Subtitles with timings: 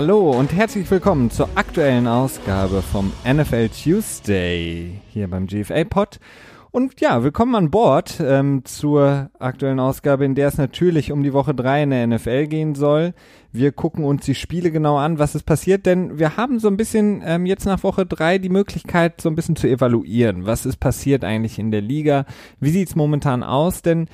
[0.00, 6.20] Hallo und herzlich willkommen zur aktuellen Ausgabe vom NFL Tuesday hier beim GFA Pod.
[6.70, 11.32] Und ja, willkommen an Bord ähm, zur aktuellen Ausgabe, in der es natürlich um die
[11.32, 13.12] Woche 3 in der NFL gehen soll.
[13.50, 16.76] Wir gucken uns die Spiele genau an, was ist passiert, denn wir haben so ein
[16.76, 20.46] bisschen ähm, jetzt nach Woche 3 die Möglichkeit, so ein bisschen zu evaluieren.
[20.46, 22.24] Was ist passiert eigentlich in der Liga?
[22.60, 23.82] Wie sieht's momentan aus?
[23.82, 24.06] Denn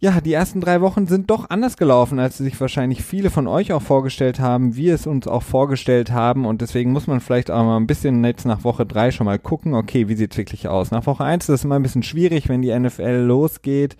[0.00, 3.72] ja, die ersten drei Wochen sind doch anders gelaufen, als sich wahrscheinlich viele von euch
[3.72, 6.46] auch vorgestellt haben, wir es uns auch vorgestellt haben.
[6.46, 9.40] Und deswegen muss man vielleicht auch mal ein bisschen jetzt nach Woche drei schon mal
[9.40, 10.92] gucken, okay, wie sieht's wirklich aus?
[10.92, 13.96] Nach Woche eins ist es immer ein bisschen schwierig, wenn die NFL losgeht,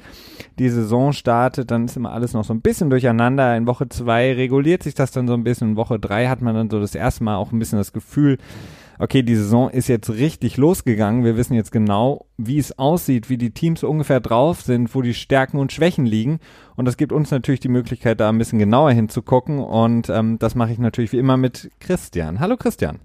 [0.60, 3.56] die Saison startet, dann ist immer alles noch so ein bisschen durcheinander.
[3.56, 5.70] In Woche zwei reguliert sich das dann so ein bisschen.
[5.70, 8.38] In Woche drei hat man dann so das erste Mal auch ein bisschen das Gefühl,
[8.98, 11.24] okay, die Saison ist jetzt richtig losgegangen.
[11.24, 15.14] Wir wissen jetzt genau, wie es aussieht, wie die Teams ungefähr drauf sind, wo die
[15.14, 16.40] Stärken und Schwächen liegen.
[16.76, 19.60] Und das gibt uns natürlich die Möglichkeit, da ein bisschen genauer hinzugucken.
[19.60, 22.40] Und ähm, das mache ich natürlich wie immer mit Christian.
[22.40, 22.98] Hallo Christian.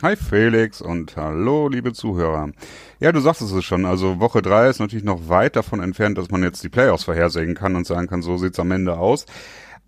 [0.00, 2.52] Hi Felix und hallo liebe Zuhörer.
[3.00, 6.30] Ja, du sagtest es schon, also Woche drei ist natürlich noch weit davon entfernt, dass
[6.30, 9.26] man jetzt die Playoffs vorhersehen kann und sagen kann, so sieht's am Ende aus.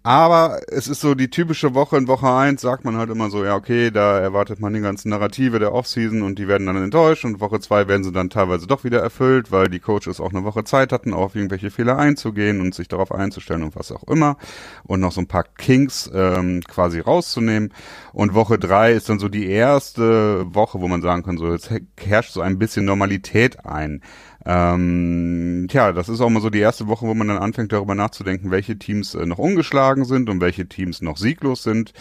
[0.02, 1.98] Aber es ist so die typische Woche.
[1.98, 5.10] In Woche eins sagt man halt immer so, ja, okay, da erwartet man die ganzen
[5.10, 8.66] Narrative der Offseason und die werden dann enttäuscht und Woche zwei werden sie dann teilweise
[8.66, 12.62] doch wieder erfüllt, weil die Coaches auch eine Woche Zeit hatten, auf irgendwelche Fehler einzugehen
[12.62, 14.38] und sich darauf einzustellen und was auch immer
[14.84, 17.74] und noch so ein paar Kinks ähm, quasi rauszunehmen.
[18.14, 21.70] Und Woche drei ist dann so die erste Woche, wo man sagen kann, so jetzt
[21.98, 24.00] herrscht so ein bisschen Normalität ein.
[24.46, 27.94] Ähm, tja, das ist auch mal so die erste Woche, wo man dann anfängt darüber
[27.94, 31.92] nachzudenken, welche Teams äh, noch ungeschlagen sind und welche Teams noch sieglos sind.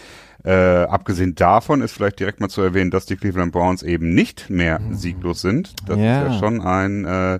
[0.45, 4.49] Äh, abgesehen davon ist vielleicht direkt mal zu erwähnen, dass die Cleveland Browns eben nicht
[4.49, 4.93] mehr mhm.
[4.93, 5.73] sieglos sind.
[5.85, 6.21] Das ja.
[6.21, 7.39] ist ja schon ein äh,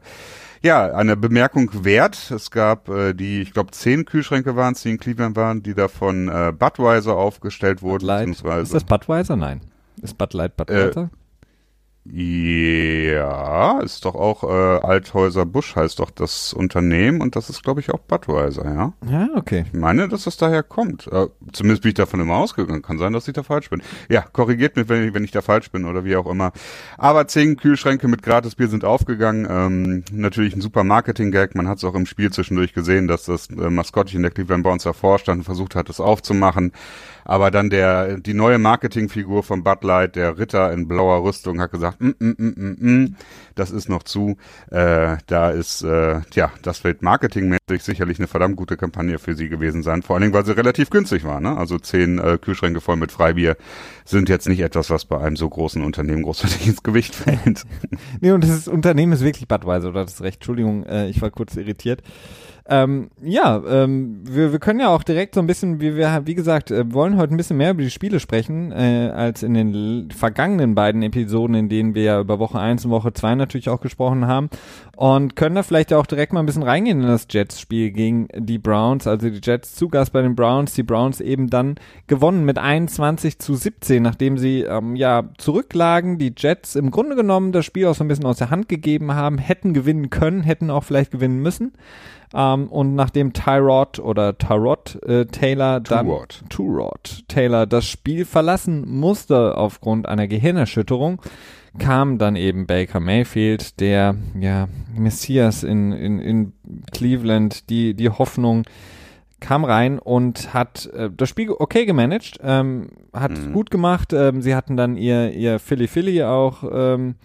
[0.62, 2.32] ja, eine Bemerkung wert.
[2.32, 5.74] Es gab äh, die, ich glaube, zehn Kühlschränke waren es, die in Cleveland waren, die
[5.74, 8.06] da von äh, Budweiser aufgestellt wurden.
[8.06, 8.64] Bud Light.
[8.64, 9.38] Ist das Budweiser?
[9.38, 9.62] Nein.
[10.02, 11.10] Ist Bud Light Budweiser?
[12.12, 17.82] Ja, ist doch auch äh, Althäuser Busch heißt doch das Unternehmen und das ist glaube
[17.82, 18.94] ich auch Budweiser, ja.
[19.08, 19.66] Ja, okay.
[19.72, 21.08] Ich meine, dass das daher kommt.
[21.08, 22.82] Äh, zumindest bin ich davon immer ausgegangen.
[22.82, 23.84] Kann sein, dass ich da falsch bin.
[24.10, 26.52] Ja, korrigiert mich, wenn ich, wenn ich da falsch bin oder wie auch immer.
[26.98, 29.48] Aber zehn Kühlschränke mit Gratisbier sind aufgegangen.
[29.50, 31.54] Ähm, natürlich ein super Marketing-Gag.
[31.54, 34.84] Man hat es auch im Spiel zwischendurch gesehen, dass das äh, Maskottchen der Cleveland Browns
[34.84, 36.72] davor stand und versucht hat, das aufzumachen.
[37.26, 41.72] Aber dann der, die neue Marketingfigur von Bud Light, der Ritter in blauer Rüstung, hat
[41.72, 43.16] gesagt, mm, mm, mm, mm, mm,
[43.56, 44.38] das ist noch zu.
[44.72, 49.50] Äh, da ist, äh, tja, das wird marketingmäßig sicherlich eine verdammt gute Kampagne für sie
[49.50, 50.02] gewesen sein.
[50.02, 51.40] Vor allen Dingen, weil sie relativ günstig war.
[51.40, 51.58] Ne?
[51.58, 53.58] Also zehn äh, Kühlschränke voll mit Freibier
[54.06, 57.64] sind jetzt nicht etwas, was bei einem so großen Unternehmen großartig ins Gewicht fällt.
[58.22, 60.38] nee, und das Unternehmen ist wirklich Budweiser, oder das ist recht.
[60.38, 62.02] Entschuldigung, äh, ich war kurz irritiert.
[62.72, 66.36] Ähm, ja, ähm, wir, wir können ja auch direkt so ein bisschen, wie wir, wie
[66.36, 70.12] gesagt, äh, wollen heute ein bisschen mehr über die Spiele sprechen, äh, als in den
[70.12, 73.82] vergangenen beiden Episoden, in denen wir ja über Woche 1 und Woche 2 natürlich auch
[73.82, 74.52] gesprochen haben.
[74.96, 78.60] Und können da vielleicht auch direkt mal ein bisschen reingehen in das Jets-Spiel gegen die
[78.60, 79.08] Browns.
[79.08, 81.76] Also die Jets zu Gast bei den Browns, die Browns eben dann
[82.06, 87.52] gewonnen mit 21 zu 17, nachdem sie ähm, ja zurücklagen, die Jets im Grunde genommen
[87.52, 90.70] das Spiel auch so ein bisschen aus der Hand gegeben haben, hätten gewinnen können, hätten
[90.70, 91.72] auch vielleicht gewinnen müssen.
[92.34, 96.44] Ähm, und nachdem Tyrod oder Tyrod äh, Taylor dann Turod.
[96.50, 101.22] Turod Taylor das Spiel verlassen musste aufgrund einer Gehirnerschütterung,
[101.80, 106.54] kam dann eben Baker Mayfield, der ja Messias in, in, in
[106.92, 108.64] Cleveland, die, die Hoffnung,
[109.40, 113.54] kam rein und hat äh, das Spiel okay gemanagt, ähm, hat mhm.
[113.54, 114.14] gut gemacht.
[114.14, 117.16] Ähm, sie hatten dann ihr, ihr Philly Philly auch ähm,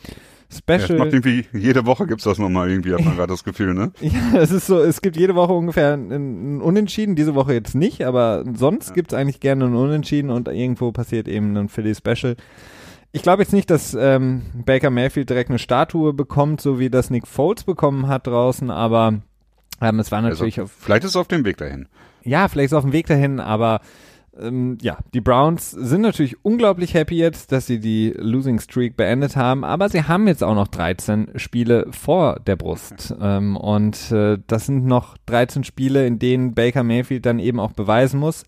[0.54, 0.90] Special.
[0.90, 3.92] Ja, macht irgendwie, jede Woche gibt's das nochmal irgendwie, hat man gerade das Gefühl, ne?
[4.00, 8.04] ja, es ist so, es gibt jede Woche ungefähr ein, Unentschieden, diese Woche jetzt nicht,
[8.04, 8.94] aber sonst ja.
[8.94, 12.36] gibt's eigentlich gerne ein Unentschieden und irgendwo passiert eben ein Philly Special.
[13.12, 17.10] Ich glaube jetzt nicht, dass ähm, Baker Mayfield direkt eine Statue bekommt, so wie das
[17.10, 19.20] Nick Foles bekommen hat draußen, aber
[19.80, 21.86] ähm, es war also, natürlich also, auf, Vielleicht ist es auf dem Weg dahin.
[22.22, 23.80] Ja, vielleicht ist es auf dem Weg dahin, aber
[24.40, 29.36] ähm, ja, die Browns sind natürlich unglaublich happy jetzt, dass sie die Losing Streak beendet
[29.36, 33.14] haben, aber sie haben jetzt auch noch 13 Spiele vor der Brust.
[33.20, 37.72] Ähm, und äh, das sind noch 13 Spiele, in denen Baker Mayfield dann eben auch
[37.72, 38.44] beweisen muss,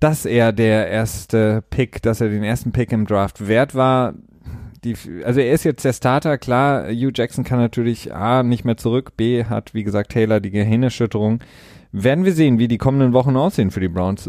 [0.00, 4.14] dass er der erste Pick, dass er den ersten Pick im Draft wert war.
[4.84, 8.76] Die, also er ist jetzt der Starter, klar, Hugh Jackson kann natürlich A nicht mehr
[8.76, 11.38] zurück, B hat, wie gesagt, Taylor die Gehirnerschütterung
[11.92, 14.28] werden wir sehen, wie die kommenden Wochen aussehen für die Browns.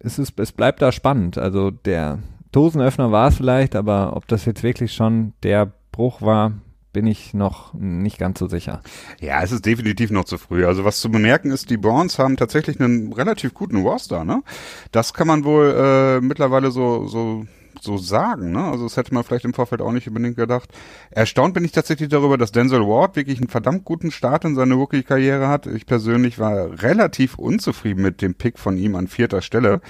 [0.00, 1.38] Es, ist, es bleibt da spannend.
[1.38, 2.18] Also der
[2.52, 6.52] Dosenöffner war es vielleicht, aber ob das jetzt wirklich schon der Bruch war,
[6.92, 8.82] bin ich noch nicht ganz so sicher.
[9.20, 10.66] Ja, es ist definitiv noch zu früh.
[10.66, 14.42] Also was zu bemerken ist, die Browns haben tatsächlich einen relativ guten Roster, ne?
[14.90, 17.44] Das kann man wohl äh, mittlerweile so, so
[17.82, 18.52] so sagen.
[18.52, 18.64] Ne?
[18.64, 20.70] Also das hätte man vielleicht im Vorfeld auch nicht unbedingt gedacht.
[21.10, 24.74] Erstaunt bin ich tatsächlich darüber, dass Denzel Ward wirklich einen verdammt guten Start in seine
[24.74, 25.66] Rookie-Karriere hat.
[25.66, 29.80] Ich persönlich war relativ unzufrieden mit dem Pick von ihm an vierter Stelle.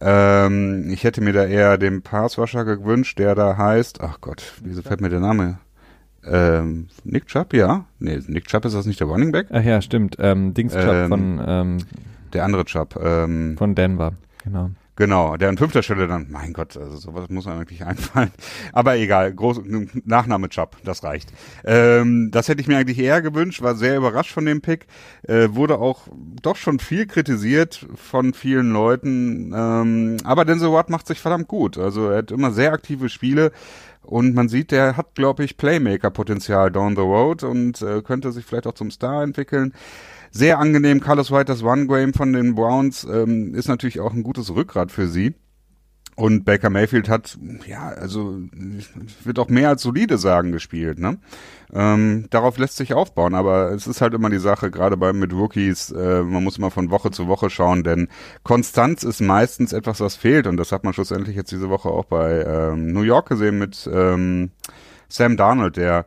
[0.00, 4.82] Ähm, ich hätte mir da eher den Passwasher gewünscht, der da heißt, ach Gott, wieso
[4.82, 5.58] fällt mir der Name?
[6.24, 7.84] Ähm, Nick Chubb, ja.
[7.98, 9.46] Nee, Nick Chubb ist das nicht der Running Back?
[9.50, 10.16] Ach ja, stimmt.
[10.18, 11.78] Ähm, Dings Chubb Ähm, von, ähm,
[12.32, 12.98] Der andere Chubb.
[13.02, 14.12] Ähm, von Denver.
[14.44, 14.70] Genau.
[15.00, 18.32] Genau, der an fünfter Stelle dann, mein Gott, also sowas muss einem eigentlich einfallen.
[18.74, 19.62] Aber egal, groß,
[20.04, 21.32] Nachname Chubb, das reicht.
[21.64, 24.86] Ähm, das hätte ich mir eigentlich eher gewünscht, war sehr überrascht von dem Pick,
[25.22, 26.08] äh, wurde auch
[26.42, 29.54] doch schon viel kritisiert von vielen Leuten.
[29.56, 31.78] Ähm, aber Denzel Ward macht sich verdammt gut.
[31.78, 33.52] Also er hat immer sehr aktive Spiele.
[34.02, 38.44] Und man sieht, der hat, glaube ich, Playmaker-Potenzial down the road und äh, könnte sich
[38.44, 39.72] vielleicht auch zum Star entwickeln.
[40.30, 44.54] Sehr angenehm, Carlos White, das One-Game von den Browns, ähm, ist natürlich auch ein gutes
[44.54, 45.34] Rückgrat für sie.
[46.16, 48.38] Und Baker Mayfield hat, ja, also
[48.78, 48.90] ich
[49.24, 51.18] würde auch mehr als solide sagen gespielt, ne?
[51.72, 55.32] Ähm, darauf lässt sich aufbauen, aber es ist halt immer die Sache, gerade bei mit
[55.32, 58.08] Rookies, äh, man muss immer von Woche zu Woche schauen, denn
[58.42, 62.04] Konstanz ist meistens etwas, was fehlt und das hat man schlussendlich jetzt diese Woche auch
[62.04, 64.50] bei ähm, New York gesehen mit ähm,
[65.08, 66.04] Sam Darnold, der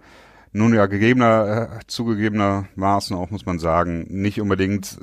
[0.53, 4.99] nun ja gegebener, äh, zugegebenermaßen auch, muss man sagen, nicht unbedingt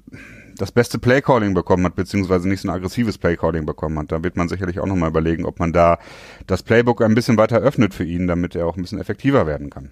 [0.56, 4.12] das beste Playcalling bekommen hat, beziehungsweise nicht so ein aggressives Playcalling bekommen hat.
[4.12, 5.98] Da wird man sicherlich auch nochmal überlegen, ob man da
[6.46, 9.70] das Playbook ein bisschen weiter öffnet für ihn, damit er auch ein bisschen effektiver werden
[9.70, 9.90] kann.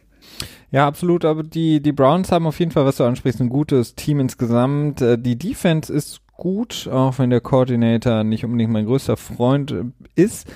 [0.70, 1.24] Ja, absolut.
[1.24, 5.00] Aber die, die Browns haben auf jeden Fall, was du ansprichst, ein gutes Team insgesamt.
[5.00, 9.84] Äh, Die Defense ist gut, auch wenn der Coordinator nicht unbedingt mein größter Freund äh,
[10.14, 10.46] ist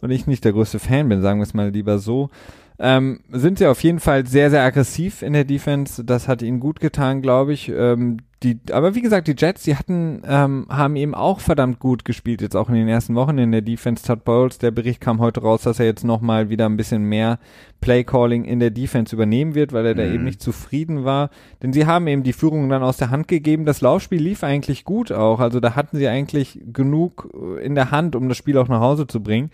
[0.00, 2.30] und ich nicht der größte Fan bin, sagen wir es mal lieber so.
[2.80, 6.04] Ähm, sind sie auf jeden Fall sehr, sehr aggressiv in der Defense.
[6.04, 7.68] Das hat ihnen gut getan, glaube ich.
[7.68, 12.04] Ähm, die, aber wie gesagt, die Jets, die hatten, ähm, haben eben auch verdammt gut
[12.04, 14.04] gespielt, jetzt auch in den ersten Wochen in der Defense.
[14.06, 17.40] Todd Bowles, der Bericht kam heute raus, dass er jetzt nochmal wieder ein bisschen mehr
[17.80, 20.14] Playcalling in der Defense übernehmen wird, weil er da Mhm.
[20.14, 21.30] eben nicht zufrieden war.
[21.64, 23.64] Denn sie haben eben die Führung dann aus der Hand gegeben.
[23.64, 25.40] Das Laufspiel lief eigentlich gut auch.
[25.40, 28.80] Also da hatten sie eigentlich genug äh, in der Hand, um das Spiel auch nach
[28.80, 29.50] Hause zu bringen.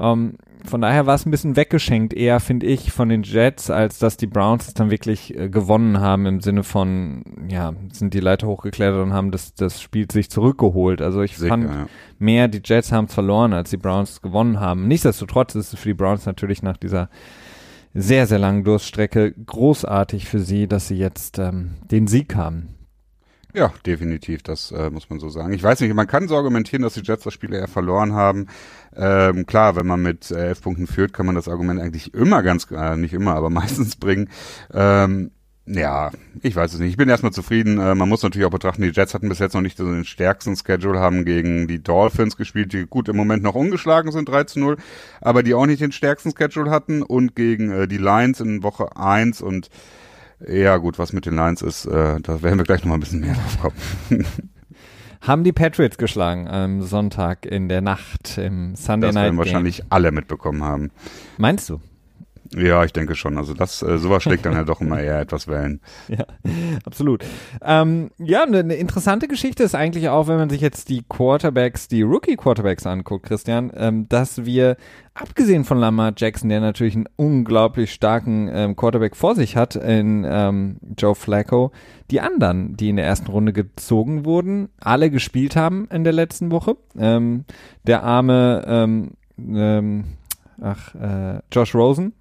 [0.00, 0.34] Ähm,
[0.64, 4.16] von daher war es ein bisschen weggeschenkt, eher finde ich, von den Jets, als dass
[4.16, 8.46] die Browns es dann wirklich äh, gewonnen haben im Sinne von, ja, sind die Leiter
[8.46, 11.02] hochgeklettert und haben das, das Spiel sich zurückgeholt.
[11.02, 11.86] Also ich Sicher, fand ja.
[12.18, 14.88] mehr, die Jets haben es verloren, als die Browns es gewonnen haben.
[14.88, 17.10] Nichtsdestotrotz ist es für die Browns natürlich nach dieser
[17.92, 22.73] sehr, sehr langen Durststrecke großartig für sie, dass sie jetzt ähm, den Sieg haben.
[23.54, 25.52] Ja, definitiv, das äh, muss man so sagen.
[25.52, 28.48] Ich weiß nicht, man kann so argumentieren, dass die Jets das Spiel eher verloren haben.
[28.96, 32.42] Ähm, klar, wenn man mit äh, elf Punkten führt, kann man das Argument eigentlich immer
[32.42, 34.28] ganz, äh, nicht immer, aber meistens bringen.
[34.72, 35.30] Ähm,
[35.66, 36.10] ja,
[36.42, 36.90] ich weiß es nicht.
[36.90, 37.78] Ich bin erstmal zufrieden.
[37.78, 40.04] Äh, man muss natürlich auch betrachten, die Jets hatten bis jetzt noch nicht so den
[40.04, 44.44] stärksten Schedule, haben gegen die Dolphins gespielt, die gut im Moment noch ungeschlagen sind, 3
[44.44, 44.78] zu 0,
[45.20, 48.96] aber die auch nicht den stärksten Schedule hatten und gegen äh, die Lions in Woche
[48.96, 49.70] 1 und
[50.48, 53.20] ja gut, was mit den Lions ist, äh, da werden wir gleich nochmal ein bisschen
[53.20, 54.26] mehr drauf kommen.
[55.20, 59.38] Haben die Patriots geschlagen am Sonntag in der Nacht im Sunday Das Night werden Game.
[59.38, 60.90] wahrscheinlich alle mitbekommen haben.
[61.38, 61.80] Meinst du?
[62.52, 63.38] Ja, ich denke schon.
[63.38, 65.80] Also das, äh, sowas schlägt dann ja doch immer eher etwas Wellen.
[66.08, 66.26] Ja,
[66.84, 67.24] absolut.
[67.62, 71.88] Ähm, ja, eine ne interessante Geschichte ist eigentlich auch, wenn man sich jetzt die Quarterbacks,
[71.88, 74.76] die Rookie-Quarterbacks anguckt, Christian, ähm, dass wir,
[75.14, 80.26] abgesehen von Lamar Jackson, der natürlich einen unglaublich starken ähm, Quarterback vor sich hat, in
[80.28, 81.72] ähm, Joe Flacco,
[82.10, 86.50] die anderen, die in der ersten Runde gezogen wurden, alle gespielt haben in der letzten
[86.50, 86.76] Woche.
[86.98, 87.44] Ähm,
[87.86, 90.04] der arme, ähm, ähm,
[90.60, 92.12] ach, äh, Josh Rosen,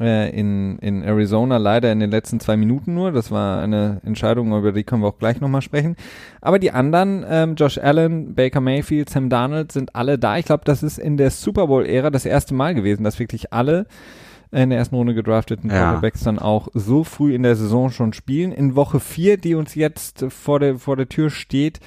[0.00, 3.12] in, in Arizona leider in den letzten zwei Minuten nur.
[3.12, 5.96] Das war eine Entscheidung, über die können wir auch gleich nochmal sprechen.
[6.40, 10.36] Aber die anderen, ähm, Josh Allen, Baker Mayfield, Sam Darnold, sind alle da.
[10.38, 13.86] Ich glaube, das ist in der Super Bowl-Ära das erste Mal gewesen, dass wirklich alle
[14.50, 15.76] in der ersten Runde gedrafteten Ja.
[15.76, 18.52] Quarterbacks dann auch so früh in der Saison schon spielen.
[18.52, 21.80] In Woche 4, die uns jetzt vor der, vor der Tür steht,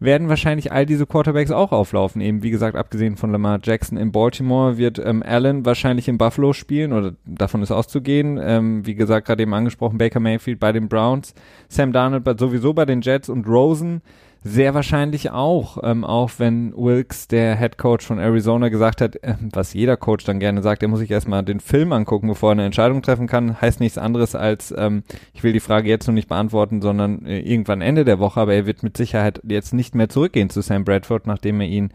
[0.00, 2.20] werden wahrscheinlich all diese Quarterbacks auch auflaufen.
[2.20, 6.52] Eben, wie gesagt, abgesehen von Lamar Jackson in Baltimore wird ähm, Allen wahrscheinlich in Buffalo
[6.52, 8.38] spielen oder davon ist auszugehen.
[8.42, 11.34] Ähm, wie gesagt, gerade eben angesprochen, Baker Mayfield bei den Browns,
[11.68, 14.02] Sam Darnold sowieso bei den Jets und Rosen
[14.44, 19.34] sehr wahrscheinlich auch, ähm, auch wenn Wilkes, der Head Coach von Arizona, gesagt hat, äh,
[19.52, 22.52] was jeder Coach dann gerne sagt, er muss sich erstmal den Film angucken, bevor er
[22.52, 25.02] eine Entscheidung treffen kann, heißt nichts anderes als, ähm,
[25.34, 28.54] ich will die Frage jetzt noch nicht beantworten, sondern äh, irgendwann Ende der Woche, aber
[28.54, 31.90] er wird mit Sicherheit jetzt nicht mehr zurückgehen zu Sam Bradford, nachdem er ihn,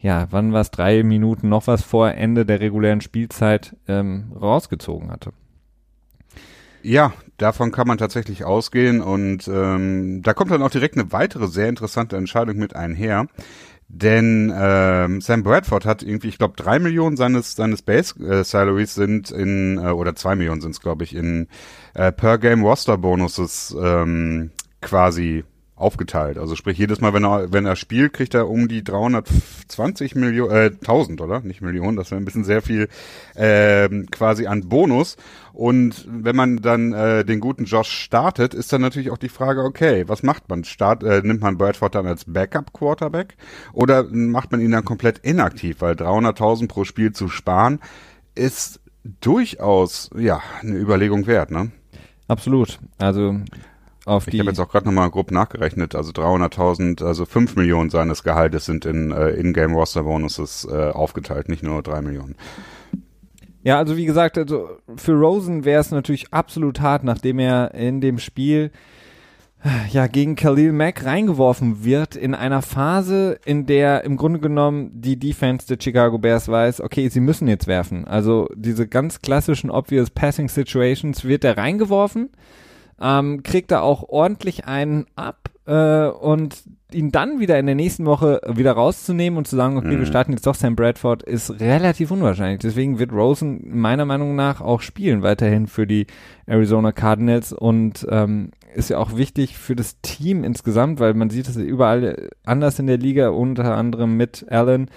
[0.00, 5.10] ja, wann war es, drei Minuten noch was vor Ende der regulären Spielzeit ähm, rausgezogen
[5.10, 5.32] hatte.
[6.82, 11.48] Ja, davon kann man tatsächlich ausgehen und ähm, da kommt dann auch direkt eine weitere
[11.48, 13.26] sehr interessante Entscheidung mit einher.
[13.88, 18.94] Denn ähm, Sam Bradford hat irgendwie, ich glaube, drei Millionen seines seines Base äh, Salaries
[18.94, 21.46] sind in äh, oder zwei Millionen sind es, glaube ich, in
[21.94, 24.50] äh, per Game Roster Bonuses ähm,
[24.80, 25.44] quasi
[25.76, 26.38] aufgeteilt.
[26.38, 30.50] Also sprich, jedes Mal, wenn er, wenn er spielt, kriegt er um die 320 Millionen,
[30.50, 31.40] äh, 1000, oder?
[31.40, 32.88] Nicht Millionen, das wäre ein bisschen sehr viel,
[33.34, 35.18] äh, quasi an Bonus.
[35.52, 39.64] Und wenn man dann äh, den guten Josh startet, ist dann natürlich auch die Frage,
[39.64, 40.64] okay, was macht man?
[40.64, 43.36] Start, äh, nimmt man Bradford dann als Backup-Quarterback
[43.74, 45.82] oder macht man ihn dann komplett inaktiv?
[45.82, 47.80] Weil 300.000 pro Spiel zu sparen
[48.34, 48.80] ist
[49.20, 51.70] durchaus, ja, eine Überlegung wert, ne?
[52.28, 52.78] Absolut.
[52.98, 53.36] Also
[54.06, 54.38] auf ich die.
[54.38, 58.86] habe jetzt auch gerade nochmal grob nachgerechnet, also 300.000, also 5 Millionen seines Gehaltes sind
[58.86, 62.36] in äh, In-Game Roster Bonuses äh, aufgeteilt, nicht nur 3 Millionen.
[63.62, 68.00] Ja, also wie gesagt, also für Rosen wäre es natürlich absolut hart, nachdem er in
[68.00, 68.70] dem Spiel
[69.90, 75.18] ja gegen Khalil Mack reingeworfen wird in einer Phase, in der im Grunde genommen die
[75.18, 78.04] Defense der Chicago Bears weiß, okay, sie müssen jetzt werfen.
[78.04, 82.30] Also diese ganz klassischen obvious Passing Situations wird er reingeworfen
[83.00, 86.62] ähm, kriegt er auch ordentlich einen ab äh, und
[86.92, 89.98] ihn dann wieder in der nächsten Woche wieder rauszunehmen und zu sagen, okay, mhm.
[89.98, 92.60] wir starten jetzt doch Sam Bradford, ist relativ unwahrscheinlich.
[92.60, 96.06] Deswegen wird Rosen meiner Meinung nach auch spielen weiterhin für die
[96.46, 101.48] Arizona Cardinals und ähm, ist ja auch wichtig für das Team insgesamt, weil man sieht
[101.48, 104.88] es überall anders in der Liga, unter anderem mit Allen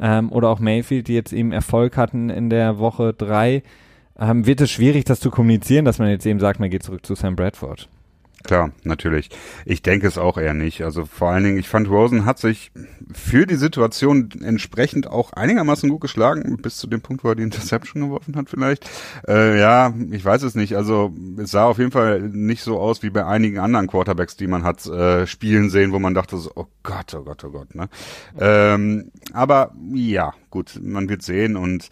[0.00, 3.62] ähm, oder auch Mayfield, die jetzt eben Erfolg hatten in der Woche drei
[4.18, 7.04] ähm, wird es schwierig, das zu kommunizieren, dass man jetzt eben sagt, man geht zurück
[7.04, 7.88] zu Sam Bradford.
[8.44, 9.30] Klar, natürlich.
[9.64, 10.82] Ich denke es auch eher nicht.
[10.82, 12.70] Also vor allen Dingen, ich fand Rosen hat sich
[13.12, 17.42] für die Situation entsprechend auch einigermaßen gut geschlagen, bis zu dem Punkt, wo er die
[17.42, 18.88] Interception geworfen hat vielleicht.
[19.26, 20.76] Äh, ja, ich weiß es nicht.
[20.76, 24.46] Also es sah auf jeden Fall nicht so aus wie bei einigen anderen Quarterbacks, die
[24.46, 27.74] man hat äh, spielen sehen, wo man dachte so, oh Gott, oh Gott, oh Gott.
[27.74, 27.88] Ne?
[28.38, 31.90] Ähm, aber ja, gut, man wird sehen und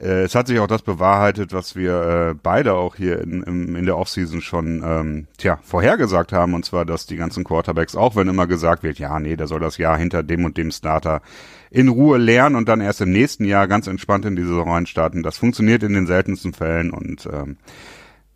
[0.00, 3.76] äh, es hat sich auch das bewahrheitet, was wir äh, beide auch hier in, in,
[3.76, 8.16] in der Offseason schon ähm, tja, vorhergesagt haben, und zwar, dass die ganzen Quarterbacks, auch
[8.16, 11.22] wenn immer gesagt wird, ja, nee, der soll das Jahr hinter dem und dem Starter
[11.70, 15.22] in Ruhe lernen und dann erst im nächsten Jahr ganz entspannt in die Saison starten.
[15.22, 17.56] Das funktioniert in den seltensten Fällen und ähm,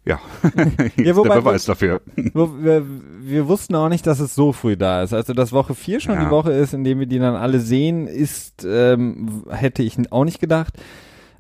[0.04, 0.18] ja,
[0.96, 2.00] ja wobei, der Beweis dafür.
[2.32, 2.84] Wo, wir,
[3.20, 5.12] wir, wussten auch nicht, dass es so früh da ist.
[5.12, 6.24] Also, dass Woche 4 schon ja.
[6.24, 10.24] die Woche ist, in dem wir die dann alle sehen, ist, ähm, hätte ich auch
[10.24, 10.74] nicht gedacht.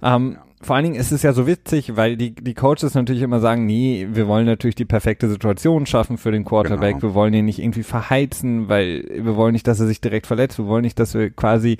[0.02, 3.40] Ähm, vor allen Dingen ist es ja so witzig, weil die, die Coaches natürlich immer
[3.40, 6.96] sagen, nee, wir wollen natürlich die perfekte Situation schaffen für den Quarterback.
[6.96, 7.10] Genau.
[7.10, 10.58] Wir wollen ihn nicht irgendwie verheizen, weil wir wollen nicht, dass er sich direkt verletzt.
[10.58, 11.78] Wir wollen nicht, dass wir quasi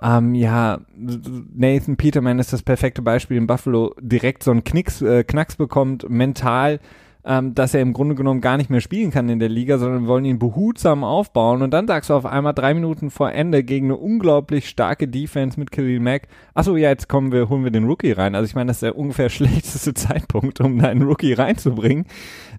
[0.00, 5.22] ähm, ja, Nathan Peterman ist das perfekte Beispiel in Buffalo, direkt so einen Knicks, äh,
[5.22, 6.80] Knacks bekommt, mental
[7.24, 10.06] ähm, dass er im Grunde genommen gar nicht mehr spielen kann in der Liga, sondern
[10.06, 13.86] wollen ihn behutsam aufbauen und dann sagst du auf einmal drei Minuten vor Ende gegen
[13.86, 17.84] eine unglaublich starke Defense mit Khalil Mack, achso, ja, jetzt kommen wir, holen wir den
[17.84, 18.34] Rookie rein.
[18.34, 22.06] Also ich meine, das ist der ungefähr schlechteste Zeitpunkt, um da einen Rookie reinzubringen.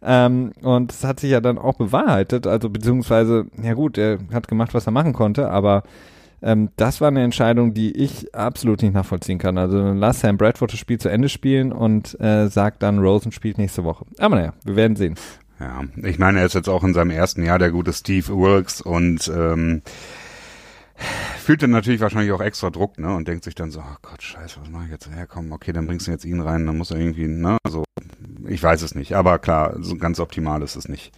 [0.01, 4.48] Ähm, und das hat sich ja dann auch bewahrheitet, also beziehungsweise, ja gut, er hat
[4.48, 5.84] gemacht, was er machen konnte, aber
[6.43, 9.57] ähm, das war eine Entscheidung, die ich absolut nicht nachvollziehen kann.
[9.57, 13.57] Also lass Sam Bradford das Spiel zu Ende spielen und äh, sag dann, Rosen spielt
[13.57, 14.05] nächste Woche.
[14.19, 15.15] Aber naja, wir werden sehen.
[15.59, 18.81] Ja, ich meine, er ist jetzt auch in seinem ersten Jahr der gute Steve Wilkes
[18.81, 19.81] und ähm,
[21.39, 23.15] fühlt dann natürlich wahrscheinlich auch extra Druck, ne?
[23.15, 25.09] Und denkt sich dann so, oh Gott, scheiße, was mache ich jetzt?
[25.15, 27.57] Ja, komm, okay, dann bringst du jetzt ihn rein, dann muss er irgendwie, ne?
[27.63, 27.83] Also,
[28.47, 31.13] ich weiß es nicht, aber klar, so ganz optimal ist es nicht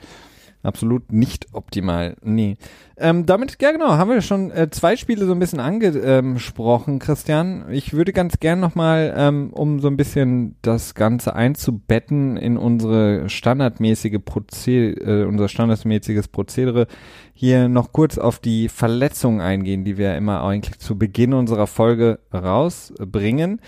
[0.65, 2.15] absolut nicht optimal.
[2.21, 2.57] Nee.
[2.97, 7.65] Ähm, damit, ja genau, haben wir schon äh, zwei Spiele so ein bisschen angesprochen, Christian.
[7.69, 13.29] Ich würde ganz gern nochmal, ähm, um so ein bisschen das Ganze einzubetten in unsere
[13.29, 16.87] standardmäßige Prozedere, äh, unser standardmäßiges Prozedere,
[17.33, 22.19] hier noch kurz auf die Verletzungen eingehen, die wir immer eigentlich zu Beginn unserer Folge
[22.33, 23.59] rausbringen.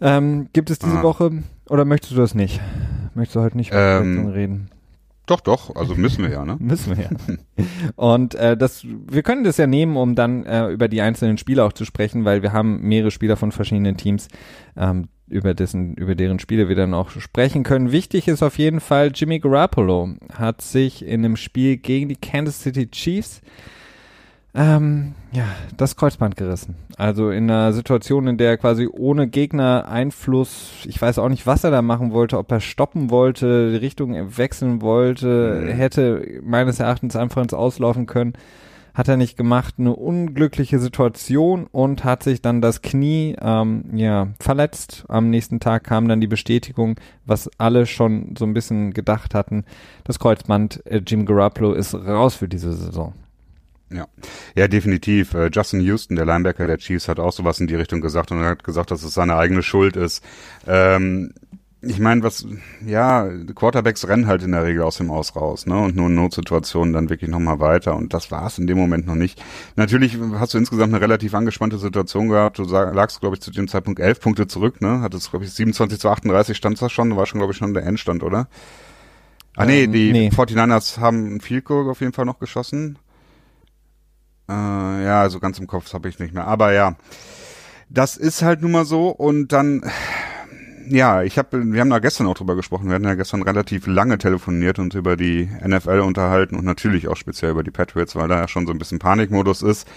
[0.00, 1.02] Ähm, gibt es diese ah.
[1.02, 2.60] Woche oder möchtest du das nicht?
[3.14, 4.70] Möchtest du heute nicht über ähm, reden?
[5.26, 6.56] Doch, doch, also müssen wir ja, ne?
[6.60, 7.10] müssen wir ja.
[7.96, 11.64] Und äh, das, wir können das ja nehmen, um dann äh, über die einzelnen Spiele
[11.64, 14.28] auch zu sprechen, weil wir haben mehrere Spieler von verschiedenen Teams,
[14.76, 17.90] ähm, über dessen, über deren Spiele wir dann auch sprechen können.
[17.90, 22.62] Wichtig ist auf jeden Fall, Jimmy Garoppolo hat sich in einem Spiel gegen die Kansas
[22.62, 23.42] City Chiefs
[24.56, 25.44] ähm, ja,
[25.76, 26.76] das Kreuzband gerissen.
[26.96, 31.46] Also in einer Situation, in der er quasi ohne Gegner Einfluss, ich weiß auch nicht,
[31.46, 35.68] was er da machen wollte, ob er stoppen wollte, die Richtung wechseln wollte, mhm.
[35.68, 38.32] hätte meines Erachtens einfach ins Auslaufen können.
[38.94, 44.28] hat er nicht gemacht, eine unglückliche Situation und hat sich dann das Knie ähm, ja
[44.40, 45.04] verletzt.
[45.08, 46.96] Am nächsten Tag kam dann die Bestätigung,
[47.26, 49.64] was alle schon so ein bisschen gedacht hatten.
[50.04, 53.12] Das Kreuzband äh, Jim Garoppolo ist raus für diese Saison.
[53.90, 54.06] Ja,
[54.56, 55.34] ja, definitiv.
[55.34, 58.40] Äh, Justin Houston, der Linebacker der Chiefs, hat auch sowas in die Richtung gesagt und
[58.40, 60.24] hat gesagt, dass es seine eigene Schuld ist.
[60.66, 61.32] Ähm,
[61.82, 62.46] ich meine, was,
[62.84, 65.78] ja, Quarterbacks rennen halt in der Regel aus dem Aus raus, ne?
[65.78, 67.94] Und nur in Notsituationen dann wirklich nochmal weiter.
[67.94, 69.40] Und das war es in dem Moment noch nicht.
[69.76, 72.58] Natürlich hast du insgesamt eine relativ angespannte Situation gehabt.
[72.58, 75.00] Du lagst, glaube ich, zu dem Zeitpunkt elf Punkte zurück, ne?
[75.00, 77.84] Hattest, glaube ich, 27 zu 38 stand das schon, war schon, glaube ich, schon der
[77.84, 78.48] Endstand, oder?
[79.54, 80.28] Ah nee, ähm, die nee.
[80.28, 82.98] 49ers haben ein Field Goal auf jeden Fall noch geschossen.
[84.48, 86.46] Äh, ja, also ganz im Kopf habe ich nicht mehr.
[86.46, 86.96] Aber ja,
[87.88, 89.08] das ist halt nun mal so.
[89.08, 89.82] Und dann,
[90.88, 92.88] ja, ich habe, wir haben da gestern auch drüber gesprochen.
[92.88, 97.16] Wir hatten ja gestern relativ lange telefoniert und über die NFL unterhalten und natürlich auch
[97.16, 99.88] speziell über die Patriots, weil da ja schon so ein bisschen Panikmodus ist.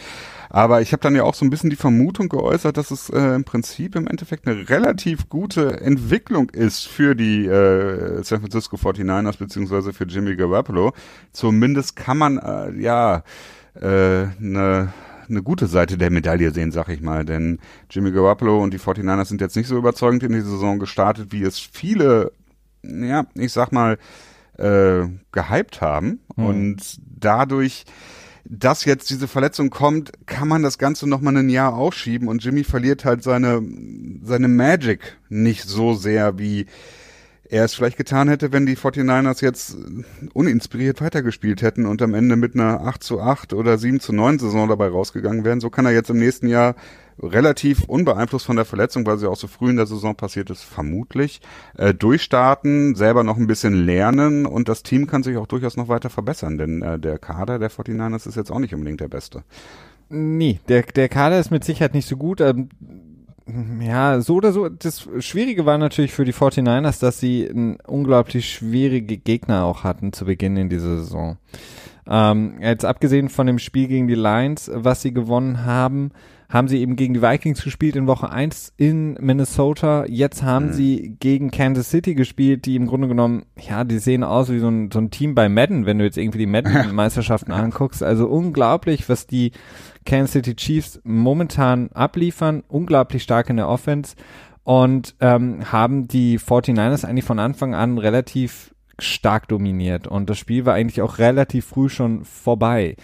[0.51, 3.35] Aber ich habe dann ja auch so ein bisschen die Vermutung geäußert, dass es äh,
[3.35, 9.37] im Prinzip im Endeffekt eine relativ gute Entwicklung ist für die äh, San Francisco 49ers
[9.37, 10.93] beziehungsweise für Jimmy Garoppolo.
[11.33, 13.23] Zumindest kann man äh, ja
[13.85, 14.93] eine
[15.29, 17.25] eine gute Seite der Medaille sehen, sag ich mal.
[17.25, 17.59] Denn
[17.89, 21.43] Jimmy Garoppolo und die 49ers sind jetzt nicht so überzeugend in die Saison gestartet, wie
[21.43, 22.31] es viele,
[22.83, 23.97] ja, ich sag mal,
[24.57, 26.19] äh, gehypt haben.
[26.35, 26.45] Mhm.
[26.45, 27.85] Und dadurch,
[28.45, 32.63] dass jetzt diese Verletzung kommt, kann man das Ganze nochmal ein Jahr aufschieben und Jimmy
[32.63, 33.61] verliert halt seine,
[34.23, 36.65] seine Magic nicht so sehr wie
[37.49, 39.75] er es vielleicht getan hätte, wenn die 49ers jetzt
[40.33, 44.37] uninspiriert weitergespielt hätten und am Ende mit einer 8 zu 8 oder 7 zu 9
[44.37, 45.59] Saison dabei rausgegangen wären.
[45.59, 46.75] So kann er jetzt im nächsten Jahr
[47.21, 50.63] relativ unbeeinflusst von der Verletzung, weil sie auch so früh in der Saison passiert ist,
[50.63, 51.41] vermutlich,
[51.75, 55.89] äh, durchstarten, selber noch ein bisschen lernen und das Team kann sich auch durchaus noch
[55.89, 59.43] weiter verbessern, denn äh, der Kader der 49ers ist jetzt auch nicht unbedingt der beste.
[60.07, 62.41] Nee, der, der Kader ist mit Sicherheit nicht so gut.
[62.41, 62.69] Ähm
[63.81, 64.69] ja, so oder so.
[64.69, 70.13] Das Schwierige war natürlich für die 49ers, dass sie einen unglaublich schwierige Gegner auch hatten
[70.13, 71.37] zu Beginn in dieser Saison.
[72.07, 76.11] Ähm, jetzt abgesehen von dem Spiel gegen die Lions, was sie gewonnen haben,
[76.49, 80.05] haben sie eben gegen die Vikings gespielt in Woche 1 in Minnesota.
[80.07, 80.73] Jetzt haben mhm.
[80.73, 84.67] sie gegen Kansas City gespielt, die im Grunde genommen, ja, die sehen aus wie so
[84.67, 88.01] ein, so ein Team bei Madden, wenn du jetzt irgendwie die Madden-Meisterschaften anguckst.
[88.01, 89.51] Also unglaublich, was die
[90.05, 94.15] Kansas City Chiefs momentan abliefern, unglaublich stark in der Offense
[94.63, 100.65] und ähm, haben die 49ers eigentlich von Anfang an relativ stark dominiert und das Spiel
[100.65, 102.95] war eigentlich auch relativ früh schon vorbei.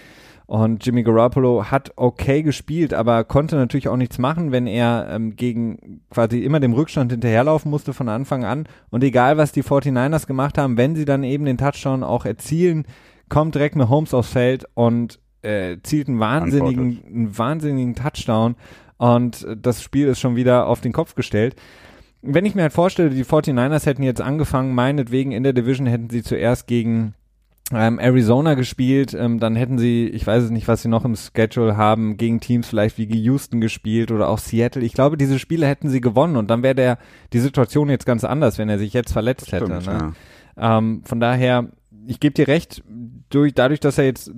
[0.47, 5.35] Und Jimmy Garoppolo hat okay gespielt, aber konnte natürlich auch nichts machen, wenn er ähm,
[5.35, 8.67] gegen quasi immer dem Rückstand hinterherlaufen musste von Anfang an.
[8.91, 12.85] Und egal, was die 49ers gemacht haben, wenn sie dann eben den Touchdown auch erzielen,
[13.27, 18.55] kommt direkt eine Holmes aufs Feld und äh, zielt einen wahnsinnigen, einen wahnsinnigen Touchdown
[18.97, 21.55] und das Spiel ist schon wieder auf den Kopf gestellt.
[22.21, 26.09] Wenn ich mir halt vorstelle, die 49ers hätten jetzt angefangen, meinetwegen in der Division hätten
[26.09, 27.13] sie zuerst gegen
[27.73, 31.15] ähm, Arizona gespielt, ähm, dann hätten sie, ich weiß es nicht, was sie noch im
[31.15, 34.83] Schedule haben, gegen Teams vielleicht wie Houston gespielt oder auch Seattle.
[34.83, 36.97] Ich glaube, diese Spiele hätten sie gewonnen und dann wäre der
[37.33, 39.89] die Situation jetzt ganz anders, wenn er sich jetzt verletzt Stimmt, hätte.
[39.89, 40.13] Ne?
[40.57, 40.77] Ja.
[40.77, 41.69] Ähm, von daher,
[42.07, 42.83] ich gebe dir recht,
[43.29, 44.31] durch, dadurch, dass er jetzt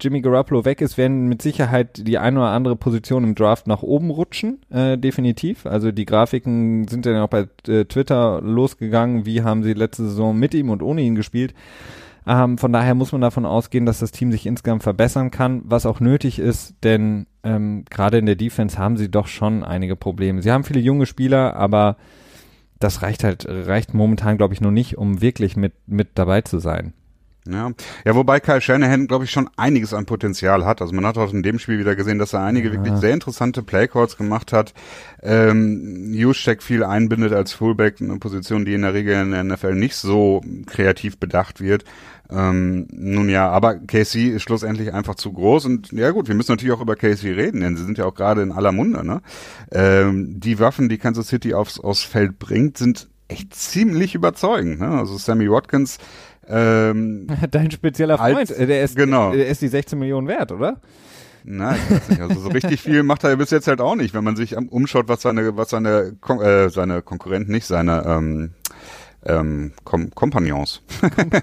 [0.00, 3.82] Jimmy Garoppolo weg ist, werden mit Sicherheit die eine oder andere Position im Draft nach
[3.82, 5.66] oben rutschen, äh, definitiv.
[5.66, 10.38] Also die Grafiken sind dann auch bei äh, Twitter losgegangen, wie haben sie letzte Saison
[10.38, 11.54] mit ihm und ohne ihn gespielt.
[12.26, 15.86] Ähm, von daher muss man davon ausgehen, dass das Team sich insgesamt verbessern kann, was
[15.86, 20.42] auch nötig ist, denn ähm, gerade in der Defense haben sie doch schon einige Probleme.
[20.42, 21.96] Sie haben viele junge Spieler, aber
[22.78, 26.60] das reicht halt, reicht momentan, glaube ich, nur nicht, um wirklich mit, mit dabei zu
[26.60, 26.92] sein.
[27.48, 27.72] Ja.
[28.04, 30.80] ja, wobei Kyle Shanahan, glaube ich, schon einiges an Potenzial hat.
[30.80, 32.74] Also man hat auch in dem Spiel wieder gesehen, dass er einige ja.
[32.74, 34.74] wirklich sehr interessante Playcalls gemacht hat.
[35.22, 39.74] Ähm, Juszczyk viel einbindet als Fullback, eine Position, die in der Regel in der NFL
[39.74, 41.84] nicht so kreativ bedacht wird.
[42.30, 46.52] Ähm, nun ja, aber Casey ist schlussendlich einfach zu groß und ja gut, wir müssen
[46.52, 49.04] natürlich auch über Casey reden, denn sie sind ja auch gerade in aller Munde.
[49.04, 49.20] Ne?
[49.70, 54.80] Ähm, die Waffen, die Kansas City aufs, aufs Feld bringt, sind echt ziemlich überzeugend.
[54.80, 54.88] Ne?
[54.88, 55.98] Also Sammy Watkins
[56.48, 59.32] ähm, Dein spezieller Freund, als, äh, der ist, genau.
[59.32, 60.80] der ist die 16 Millionen wert, oder?
[61.44, 62.20] Nein, ich weiß nicht.
[62.20, 65.08] Also so richtig viel macht er bis jetzt halt auch nicht, wenn man sich umschaut,
[65.08, 68.50] was seine, was seine, Kon äh, seine Konkurrenten nicht, seine ähm,
[69.24, 70.82] ähm, Kom Kompagnons,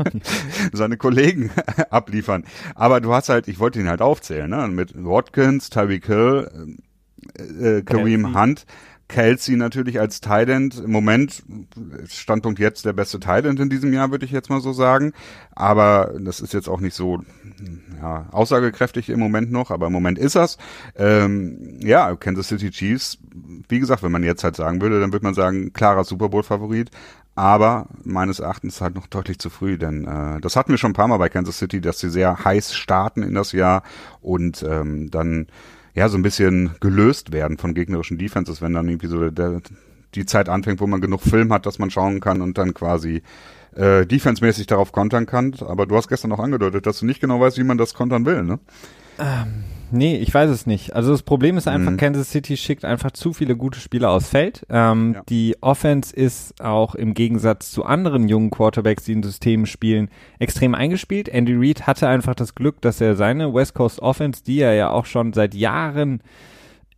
[0.73, 1.51] seine Kollegen
[1.89, 2.43] abliefern.
[2.75, 4.67] Aber du hast halt, ich wollte ihn halt aufzählen, ne?
[4.67, 6.75] Mit Watkins, Tyreek Hill,
[7.38, 8.65] äh, äh Kareem Hunt,
[9.09, 11.43] Kelsey natürlich als Tident im Moment,
[12.07, 15.13] Standpunkt jetzt der beste Tident in diesem Jahr, würde ich jetzt mal so sagen.
[15.51, 17.19] Aber das ist jetzt auch nicht so
[17.99, 20.57] ja, aussagekräftig im Moment noch, aber im Moment ist das.
[20.95, 23.17] Ähm, ja, Kansas City Chiefs,
[23.67, 26.91] wie gesagt, wenn man jetzt halt sagen würde, dann würde man sagen, klarer Super Bowl-Favorit.
[27.33, 30.95] Aber meines Erachtens halt noch deutlich zu früh, denn äh, das hatten wir schon ein
[30.95, 33.83] paar Mal bei Kansas City, dass sie sehr heiß starten in das Jahr
[34.21, 35.47] und ähm, dann
[35.99, 39.62] ja so ein bisschen gelöst werden von gegnerischen Defenses, wenn dann irgendwie so der,
[40.15, 43.21] die Zeit anfängt, wo man genug Film hat, dass man schauen kann und dann quasi
[43.75, 45.53] äh, defensemäßig darauf kontern kann.
[45.59, 48.25] Aber du hast gestern auch angedeutet, dass du nicht genau weißt, wie man das kontern
[48.25, 48.59] will, ne?
[49.19, 50.95] Ähm, nee, ich weiß es nicht.
[50.95, 51.97] Also das Problem ist einfach, mhm.
[51.97, 54.65] Kansas City schickt einfach zu viele gute Spieler aufs Feld.
[54.69, 55.23] Ähm, ja.
[55.30, 60.75] Die Offense ist auch im Gegensatz zu anderen jungen Quarterbacks, die in Systemen spielen, extrem
[60.75, 61.30] eingespielt.
[61.30, 64.89] Andy Reid hatte einfach das Glück, dass er seine West Coast Offense, die er ja
[64.89, 66.21] auch schon seit Jahren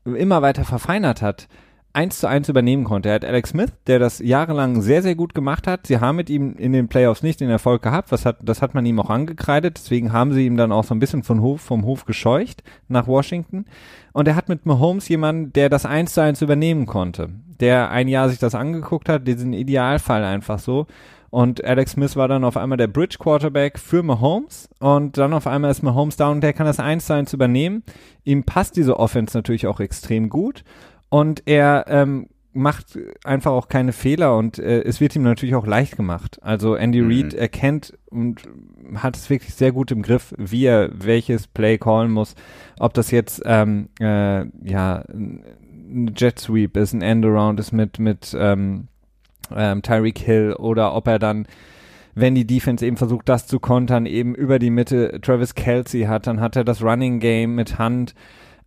[0.05, 1.47] immer weiter verfeinert hat,
[1.93, 3.09] eins zu eins übernehmen konnte.
[3.09, 5.87] Er hat Alex Smith, der das jahrelang sehr, sehr gut gemacht hat.
[5.87, 8.11] Sie haben mit ihm in den Playoffs nicht den Erfolg gehabt.
[8.11, 9.77] Was hat, das hat man ihm auch angekreidet.
[9.77, 13.07] Deswegen haben sie ihm dann auch so ein bisschen von Hof, vom Hof gescheucht nach
[13.07, 13.65] Washington.
[14.13, 17.29] Und er hat mit Mahomes jemanden, der das eins zu eins übernehmen konnte.
[17.59, 20.87] Der ein Jahr sich das angeguckt hat, diesen Idealfall einfach so.
[21.31, 25.47] Und Alex Smith war dann auf einmal der Bridge Quarterback für Mahomes und dann auf
[25.47, 27.83] einmal ist Mahomes down und der kann das eins zu eins übernehmen.
[28.25, 30.65] Ihm passt diese Offense natürlich auch extrem gut
[31.11, 35.67] und er ähm, macht einfach auch keine Fehler und äh, es wird ihm natürlich auch
[35.67, 36.39] leicht gemacht.
[36.41, 37.11] Also Andy mhm.
[37.11, 38.41] Reid erkennt und
[38.95, 42.35] hat es wirklich sehr gut im Griff, wie er welches Play callen muss.
[42.79, 48.33] Ob das jetzt ähm, äh, ja ein Jet Sweep ist, ein Endaround ist mit mit
[48.37, 48.87] ähm,
[49.53, 51.45] ähm, Tyreek Hill oder ob er dann
[52.15, 56.27] wenn die Defense eben versucht, das zu kontern, eben über die Mitte Travis Kelsey hat,
[56.27, 58.15] dann hat er das Running Game mit Hand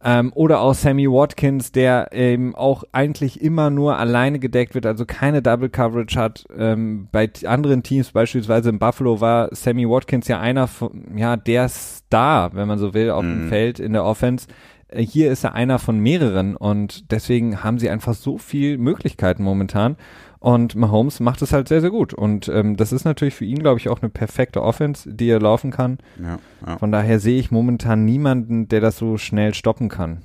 [0.04, 5.06] ähm, oder auch Sammy Watkins, der eben auch eigentlich immer nur alleine gedeckt wird, also
[5.06, 6.44] keine Double Coverage hat.
[6.56, 11.70] Ähm, bei anderen Teams, beispielsweise in Buffalo, war Sammy Watkins ja einer von, ja, der
[11.70, 13.30] Star, wenn man so will, auf mhm.
[13.30, 14.46] dem Feld in der Offense
[14.88, 19.42] äh, hier ist er einer von mehreren und deswegen haben sie einfach so viel Möglichkeiten
[19.42, 19.96] momentan.
[20.44, 22.12] Und Mahomes macht es halt sehr, sehr gut.
[22.12, 25.40] Und ähm, das ist natürlich für ihn, glaube ich, auch eine perfekte Offense, die er
[25.40, 25.96] laufen kann.
[26.22, 26.76] Ja, ja.
[26.76, 30.20] Von daher sehe ich momentan niemanden, der das so schnell stoppen kann.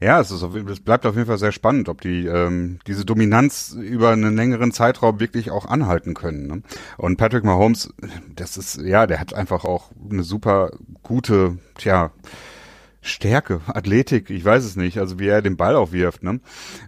[0.00, 3.04] Ja, es, ist auf, es bleibt auf jeden Fall sehr spannend, ob die ähm, diese
[3.04, 6.46] Dominanz über einen längeren Zeitraum wirklich auch anhalten können.
[6.46, 6.62] Ne?
[6.96, 7.92] Und Patrick Mahomes,
[8.34, 10.70] das ist ja, der hat einfach auch eine super
[11.02, 12.10] gute, tja,
[13.02, 16.40] Stärke, Athletik, ich weiß es nicht, also wie er den Ball auch wirft, ne?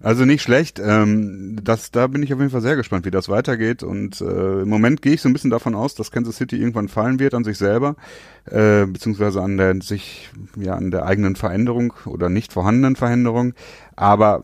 [0.03, 0.79] Also nicht schlecht.
[0.79, 3.83] Ähm, das, da bin ich auf jeden Fall sehr gespannt, wie das weitergeht.
[3.83, 6.89] Und äh, im Moment gehe ich so ein bisschen davon aus, dass Kansas City irgendwann
[6.89, 7.97] fallen wird an sich selber,
[8.45, 13.55] äh, beziehungsweise an der sich, ja, an der eigenen Veränderung oder nicht vorhandenen Veränderung.
[13.97, 14.43] Aber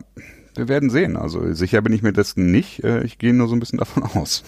[0.59, 1.17] wir werden sehen.
[1.17, 2.83] Also sicher bin ich mir dessen nicht.
[2.83, 4.43] Äh, ich gehe nur so ein bisschen davon aus.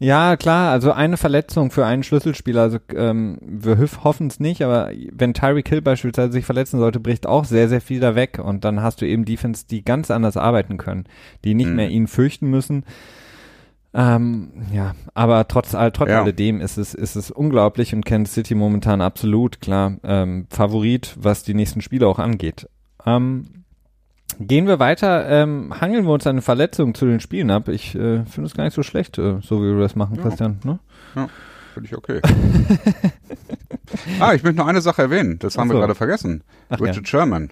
[0.00, 0.72] ja, klar.
[0.72, 2.62] Also eine Verletzung für einen Schlüsselspieler.
[2.62, 7.26] Also ähm, wir hoffen es nicht, aber wenn Tyreek Hill beispielsweise sich verletzen sollte, bricht
[7.26, 8.40] auch sehr, sehr viel da weg.
[8.42, 11.04] Und dann hast du eben Defense, die ganz anders arbeiten können,
[11.44, 11.76] die nicht mhm.
[11.76, 12.84] mehr ihn fürchten müssen.
[13.92, 16.22] Ähm, ja, aber trotz, trotz ja.
[16.22, 21.42] alledem ist es, ist es unglaublich und Kansas City momentan absolut klar ähm, Favorit, was
[21.42, 22.68] die nächsten Spiele auch angeht.
[23.04, 23.59] Ähm,
[24.42, 27.68] Gehen wir weiter, ähm, hangeln wir uns eine Verletzung zu den Spielen ab.
[27.68, 30.22] Ich äh, finde es gar nicht so schlecht, äh, so wie wir das machen, ja.
[30.22, 30.58] Christian.
[30.64, 30.78] Ne?
[31.14, 31.28] Ja,
[31.74, 32.22] finde ich okay.
[34.18, 35.38] ah, ich möchte noch eine Sache erwähnen.
[35.40, 35.74] Das haben so.
[35.74, 36.42] wir gerade vergessen.
[36.70, 37.04] Ach, Richard ja.
[37.04, 37.50] Sherman.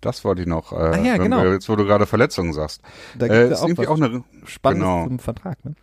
[0.00, 0.72] Das wollte ich noch.
[0.72, 1.42] Äh, Ach ja, genau.
[1.42, 2.80] Wir, jetzt, wo du gerade Verletzungen sagst.
[3.18, 5.06] Da gibt äh, auch, irgendwie auch eine Spannendes genau.
[5.06, 5.74] zum Vertrag, ne?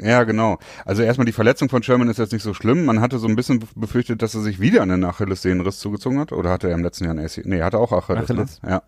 [0.00, 0.58] Ja, genau.
[0.84, 2.84] Also erstmal die Verletzung von Sherman ist jetzt nicht so schlimm.
[2.84, 6.30] Man hatte so ein bisschen befürchtet, dass er sich wieder einen Achillessehnenriss zugezogen hat.
[6.30, 7.44] Oder hatte er im letzten Jahr einen AC?
[7.44, 8.30] Nee, hatte auch Achilles.
[8.30, 8.62] Achilles.
[8.62, 8.70] Ne?
[8.70, 8.82] Ja.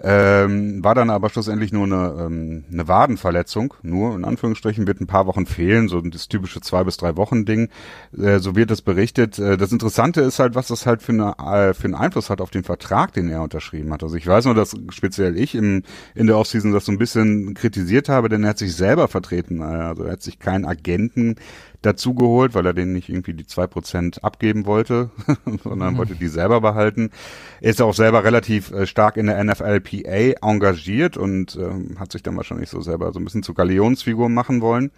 [0.00, 5.08] Ähm, war dann aber schlussendlich nur eine, ähm, eine Wadenverletzung, nur in Anführungsstrichen wird ein
[5.08, 7.68] paar Wochen fehlen, so das typische zwei bis drei Wochen Ding.
[8.16, 9.38] Äh, so wird es berichtet.
[9.40, 12.40] Äh, das Interessante ist halt, was das halt für, eine, äh, für einen Einfluss hat
[12.40, 14.04] auf den Vertrag, den er unterschrieben hat.
[14.04, 15.82] Also ich weiß nur, dass speziell ich im,
[16.14, 19.62] in der Offseason das so ein bisschen kritisiert habe, denn er hat sich selber vertreten.
[19.62, 21.36] Also er hat sich keinen Agenten
[21.82, 25.10] dazu geholt, weil er denen nicht irgendwie die zwei Prozent abgeben wollte,
[25.62, 25.98] sondern mhm.
[25.98, 27.10] wollte die selber behalten.
[27.60, 32.22] Er ist auch selber relativ äh, stark in der NFLPA engagiert und äh, hat sich
[32.22, 34.90] dann wahrscheinlich so selber so ein bisschen zur Galionsfigur machen wollen.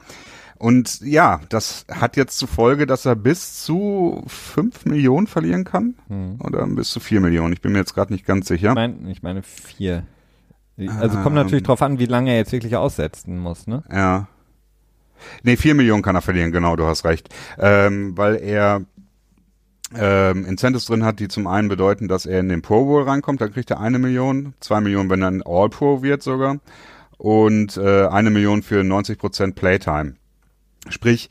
[0.61, 5.95] Und ja, das hat jetzt zur Folge, dass er bis zu fünf Millionen verlieren kann.
[6.09, 6.37] Mhm.
[6.41, 7.55] Oder bis zu vier Millionen.
[7.55, 8.69] Ich bin mir jetzt gerade nicht ganz sicher.
[8.69, 10.05] Ich, mein, ich meine vier.
[10.99, 13.85] Also kommt natürlich ähm, drauf an, wie lange er jetzt wirklich aussetzen muss, ne?
[13.91, 14.29] Ja.
[15.43, 17.29] Nee, vier Millionen kann er verlieren, genau, du hast recht.
[17.59, 18.83] Ähm, weil er
[19.95, 23.41] ähm, Incentives drin hat, die zum einen bedeuten, dass er in den Pro Bowl reinkommt,
[23.41, 26.59] dann kriegt er eine Million, zwei Millionen, wenn er ein All-Pro wird sogar
[27.19, 30.15] und äh, eine Million für 90% Playtime.
[30.89, 31.29] Sprich,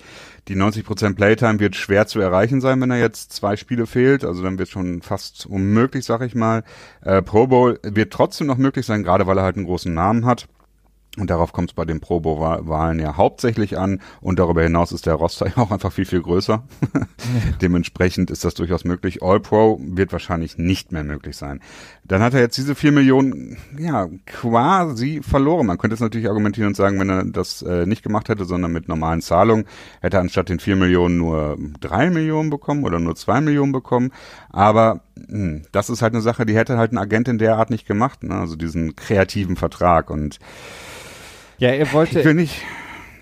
[0.47, 4.23] die 90% Playtime wird schwer zu erreichen sein, wenn er jetzt zwei Spiele fehlt.
[4.23, 6.63] Also dann wird schon fast unmöglich, sag ich mal.
[7.01, 10.25] Äh, Pro Bowl wird trotzdem noch möglich sein, gerade weil er halt einen großen Namen
[10.25, 10.47] hat.
[11.17, 13.99] Und darauf kommt es bei den Pro Bowl-Wahlen ja hauptsächlich an.
[14.21, 16.63] Und darüber hinaus ist der Roster ja auch einfach viel, viel größer.
[17.61, 19.23] Dementsprechend ist das durchaus möglich.
[19.23, 21.61] All-Pro wird wahrscheinlich nicht mehr möglich sein.
[22.05, 25.65] Dann hat er jetzt diese vier Millionen, ja, quasi verloren.
[25.65, 28.71] Man könnte es natürlich argumentieren und sagen, wenn er das äh, nicht gemacht hätte, sondern
[28.71, 29.65] mit normalen Zahlungen,
[30.01, 34.11] hätte er anstatt den vier Millionen nur drei Millionen bekommen oder nur zwei Millionen bekommen.
[34.51, 37.57] Aber mh, hm, das ist halt eine Sache, die hätte halt ein Agent in der
[37.57, 38.23] Art nicht gemacht.
[38.23, 38.35] Ne?
[38.35, 40.39] Also diesen kreativen Vertrag und
[41.59, 42.19] ja, er wollte.
[42.19, 42.61] Ich will nicht.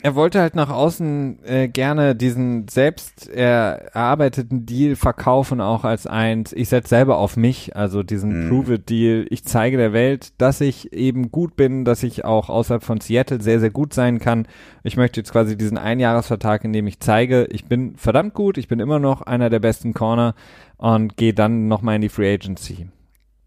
[0.04, 6.54] Er wollte halt nach außen äh, gerne diesen selbst erarbeiteten Deal verkaufen, auch als eins,
[6.54, 8.50] ich setze selber auf mich, also diesen mm.
[8.50, 9.26] Prove-It-Deal.
[9.32, 13.41] Ich zeige der Welt, dass ich eben gut bin, dass ich auch außerhalb von Seattle
[13.41, 14.47] sehr, sehr gut sein kann.
[14.84, 18.67] Ich möchte jetzt quasi diesen Einjahresvertrag, in dem ich zeige, ich bin verdammt gut, ich
[18.67, 20.36] bin immer noch einer der besten Corner
[20.78, 22.88] und gehe dann nochmal in die Free Agency.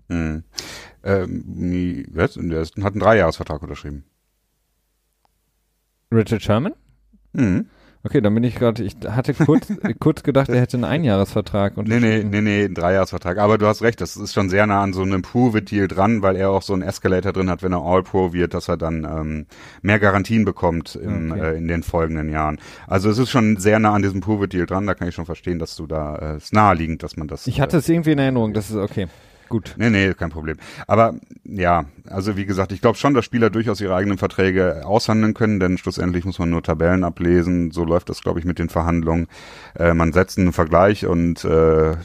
[0.08, 0.38] Mm.
[1.04, 2.34] Ähm, was?
[2.34, 4.04] Der hat einen Dreijahresvertrag unterschrieben.
[6.12, 6.74] Richard Sherman?
[7.32, 7.66] Mhm.
[8.02, 9.70] Okay, dann bin ich gerade, ich hatte kurz,
[10.00, 11.76] kurz gedacht, er hätte einen Einjahresvertrag.
[11.76, 13.36] Nee, nee, nee, nee, einen Dreijahresvertrag.
[13.36, 16.36] Aber du hast recht, das ist schon sehr nah an so einem Prove-It-Deal dran, weil
[16.36, 19.46] er auch so einen Escalator drin hat, wenn er All-Pro wird, dass er dann ähm,
[19.82, 21.40] mehr Garantien bekommt in, okay.
[21.40, 22.58] äh, in den folgenden Jahren.
[22.86, 25.58] Also es ist schon sehr nah an diesem Prove-It-Deal dran, da kann ich schon verstehen,
[25.58, 27.46] dass du da, äh, es naheliegend, dass man das...
[27.46, 29.08] Ich hatte äh, es irgendwie in Erinnerung, das ist okay.
[29.50, 29.74] Gut.
[29.76, 30.58] Nee, nee, kein Problem.
[30.86, 35.34] Aber ja, also wie gesagt, ich glaube schon, dass Spieler durchaus ihre eigenen Verträge aushandeln
[35.34, 37.72] können, denn schlussendlich muss man nur Tabellen ablesen.
[37.72, 39.26] So läuft das, glaube ich, mit den Verhandlungen.
[39.76, 41.96] Äh, man setzt einen Vergleich und äh,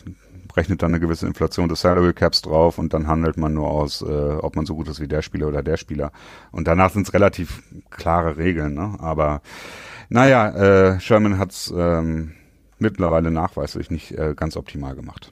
[0.58, 4.01] rechnet dann eine gewisse Inflation des Salary Caps drauf und dann handelt man nur aus,
[4.01, 6.12] äh, ob man so gut ist wie der Spieler oder der Spieler.
[6.51, 8.95] Und danach sind es relativ klare Regeln, ne?
[8.97, 9.43] Aber
[10.10, 12.31] naja, äh, Sherman hat's ähm,
[12.79, 15.31] mittlerweile nachweislich nicht äh, ganz optimal gemacht.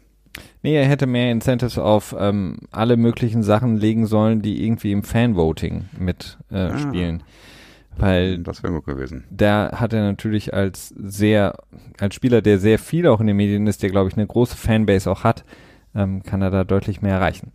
[0.61, 5.03] Nee, er hätte mehr Incentives auf ähm, alle möglichen Sachen legen sollen, die irgendwie im
[5.03, 7.19] Fanvoting mitspielen.
[7.19, 9.25] Äh, ah, Weil das wäre gut gewesen.
[9.29, 11.55] Da hat er natürlich als sehr,
[11.99, 14.57] als Spieler, der sehr viel auch in den Medien ist, der glaube ich eine große
[14.57, 15.43] Fanbase auch hat,
[15.95, 17.51] ähm, kann er da deutlich mehr erreichen.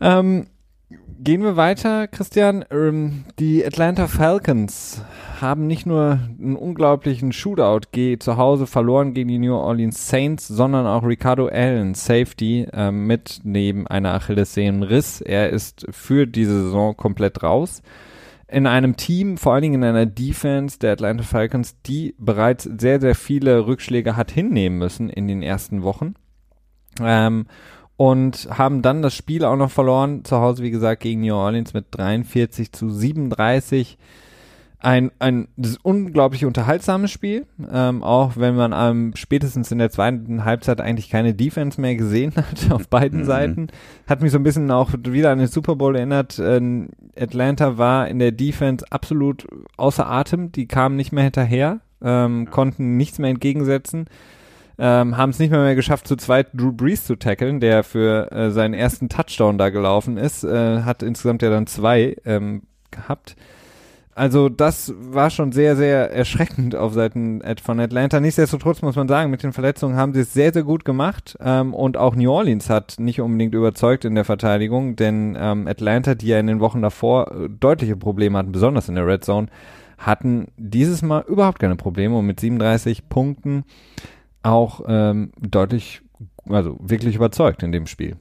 [0.00, 0.46] Ähm,
[0.88, 2.64] Gehen wir weiter, Christian.
[2.70, 5.02] Ähm, die Atlanta Falcons
[5.40, 7.88] haben nicht nur einen unglaublichen Shootout
[8.20, 13.40] zu Hause verloren gegen die New Orleans Saints, sondern auch Ricardo Allen, Safety, äh, mit
[13.42, 15.20] neben einer Achillessehnenriss.
[15.22, 17.82] Er ist für diese Saison komplett raus.
[18.46, 23.00] In einem Team, vor allen Dingen in einer Defense der Atlanta Falcons, die bereits sehr,
[23.00, 26.14] sehr viele Rückschläge hat hinnehmen müssen in den ersten Wochen.
[27.00, 27.46] Ähm,
[27.96, 31.72] und haben dann das Spiel auch noch verloren, zu Hause, wie gesagt, gegen New Orleans
[31.72, 33.96] mit 43 zu 37.
[34.78, 35.48] Ein, ein
[35.82, 41.34] unglaublich unterhaltsames Spiel, ähm, auch wenn man ähm, spätestens in der zweiten Halbzeit eigentlich keine
[41.34, 43.24] Defense mehr gesehen hat auf beiden mhm.
[43.24, 43.66] Seiten.
[44.06, 46.38] Hat mich so ein bisschen auch wieder an den Super Bowl erinnert.
[46.38, 49.46] Ähm, Atlanta war in der Defense absolut
[49.78, 54.06] außer Atem, die kamen nicht mehr hinterher, ähm, konnten nichts mehr entgegensetzen
[54.78, 58.30] ähm, haben es nicht mehr, mehr geschafft, zu zweit Drew Brees zu tackeln, der für
[58.30, 63.36] äh, seinen ersten Touchdown da gelaufen ist, äh, hat insgesamt ja dann zwei ähm, gehabt.
[64.16, 68.18] Also das war schon sehr, sehr erschreckend auf Seiten von Atlanta.
[68.18, 71.36] Nichtsdestotrotz muss man sagen, mit den Verletzungen haben sie es sehr, sehr gut gemacht.
[71.38, 76.14] Ähm, und auch New Orleans hat nicht unbedingt überzeugt in der Verteidigung, denn ähm, Atlanta,
[76.14, 79.48] die ja in den Wochen davor äh, deutliche Probleme hatten, besonders in der Red Zone,
[79.98, 83.64] hatten dieses Mal überhaupt keine Probleme und mit 37 Punkten
[84.46, 86.02] auch ähm, deutlich,
[86.48, 88.16] also wirklich überzeugt in dem Spiel.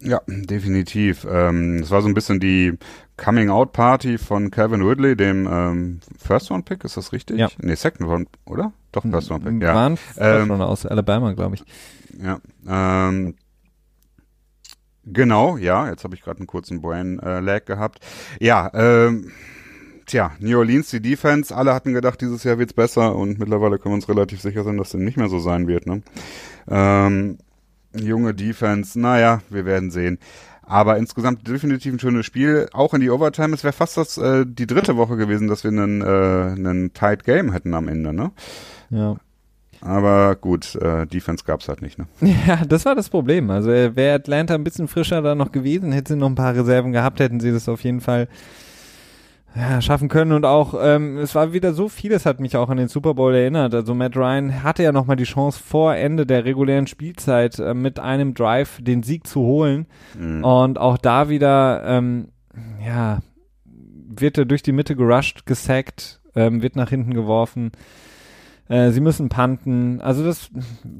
[0.00, 1.26] Ja, definitiv.
[1.30, 2.76] Ähm, es war so ein bisschen die
[3.16, 7.38] Coming-out-Party von Calvin Ridley, dem ähm, First-Round-Pick, ist das richtig?
[7.38, 7.48] Ja.
[7.58, 8.72] Nee, Second-Round, oder?
[8.92, 9.74] Doch, First-Round-Pick, ja.
[9.74, 11.64] Waren ähm, aus Alabama, glaube ich.
[12.22, 13.34] Ja, ähm,
[15.04, 18.00] genau, ja, jetzt habe ich gerade einen kurzen Brain-Lag äh, gehabt.
[18.40, 19.30] Ja, ähm,
[20.06, 23.92] tja, New Orleans, die Defense, alle hatten gedacht, dieses Jahr wird's besser und mittlerweile können
[23.92, 25.86] wir uns relativ sicher sein, dass dem nicht mehr so sein wird.
[25.86, 26.02] Ne?
[26.68, 27.38] Ähm,
[27.94, 30.18] junge Defense, naja, wir werden sehen.
[30.66, 32.68] Aber insgesamt definitiv ein schönes Spiel.
[32.72, 33.54] Auch in die Overtime.
[33.54, 37.24] Es wäre fast das, äh, die dritte Woche gewesen, dass wir einen, äh, einen Tight
[37.24, 38.32] Game hätten am Ende, ne?
[38.88, 39.16] Ja.
[39.82, 42.06] Aber gut, äh, Defense gab's halt nicht, ne?
[42.46, 43.50] Ja, das war das Problem.
[43.50, 46.54] Also äh, wäre Atlanta ein bisschen frischer da noch gewesen, hätte sie noch ein paar
[46.54, 48.28] Reserven gehabt, hätten sie das auf jeden Fall
[49.56, 52.76] ja, schaffen können und auch ähm, es war wieder so vieles hat mich auch an
[52.76, 53.74] den Super Bowl erinnert.
[53.74, 57.72] Also Matt Ryan hatte ja noch mal die Chance vor Ende der regulären Spielzeit äh,
[57.72, 59.86] mit einem Drive den Sieg zu holen
[60.18, 60.44] mhm.
[60.44, 62.28] und auch da wieder ähm,
[62.84, 63.20] ja
[64.20, 67.72] wird er durch die Mitte gerusht, gesackt, ähm, wird nach hinten geworfen.
[68.68, 70.00] Äh, sie müssen panten.
[70.00, 70.50] Also das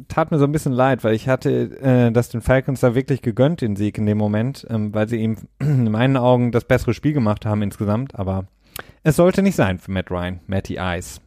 [0.08, 1.50] tat mir so ein bisschen leid, weil ich hatte
[1.80, 5.20] äh, das den Falcons da wirklich gegönnt, den Sieg in dem Moment, ähm, weil sie
[5.20, 8.14] eben in meinen Augen das bessere Spiel gemacht haben insgesamt.
[8.14, 8.46] Aber
[9.02, 11.20] es sollte nicht sein für Matt Ryan, Matty Ice.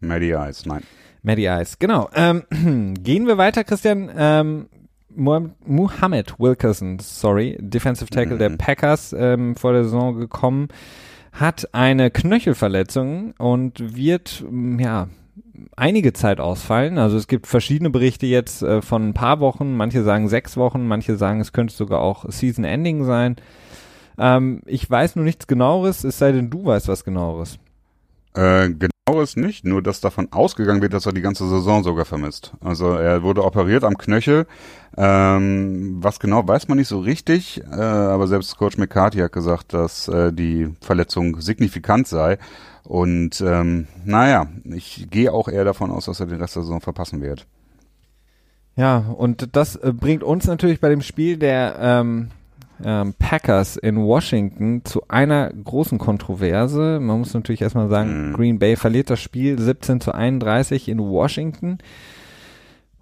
[0.00, 0.82] Matty Ice, nein.
[1.22, 2.08] Matty Ice, genau.
[2.14, 2.44] Ähm,
[3.02, 4.10] gehen wir weiter, Christian.
[4.16, 4.68] Ähm,
[5.16, 8.38] Muhammad Wilkerson, sorry, Defensive Tackle mhm.
[8.38, 10.68] der Packers ähm, vor der Saison gekommen,
[11.32, 14.44] hat eine Knöchelverletzung und wird,
[14.78, 15.08] ja,
[15.76, 16.98] einige Zeit ausfallen.
[16.98, 19.76] Also es gibt verschiedene Berichte jetzt äh, von ein paar Wochen.
[19.76, 23.36] Manche sagen sechs Wochen, manche sagen, es könnte sogar auch Season Ending sein.
[24.18, 27.58] Ähm, ich weiß nur nichts genaueres, es sei denn, du weißt was genaueres.
[28.34, 32.52] Äh, genaueres nicht, nur dass davon ausgegangen wird, dass er die ganze Saison sogar vermisst.
[32.60, 34.46] Also er wurde operiert am Knöchel.
[34.96, 39.74] Ähm, was genau weiß man nicht so richtig, äh, aber selbst Coach McCarthy hat gesagt,
[39.74, 42.38] dass äh, die Verletzung signifikant sei.
[42.84, 46.80] Und ähm, naja, ich gehe auch eher davon aus, dass er den Rest der Saison
[46.80, 47.46] verpassen wird.
[48.76, 52.30] Ja, und das äh, bringt uns natürlich bei dem Spiel der ähm,
[52.82, 56.98] ähm, Packers in Washington zu einer großen Kontroverse.
[57.00, 58.32] Man muss natürlich erstmal sagen, mhm.
[58.32, 61.78] Green Bay verliert das Spiel 17 zu 31 in Washington.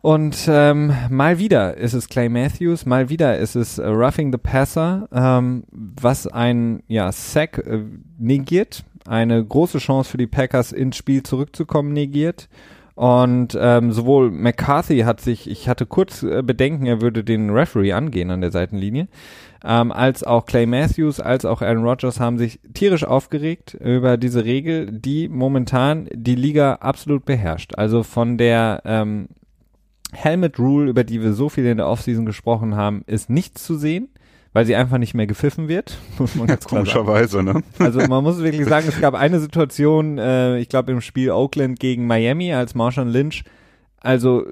[0.01, 4.39] Und ähm, mal wieder ist es Clay Matthews, mal wieder ist es äh, Roughing the
[4.39, 7.85] Passer, ähm, was ein ja, Sack äh,
[8.19, 12.49] negiert eine große Chance für die Packers ins Spiel zurückzukommen negiert.
[12.95, 17.95] Und ähm, sowohl McCarthy hat sich, ich hatte kurz äh, Bedenken, er würde den Referee
[17.95, 19.09] angehen an der Seitenlinie,
[19.65, 24.45] ähm, als auch Clay Matthews, als auch Aaron Rodgers haben sich tierisch aufgeregt über diese
[24.45, 27.75] Regel, die momentan die Liga absolut beherrscht.
[27.77, 29.29] Also von der ähm,
[30.13, 33.77] Helmet Rule, über die wir so viel in der Offseason gesprochen haben, ist nichts zu
[33.77, 34.09] sehen
[34.53, 35.99] weil sie einfach nicht mehr gepfiffen wird.
[36.19, 37.63] Muss man ganz Komischerweise, ne?
[37.79, 41.81] Also man muss wirklich sagen, es gab eine Situation, äh, ich glaube im Spiel Oakland
[41.81, 43.45] gegen Miami, als Marshawn Lynch,
[44.01, 44.45] also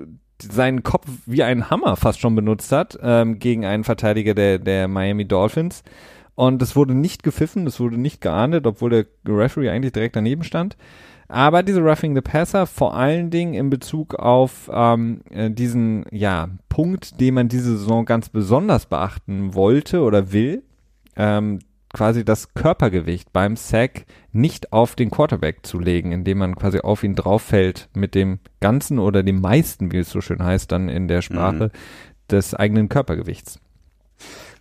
[0.42, 4.88] seinen Kopf wie einen Hammer fast schon benutzt hat ähm, gegen einen Verteidiger der, der
[4.88, 5.82] Miami Dolphins.
[6.34, 10.42] Und es wurde nicht gepfiffen, es wurde nicht geahndet, obwohl der Referee eigentlich direkt daneben
[10.42, 10.76] stand.
[11.28, 16.48] Aber diese Roughing the Passer vor allen Dingen in Bezug auf ähm, äh, diesen ja,
[16.68, 20.64] Punkt, den man diese Saison ganz besonders beachten wollte oder will,
[21.16, 21.60] ähm,
[21.92, 27.02] quasi das Körpergewicht beim Sack nicht auf den Quarterback zu legen, indem man quasi auf
[27.02, 30.88] ihn drauf fällt mit dem ganzen oder dem meisten, wie es so schön heißt, dann
[30.88, 32.30] in der Sprache mhm.
[32.30, 33.58] des eigenen Körpergewichts.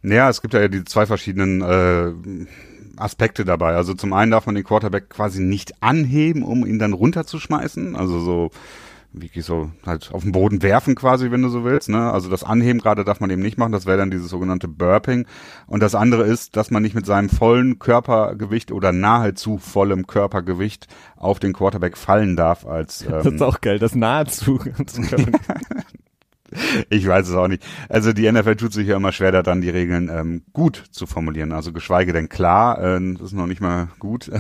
[0.02, 2.48] Ja, es gibt ja die zwei verschiedenen äh,
[2.98, 3.76] Aspekte dabei.
[3.76, 7.96] Also zum einen darf man den Quarterback quasi nicht anheben, um ihn dann runterzuschmeißen.
[7.96, 8.52] Also so
[9.12, 11.90] wie so halt auf den Boden werfen quasi, wenn du so willst.
[11.90, 12.12] Ne?
[12.12, 13.72] Also das Anheben gerade darf man eben nicht machen.
[13.72, 15.26] Das wäre dann dieses sogenannte Burping.
[15.66, 20.88] Und das andere ist, dass man nicht mit seinem vollen Körpergewicht oder nahezu vollem Körpergewicht
[21.16, 22.66] auf den Quarterback fallen darf.
[22.66, 24.60] Als ähm, das ist auch geil, das nahezu.
[26.90, 27.64] ich weiß es auch nicht.
[27.90, 31.06] Also die NFL tut sich ja immer schwer, da dann die Regeln ähm, gut zu
[31.06, 31.52] formulieren.
[31.52, 34.32] Also geschweige denn klar, äh, das ist noch nicht mal gut.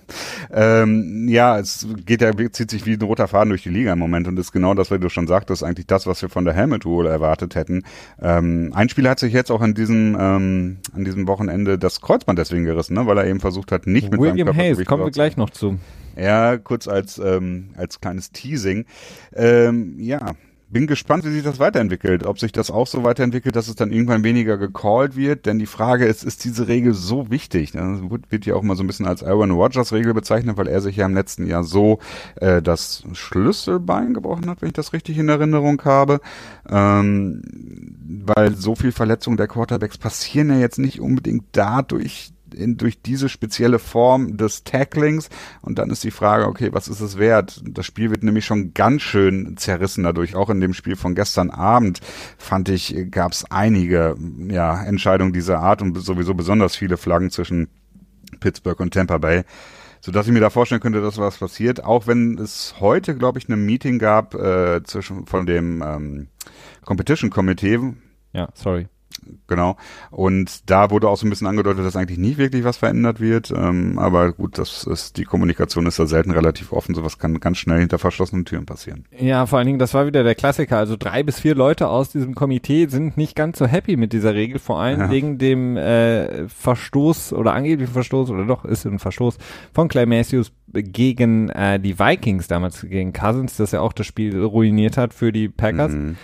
[0.52, 3.98] ähm, ja, es geht ja, zieht sich wie ein roter Faden durch die Liga im
[3.98, 6.54] Moment und ist genau das, was du schon sagtest, eigentlich das, was wir von der
[6.54, 7.84] Helmet Rule erwartet hätten.
[8.20, 12.38] Ähm, ein Spieler hat sich jetzt auch an diesem ähm, an diesem Wochenende das Kreuzband
[12.38, 13.06] deswegen gerissen, ne?
[13.06, 15.78] weil er eben versucht hat, nicht mit William Hayes, kommen wir gleich noch zu.
[16.16, 18.86] Ja, kurz als ähm, als kleines Teasing.
[19.34, 20.32] Ähm, ja,
[20.70, 22.26] bin gespannt, wie sich das weiterentwickelt.
[22.26, 25.46] Ob sich das auch so weiterentwickelt, dass es dann irgendwann weniger gecallt wird.
[25.46, 27.72] Denn die Frage ist, ist diese Regel so wichtig?
[27.72, 30.80] Das wird ja auch mal so ein bisschen als Aaron Rodgers Regel bezeichnet, weil er
[30.80, 32.00] sich ja im letzten Jahr so
[32.36, 36.20] äh, das Schlüsselbein gebrochen hat, wenn ich das richtig in Erinnerung habe.
[36.68, 37.42] Ähm,
[38.26, 43.28] weil so viel Verletzungen der Quarterbacks passieren ja jetzt nicht unbedingt dadurch, in, durch diese
[43.28, 45.28] spezielle Form des Tacklings.
[45.62, 47.62] Und dann ist die Frage, okay, was ist es wert?
[47.64, 50.34] Das Spiel wird nämlich schon ganz schön zerrissen dadurch.
[50.34, 52.00] Auch in dem Spiel von gestern Abend
[52.36, 54.16] fand ich, gab es einige
[54.48, 57.68] ja, Entscheidungen dieser Art und sowieso besonders viele Flaggen zwischen
[58.40, 59.44] Pittsburgh und Tampa Bay
[60.00, 61.84] so dass ich mir da vorstellen könnte, dass was passiert.
[61.84, 66.28] Auch wenn es heute, glaube ich, ein Meeting gab äh, zwischen von dem ähm,
[66.84, 67.78] Competition Committee.
[68.32, 68.86] Ja, sorry.
[69.46, 69.76] Genau.
[70.10, 73.52] Und da wurde auch so ein bisschen angedeutet, dass eigentlich nicht wirklich was verändert wird.
[73.54, 76.94] Ähm, aber gut, das ist, die Kommunikation ist da selten relativ offen.
[76.94, 79.04] Sowas kann ganz schnell hinter verschlossenen Türen passieren.
[79.18, 80.78] Ja, vor allen Dingen, das war wieder der Klassiker.
[80.78, 84.34] Also drei bis vier Leute aus diesem Komitee sind nicht ganz so happy mit dieser
[84.34, 85.10] Regel, vor allem ja.
[85.10, 89.38] wegen dem äh, Verstoß oder angeblichen Verstoß oder doch ist ein Verstoß
[89.72, 94.42] von Clay Matthews gegen äh, die Vikings damals gegen Cousins, das ja auch das Spiel
[94.42, 95.92] ruiniert hat für die Packers.
[95.92, 96.16] Mhm.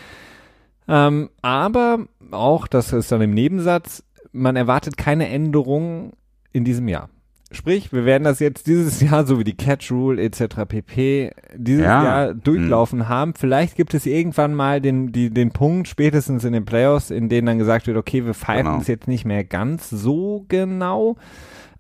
[0.89, 6.12] Ähm, aber auch, das ist dann im Nebensatz, man erwartet keine Änderungen
[6.53, 7.09] in diesem Jahr.
[7.51, 10.66] Sprich, wir werden das jetzt dieses Jahr, so wie die Catch Rule etc.
[10.68, 11.30] pp.
[11.55, 12.05] dieses ja.
[12.05, 13.09] Jahr durchlaufen hm.
[13.09, 13.35] haben.
[13.35, 17.47] Vielleicht gibt es irgendwann mal den, die, den Punkt, spätestens in den Playoffs, in denen
[17.47, 18.78] dann gesagt wird, okay, wir pfeifen genau.
[18.80, 21.16] es jetzt nicht mehr ganz so genau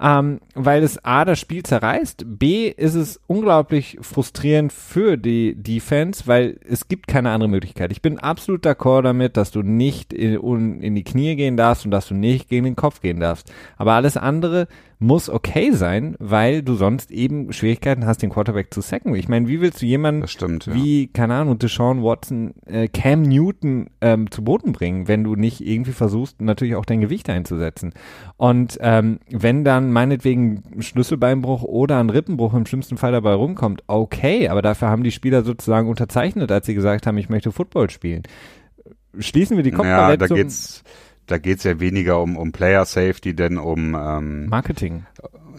[0.00, 6.24] ähm, weil es A, das Spiel zerreißt, B, ist es unglaublich frustrierend für die Defense,
[6.26, 7.92] weil es gibt keine andere Möglichkeit.
[7.92, 11.90] Ich bin absolut d'accord damit, dass du nicht in, in die Knie gehen darfst und
[11.90, 13.52] dass du nicht gegen den Kopf gehen darfst.
[13.76, 14.68] Aber alles andere
[14.98, 19.14] muss okay sein, weil du sonst eben Schwierigkeiten hast, den Quarterback zu sacken.
[19.14, 21.08] Ich meine, wie willst du jemanden stimmt, wie, ja.
[21.12, 25.92] keine Ahnung, Deshaun Watson, äh, Cam Newton ähm, zu Boden bringen, wenn du nicht irgendwie
[25.92, 27.92] versuchst, natürlich auch dein Gewicht einzusetzen.
[28.36, 34.48] Und ähm, wenn dann meinetwegen Schlüsselbeinbruch oder ein Rippenbruch im schlimmsten Fall dabei rumkommt, okay,
[34.48, 38.22] aber dafür haben die Spieler sozusagen unterzeichnet, als sie gesagt haben, ich möchte Football spielen.
[39.18, 40.36] Schließen wir die Kopfverletzung.
[40.36, 40.82] Ja, da geht's
[41.26, 45.06] da geht's ja weniger um, um Player Safety, denn um ähm, Marketing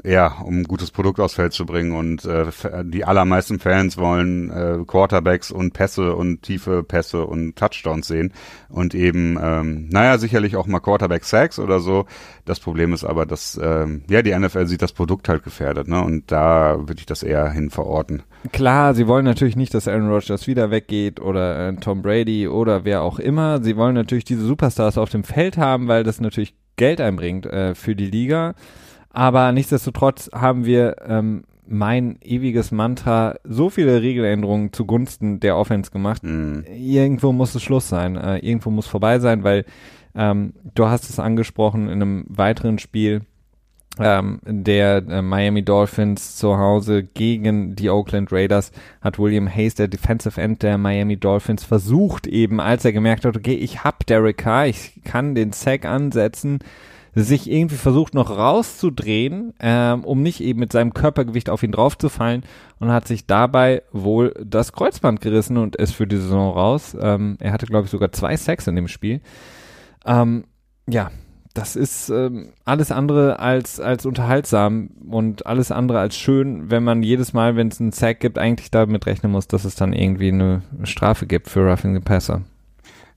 [0.05, 1.93] ja, um ein gutes Produkt aufs Feld zu bringen.
[1.93, 2.45] Und äh,
[2.83, 8.33] die allermeisten Fans wollen äh, Quarterbacks und Pässe und tiefe Pässe und Touchdowns sehen.
[8.69, 12.05] Und eben, ähm, naja, sicherlich auch mal Quarterback-Sacks oder so.
[12.45, 16.01] Das Problem ist aber, dass ähm, ja die NFL sieht das Produkt halt gefährdet, ne?
[16.01, 18.23] Und da würde ich das eher hin verorten.
[18.51, 22.85] Klar, sie wollen natürlich nicht, dass Aaron Rodgers wieder weggeht oder äh, Tom Brady oder
[22.85, 23.63] wer auch immer.
[23.63, 27.73] Sie wollen natürlich diese Superstars auf dem Feld haben, weil das natürlich Geld einbringt äh,
[27.73, 28.53] für die Liga.
[29.15, 36.21] Aber nichtsdestotrotz haben wir ähm, mein ewiges Mantra so viele Regeländerungen zugunsten der Offense gemacht.
[36.21, 36.65] Mhm.
[36.67, 38.17] Irgendwo muss es Schluss sein.
[38.17, 39.63] Äh, irgendwo muss vorbei sein, weil
[40.15, 43.21] ähm, du hast es angesprochen in einem weiteren Spiel
[43.97, 49.87] ähm, der äh, Miami Dolphins zu Hause gegen die Oakland Raiders hat William Hayes, der
[49.87, 54.39] Defensive End der Miami Dolphins, versucht eben, als er gemerkt hat, okay, ich hab Derek
[54.39, 56.59] Carr, ich kann den Sack ansetzen,
[57.15, 62.43] sich irgendwie versucht noch rauszudrehen, ähm, um nicht eben mit seinem Körpergewicht auf ihn draufzufallen
[62.79, 66.95] und hat sich dabei wohl das Kreuzband gerissen und ist für die Saison raus.
[66.99, 69.21] Ähm, er hatte, glaube ich, sogar zwei Sacks in dem Spiel.
[70.05, 70.43] Ähm,
[70.89, 71.09] ja,
[71.53, 77.01] das ist ähm, alles andere als, als unterhaltsam und alles andere als schön, wenn man
[77.01, 80.27] jedes Mal, wenn es einen Sack gibt, eigentlich damit rechnen muss, dass es dann irgendwie
[80.27, 82.41] eine Strafe gibt für Roughing the Passer.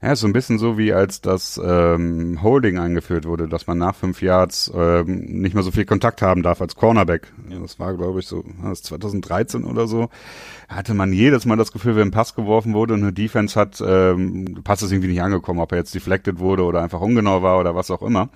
[0.00, 3.96] Ja, so ein bisschen so wie als das ähm, Holding eingeführt wurde, dass man nach
[3.96, 7.32] fünf Yards ähm, nicht mehr so viel Kontakt haben darf als Cornerback.
[7.50, 10.08] Ja, das war, glaube ich, so das 2013 oder so.
[10.68, 13.82] Hatte man jedes Mal das Gefühl, wenn ein Pass geworfen wurde und eine Defense hat,
[13.84, 17.58] ähm, Pass ist irgendwie nicht angekommen, ob er jetzt deflected wurde oder einfach ungenau war
[17.58, 18.28] oder was auch immer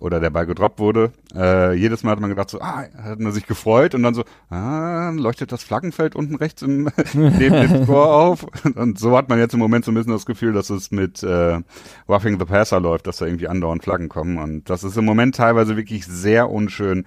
[0.00, 3.32] oder der Ball gedroppt wurde, äh, jedes Mal hat man gedacht so, ah, hat man
[3.32, 8.12] sich gefreut und dann so, ah, leuchtet das Flaggenfeld unten rechts im, neben dem Score
[8.12, 8.46] auf.
[8.74, 11.22] Und so hat man jetzt im Moment so ein bisschen das Gefühl, dass es mit
[11.22, 11.60] äh,
[12.08, 14.38] Roughing the Passer läuft, dass da irgendwie andauernd Flaggen kommen.
[14.38, 17.04] Und das ist im Moment teilweise wirklich sehr unschön.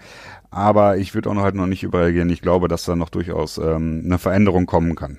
[0.52, 2.30] Aber ich würde auch noch halt noch nicht überreagieren.
[2.30, 5.18] Ich glaube, dass da noch durchaus ähm, eine Veränderung kommen kann.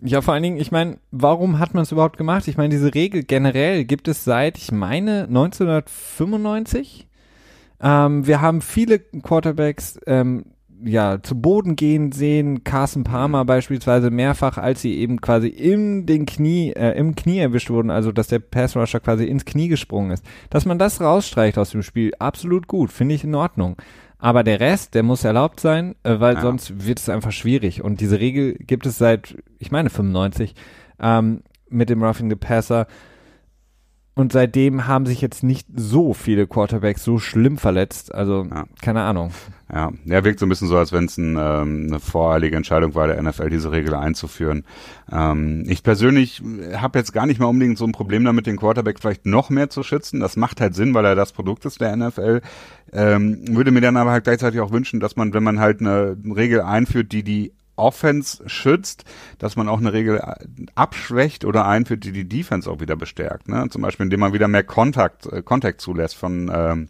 [0.00, 2.46] Ja, vor allen Dingen, ich meine, warum hat man es überhaupt gemacht?
[2.46, 7.07] Ich meine, diese Regel generell gibt es seit, ich meine, 1995.
[7.80, 10.44] Ähm, wir haben viele Quarterbacks ähm,
[10.84, 16.26] ja zu Boden gehen sehen, Carson Palmer beispielsweise mehrfach, als sie eben quasi in den
[16.26, 20.12] Knie, äh, im Knie erwischt wurden, also dass der Pass Rusher quasi ins Knie gesprungen
[20.12, 20.24] ist.
[20.50, 23.76] Dass man das rausstreicht aus dem Spiel, absolut gut, finde ich in Ordnung.
[24.18, 26.40] Aber der Rest, der muss erlaubt sein, äh, weil ja.
[26.40, 27.82] sonst wird es einfach schwierig.
[27.82, 30.54] Und diese Regel gibt es seit, ich meine 95,
[31.00, 32.86] ähm, mit dem Roughing the Passer.
[34.18, 38.12] Und seitdem haben sich jetzt nicht so viele Quarterbacks so schlimm verletzt.
[38.12, 38.64] Also, ja.
[38.82, 39.30] keine Ahnung.
[39.72, 42.96] Ja, er wirkt so ein bisschen so, als wenn es ein, ähm, eine voreilige Entscheidung
[42.96, 44.64] war, der NFL diese Regel einzuführen.
[45.12, 46.42] Ähm, ich persönlich
[46.74, 49.70] habe jetzt gar nicht mal unbedingt so ein Problem damit, den Quarterback vielleicht noch mehr
[49.70, 50.18] zu schützen.
[50.18, 52.40] Das macht halt Sinn, weil er das Produkt ist der NFL.
[52.92, 56.16] Ähm, würde mir dann aber halt gleichzeitig auch wünschen, dass man, wenn man halt eine
[56.24, 59.04] Regel einführt, die die Offense schützt,
[59.38, 60.20] dass man auch eine Regel
[60.74, 63.48] abschwächt oder einführt, die die Defense auch wieder bestärkt.
[63.48, 63.68] Ne?
[63.70, 66.88] Zum Beispiel, indem man wieder mehr Kontakt, äh, Kontakt zulässt von ähm,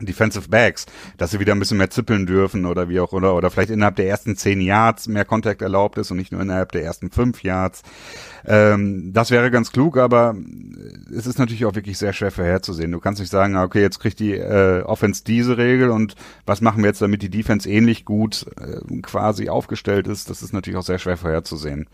[0.00, 3.50] Defensive Backs, dass sie wieder ein bisschen mehr zippeln dürfen oder wie auch oder oder
[3.50, 6.84] vielleicht innerhalb der ersten zehn Yards mehr Kontakt erlaubt ist und nicht nur innerhalb der
[6.84, 7.82] ersten fünf Yards.
[8.46, 10.34] Ähm, das wäre ganz klug, aber
[11.16, 12.92] es ist natürlich auch wirklich sehr schwer vorherzusehen.
[12.92, 16.14] Du kannst nicht sagen, okay, jetzt kriegt die äh, Offense diese Regel und
[16.46, 20.30] was machen wir jetzt, damit die Defense ähnlich gut äh, quasi aufgestellt ist.
[20.30, 21.86] Das ist natürlich auch sehr schwer vorherzusehen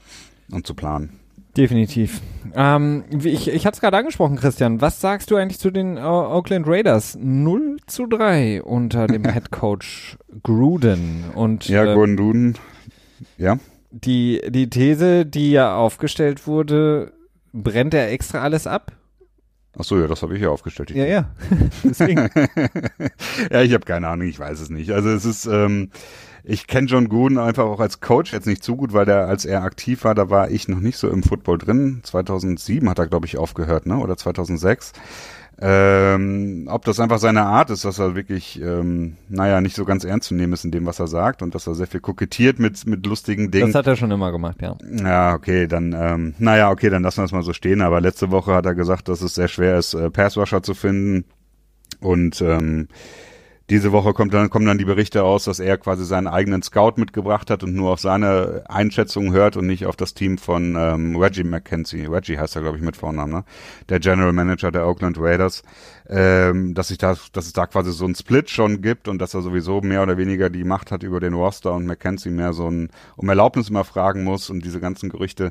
[0.51, 1.21] und zu planen.
[1.57, 2.21] Definitiv.
[2.57, 4.81] Ähm, ich ich hatte es gerade angesprochen, Christian.
[4.81, 7.17] Was sagst du eigentlich zu den äh, Oakland Raiders?
[7.21, 11.25] 0 zu 3 unter dem Head Coach Gruden.
[11.35, 12.57] Und, ja, äh, Gruden,
[13.39, 13.59] ja.
[13.97, 17.13] Die, die These, die ja aufgestellt wurde,
[17.53, 18.91] brennt er extra alles ab?
[19.79, 20.91] Ach so, ja, das habe ich ja aufgestellt.
[20.91, 21.31] Ja, ja.
[21.85, 22.29] Deswegen.
[23.51, 24.91] ja, ich habe keine Ahnung, ich weiß es nicht.
[24.91, 25.91] Also es ist, ähm,
[26.43, 29.45] ich kenne John Gooden einfach auch als Coach jetzt nicht so gut, weil der, als
[29.45, 32.01] er aktiv war, da war ich noch nicht so im Football drin.
[32.03, 33.99] 2007 hat er, glaube ich, aufgehört, ne?
[33.99, 34.93] Oder 2006.
[35.61, 40.05] Ähm, ob das einfach seine Art ist, dass er wirklich, ähm, naja, nicht so ganz
[40.05, 42.59] ernst zu nehmen ist in dem, was er sagt und dass er sehr viel kokettiert
[42.59, 43.67] mit, mit lustigen Dingen.
[43.67, 44.77] Das hat er schon immer gemacht, ja.
[44.83, 47.83] Ja, okay, dann, ähm, naja, okay, dann lassen wir es mal so stehen.
[47.83, 51.25] Aber letzte Woche hat er gesagt, dass es sehr schwer ist, äh, Passwasher zu finden
[52.01, 52.89] und ähm,
[53.71, 56.95] diese Woche kommt dann, kommen dann die Berichte aus, dass er quasi seinen eigenen Scout
[56.97, 61.17] mitgebracht hat und nur auf seine Einschätzung hört und nicht auf das Team von ähm,
[61.17, 62.07] Reggie McKenzie.
[62.07, 63.45] Reggie heißt er, glaube ich, mit Vornamen, ne?
[63.89, 65.63] Der General Manager der Oakland Raiders.
[66.07, 69.33] Ähm, dass sich da, dass es da quasi so ein Split schon gibt und dass
[69.33, 72.69] er sowieso mehr oder weniger die Macht hat über den Roster und McKenzie mehr so
[72.69, 75.51] ein um Erlaubnis immer fragen muss und diese ganzen Gerüchte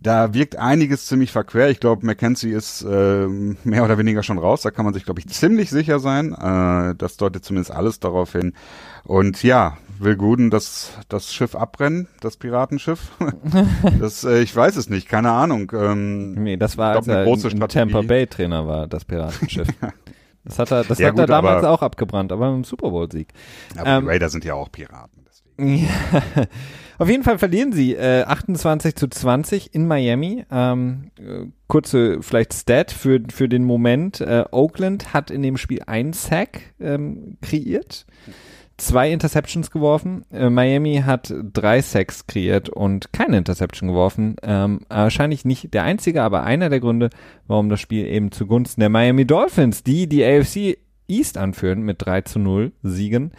[0.00, 1.68] da wirkt einiges ziemlich verquer.
[1.70, 4.62] Ich glaube, Mackenzie ist äh, mehr oder weniger schon raus.
[4.62, 6.32] Da kann man sich, glaube ich, ziemlich sicher sein.
[6.32, 8.54] Äh, das deutet zumindest alles darauf hin.
[9.04, 13.10] Und ja, will Guden das, das Schiff abbrennen, das Piratenschiff?
[14.00, 15.72] das, äh, ich weiß es nicht, keine Ahnung.
[15.74, 19.68] Ähm, nee, das war, glaub, als eine große ein Tampa Bay Trainer war, das Piratenschiff.
[20.44, 22.88] Das hat er, das Ja, hat er gut, damals aber- auch abgebrannt, aber im Super
[22.88, 23.28] Bowl Sieg.
[23.76, 25.26] aber Ähm, die Raiders sind ja auch Piraten.
[25.28, 25.86] Deswegen.
[26.98, 30.44] Auf jeden Fall verlieren sie äh, 28 zu 20 in Miami.
[30.50, 34.20] Ähm, äh, kurze vielleicht Stat für, für den Moment.
[34.20, 38.04] Äh, Oakland hat in dem Spiel einen Sack ähm, kreiert,
[38.78, 40.24] zwei Interceptions geworfen.
[40.32, 44.34] Äh, Miami hat drei Sacks kreiert und keine Interception geworfen.
[44.42, 47.10] Ähm, wahrscheinlich nicht der einzige, aber einer der Gründe,
[47.46, 52.22] warum das Spiel eben zugunsten der Miami Dolphins, die die AFC East anführen mit 3
[52.22, 53.30] zu 0 Siegen.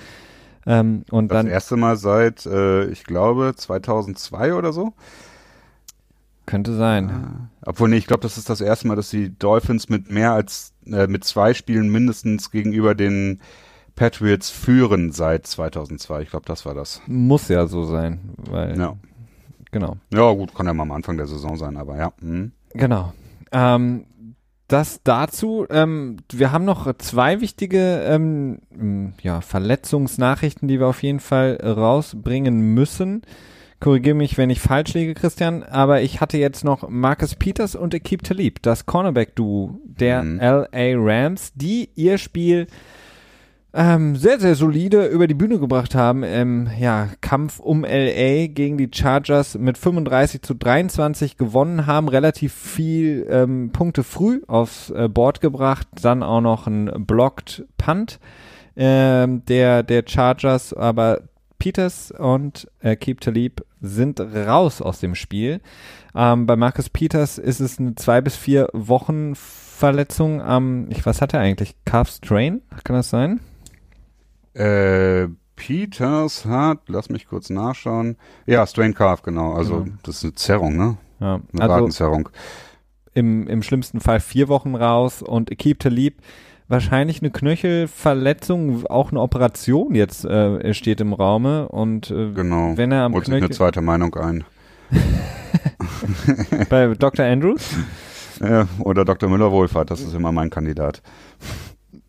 [0.69, 4.93] Ähm, und Das dann erste Mal seit, äh, ich glaube, 2002 oder so.
[6.45, 7.49] könnte sein.
[7.65, 10.73] Obwohl, nee, ich glaube, das ist das erste Mal, dass die Dolphins mit mehr als,
[10.85, 13.39] äh, mit zwei Spielen mindestens gegenüber den
[13.95, 16.21] Patriots führen seit 2002.
[16.21, 17.01] Ich glaube, das war das.
[17.07, 18.95] Muss ja so sein, weil Ja.
[19.71, 22.13] genau, Ja, gut, kann ja mal am Anfang der Saison sein, aber ja.
[22.21, 22.51] Mhm.
[22.73, 23.13] genau.
[23.51, 24.05] Ähm,
[24.69, 25.65] das dazu.
[25.69, 28.59] Ähm, wir haben noch zwei wichtige ähm,
[29.21, 33.23] ja, Verletzungsnachrichten, die wir auf jeden Fall rausbringen müssen.
[33.79, 37.93] Korrigiere mich, wenn ich falsch liege, Christian, aber ich hatte jetzt noch Marcus Peters und
[37.93, 40.39] Ekip Talib, das Cornerback-Duo der Mhm.
[40.39, 42.67] LA Rams, die ihr Spiel
[43.73, 48.77] ähm, sehr, sehr solide über die Bühne gebracht haben im ja, Kampf um LA gegen
[48.77, 55.07] die Chargers mit 35 zu 23 gewonnen haben, relativ viel ähm, Punkte früh aufs äh,
[55.07, 58.19] Board gebracht, dann auch noch ein Blocked Punt
[58.75, 61.21] ähm, der, der Chargers, aber
[61.59, 65.61] Peters und äh, Keep Talib sind raus aus dem Spiel.
[66.15, 71.21] Ähm, bei Marcus Peters ist es eine zwei bis vier Wochen Verletzung am, ich was
[71.21, 71.75] hat er eigentlich?
[71.85, 72.61] Calf Strain?
[72.83, 73.41] Kann das sein?
[74.53, 78.15] Äh, Peters hat, lass mich kurz nachschauen.
[78.45, 79.53] Ja, Strain Calf, genau.
[79.53, 79.95] Also, Genau.
[80.03, 80.97] das ist eine Zerrung, ne?
[81.19, 82.29] Ja, Eine also Wadenzerrung.
[83.13, 86.21] im, im schlimmsten Fall vier Wochen raus und Keep Talib
[86.69, 92.77] wahrscheinlich eine Knöchelverletzung, auch eine Operation jetzt äh, steht im Raume und äh, Genau.
[92.77, 94.43] wenn er am Holt sich eine Knöchel zweite Meinung ein.
[96.69, 97.25] bei Dr.
[97.25, 97.75] Andrews
[98.39, 99.29] Ja, oder Dr.
[99.29, 101.01] Müller-Wohlfahrt, das ist immer mein Kandidat.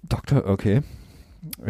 [0.03, 0.83] Doktor, okay.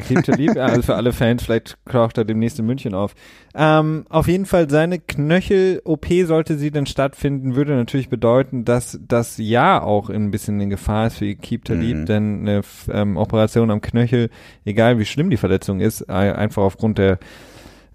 [0.07, 3.15] Keep Talib, ja, also für alle Fans, vielleicht taucht er demnächst in München auf.
[3.55, 9.37] Ähm, auf jeden Fall seine Knöchel-OP sollte sie dann stattfinden, würde natürlich bedeuten, dass das
[9.39, 12.07] Jahr auch ein bisschen in Gefahr ist für Keep Talib, Mhm.
[12.07, 12.61] denn eine
[12.93, 14.31] ähm, Operation am Knöchel,
[14.65, 17.19] egal wie schlimm die Verletzung ist, einfach aufgrund der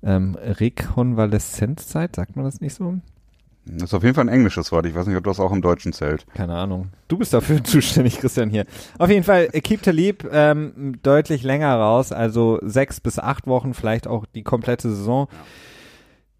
[0.04, 0.36] ähm,
[1.16, 2.96] Rekonvaleszenzzeit, sagt man das nicht so?
[3.66, 4.86] Das ist auf jeden Fall ein englisches Wort.
[4.86, 6.26] Ich weiß nicht, ob das auch im Deutschen zählt.
[6.36, 6.89] Keine Ahnung.
[7.07, 8.66] Du bist dafür zuständig, Christian, hier.
[8.99, 13.74] Auf jeden Fall, äh, Keep Talib ähm, deutlich länger raus, also sechs bis acht Wochen,
[13.74, 15.28] vielleicht auch die komplette Saison.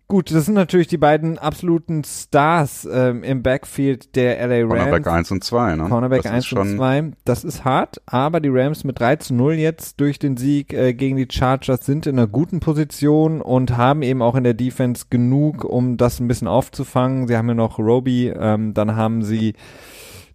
[0.08, 4.70] Gut, das sind natürlich die beiden absoluten Stars ähm, im Backfield der LA Rams.
[4.84, 5.84] Cornerback 1 und 2, ne?
[5.89, 7.12] Cornerback Das 1 ist und schon- 2.
[7.26, 10.93] Das ist hart, aber die Rams mit 3 zu 0 jetzt durch den Sieg äh,
[10.93, 15.06] gegen die Chargers sind in einer guten Position und haben eben auch in der Defense
[15.10, 17.28] genug, um das ein bisschen aufzufangen.
[17.28, 19.56] Sie haben ja noch Roby, ähm, dann haben sie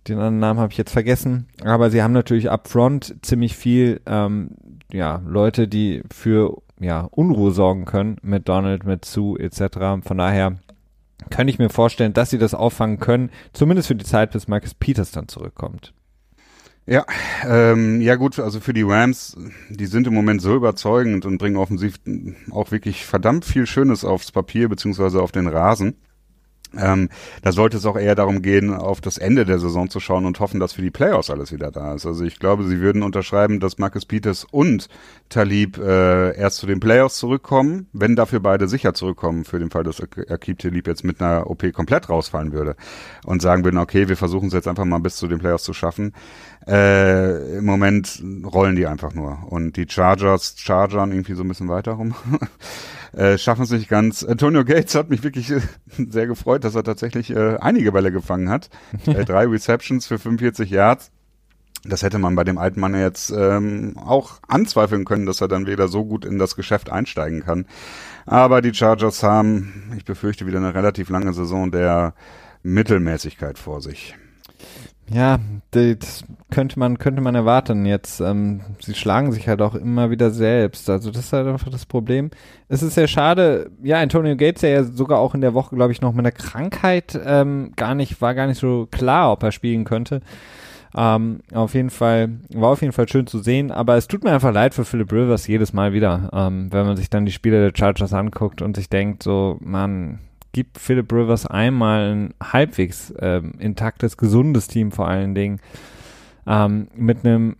[0.08, 4.00] den anderen Namen habe ich jetzt vergessen, aber sie haben natürlich up front ziemlich viel
[4.06, 4.50] ähm,
[4.92, 10.02] ja, Leute, die für ja, Unruhe sorgen können mit Donald, mit Sue etc.
[10.02, 10.56] Von daher
[11.30, 14.74] könnte ich mir vorstellen, dass sie das auffangen können, zumindest für die Zeit, bis Marcus
[14.74, 15.92] Peters dann zurückkommt.
[16.86, 17.04] Ja,
[17.46, 19.36] ähm, ja gut, also für die Rams,
[19.68, 22.00] die sind im Moment so überzeugend und bringen offensiv
[22.50, 25.96] auch wirklich verdammt viel Schönes aufs Papier beziehungsweise auf den Rasen.
[26.78, 27.08] Ähm,
[27.42, 30.38] da sollte es auch eher darum gehen, auf das Ende der Saison zu schauen und
[30.40, 32.06] hoffen, dass für die Playoffs alles wieder da ist.
[32.06, 34.88] Also ich glaube, sie würden unterschreiben, dass Marcus Peters und
[35.28, 39.82] Talib äh, erst zu den Playoffs zurückkommen, wenn dafür beide sicher zurückkommen, für den Fall,
[39.84, 42.76] dass Ak- Akib Talib jetzt mit einer OP komplett rausfallen würde
[43.24, 45.72] und sagen würden, okay, wir versuchen es jetzt einfach mal bis zu den Playoffs zu
[45.72, 46.12] schaffen.
[46.66, 51.68] Äh, Im Moment rollen die einfach nur und die Chargers chargern irgendwie so ein bisschen
[51.68, 52.14] weiter rum.
[53.12, 54.22] äh, schaffen es nicht ganz.
[54.24, 55.60] Antonio Gates hat mich wirklich äh,
[55.96, 58.68] sehr gefreut, dass er tatsächlich äh, einige Bälle gefangen hat.
[59.06, 61.10] äh, drei Receptions für 45 Yards.
[61.82, 65.66] Das hätte man bei dem alten Mann jetzt ähm, auch anzweifeln können, dass er dann
[65.66, 67.64] wieder so gut in das Geschäft einsteigen kann.
[68.26, 72.12] Aber die Chargers haben, ich befürchte, wieder eine relativ lange Saison der
[72.62, 74.14] Mittelmäßigkeit vor sich.
[75.12, 75.38] Ja,
[75.72, 78.20] das könnte man, könnte man erwarten jetzt.
[78.20, 80.88] Ähm, sie schlagen sich halt auch immer wieder selbst.
[80.88, 82.30] Also das ist halt einfach das Problem.
[82.68, 83.70] Es ist sehr schade.
[83.82, 86.32] Ja, Antonio Gates, der ja sogar auch in der Woche, glaube ich, noch mit einer
[86.32, 90.20] Krankheit ähm, gar nicht, war gar nicht so klar, ob er spielen könnte.
[90.96, 94.32] Ähm, auf jeden Fall, war auf jeden Fall schön zu sehen, aber es tut mir
[94.32, 97.60] einfach leid für Philip Rivers jedes Mal wieder, ähm, wenn man sich dann die Spiele
[97.70, 100.18] der Chargers anguckt und sich denkt, so, man,
[100.52, 105.60] gibt Philip Rivers einmal ein halbwegs ähm, intaktes, gesundes Team vor allen Dingen,
[106.46, 107.56] ähm, mit einem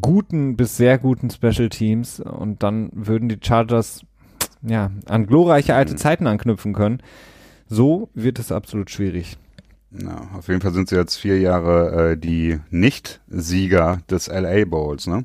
[0.00, 4.02] guten bis sehr guten Special Teams und dann würden die Chargers
[4.62, 5.98] ja an glorreiche alte Mhm.
[5.98, 7.02] Zeiten anknüpfen können.
[7.68, 9.36] So wird es absolut schwierig.
[9.92, 15.06] Ja, auf jeden Fall sind sie jetzt vier Jahre äh, die Nicht-Sieger des LA Bowls.
[15.06, 15.24] Ne?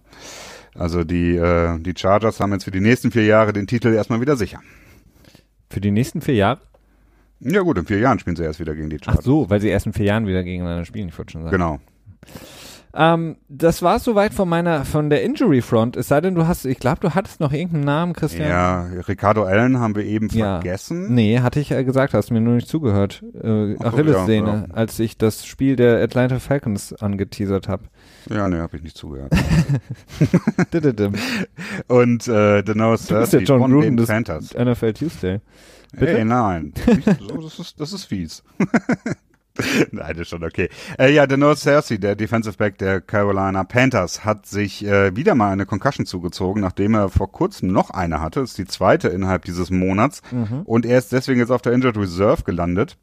[0.75, 4.21] Also die, äh, die Chargers haben jetzt für die nächsten vier Jahre den Titel erstmal
[4.21, 4.59] wieder sicher.
[5.69, 6.61] Für die nächsten vier Jahre?
[7.41, 9.25] Ja gut, in vier Jahren spielen sie erst wieder gegen die Ach Chargers.
[9.25, 11.51] so, weil sie erst in vier Jahren wieder gegeneinander spielen, ich wollte schon sagen.
[11.51, 11.79] Genau.
[12.93, 15.95] Ähm, das war soweit von meiner, von der Injury Front.
[15.95, 18.49] Es sei denn, du hast, ich glaube, du hattest noch irgendeinen Namen, Christian.
[18.49, 20.55] Ja, Ricardo Allen haben wir eben Ja.
[20.59, 21.13] vergessen.
[21.15, 23.23] Nee, hatte ich äh, gesagt, hast mir nur nicht zugehört.
[23.41, 27.83] Äh, Ach Achillessehne, ja, als ich das Spiel der Atlanta Falcons angeteasert habe.
[28.29, 29.31] Ja, nee, habe ich nicht zugehört.
[30.71, 31.11] du
[31.87, 34.53] Und äh, The No bist der John Gruden den des Panthers.
[34.53, 35.39] NFL Tuesday.
[35.91, 36.19] Bitte?
[36.19, 36.73] Ey, nein.
[37.19, 38.43] So, das, ist, das ist fies.
[39.91, 40.69] Nein, das ist schon okay.
[40.97, 45.51] Äh, ja, Dano Cersei, der Defensive Back der Carolina Panthers, hat sich äh, wieder mal
[45.51, 48.39] eine Concussion zugezogen, nachdem er vor kurzem noch eine hatte.
[48.39, 50.21] Das ist die zweite innerhalb dieses Monats.
[50.31, 50.61] Mhm.
[50.63, 52.97] Und er ist deswegen jetzt auf der Injured Reserve gelandet.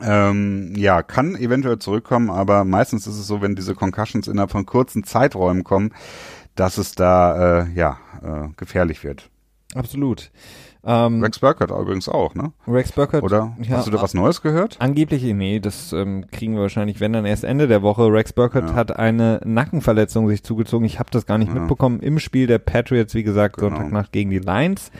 [0.00, 4.66] Ähm, ja, kann eventuell zurückkommen, aber meistens ist es so, wenn diese Concussions innerhalb von
[4.66, 5.92] kurzen Zeiträumen kommen,
[6.54, 9.30] dass es da äh, ja äh, gefährlich wird.
[9.74, 10.30] Absolut.
[10.84, 12.52] Ähm, Rex Burkhardt übrigens auch, ne?
[12.66, 13.22] Rex Burkhardt.
[13.22, 14.76] Oder ja, hast du da was Neues gehört?
[14.80, 18.12] Angeblich, nee, das ähm, kriegen wir wahrscheinlich, wenn dann erst Ende der Woche.
[18.12, 18.74] Rex Burkhardt Ja.
[18.74, 20.84] hat eine Nackenverletzung sich zugezogen.
[20.84, 21.60] Ich habe das gar nicht Ja.
[21.60, 22.00] mitbekommen.
[22.00, 23.68] Im Spiel der Patriots, wie gesagt, Genau.
[23.76, 24.90] Sonntagnacht gegen die Lions.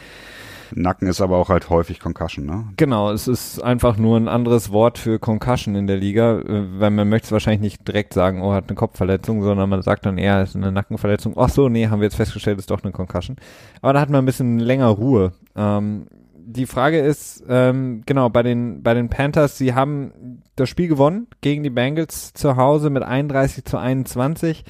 [0.74, 2.64] Nacken ist aber auch halt häufig Concussion, ne?
[2.76, 6.90] Genau, es ist einfach nur ein anderes Wort für Concussion in der Liga, äh, weil
[6.90, 10.18] man möchte es wahrscheinlich nicht direkt sagen, oh, hat eine Kopfverletzung, sondern man sagt dann
[10.18, 11.34] eher, es ist eine Nackenverletzung.
[11.36, 13.36] Ach so, nee, haben wir jetzt festgestellt, ist doch eine Concussion.
[13.80, 15.32] Aber da hat man ein bisschen länger Ruhe.
[15.56, 16.06] Ähm,
[16.44, 21.28] die Frage ist, ähm, genau, bei den, bei den Panthers, sie haben das Spiel gewonnen
[21.40, 24.64] gegen die Bengals zu Hause mit 31 zu 21.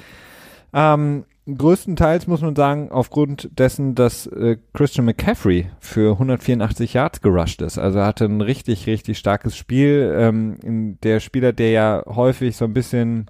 [0.73, 7.61] Ähm, größtenteils muss man sagen, aufgrund dessen, dass äh, Christian McCaffrey für 184 Yards gerusht
[7.61, 7.77] ist.
[7.77, 10.13] Also er hatte ein richtig, richtig starkes Spiel.
[10.17, 13.29] Ähm, der Spieler, der ja häufig so ein bisschen,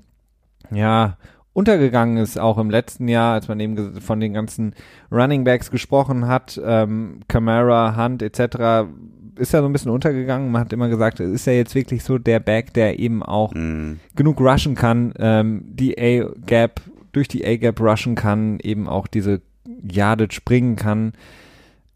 [0.72, 1.18] ja,
[1.54, 4.74] untergegangen ist, auch im letzten Jahr, als man eben von den ganzen
[5.12, 8.88] Running Backs gesprochen hat, ähm, Camara, Hunt etc.,
[9.36, 10.52] ist er so ein bisschen untergegangen.
[10.52, 14.00] Man hat immer gesagt, ist er jetzt wirklich so der Back, der eben auch Mhm.
[14.16, 16.82] genug rushen kann, ähm, die A-Gap,
[17.14, 21.14] durch die A-Gap rushen kann, eben auch diese Yardage springen kann.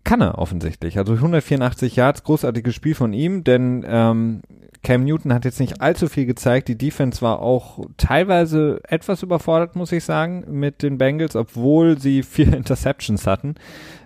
[0.04, 0.98] Kann er offensichtlich.
[0.98, 4.42] Also 184 Yards, großartiges Spiel von ihm, denn ähm,
[4.82, 6.70] Cam Newton hat jetzt nicht allzu viel gezeigt.
[6.70, 12.24] Die Defense war auch teilweise etwas überfordert, muss ich sagen, mit den Bengals, obwohl sie
[12.24, 13.56] vier Interceptions hatten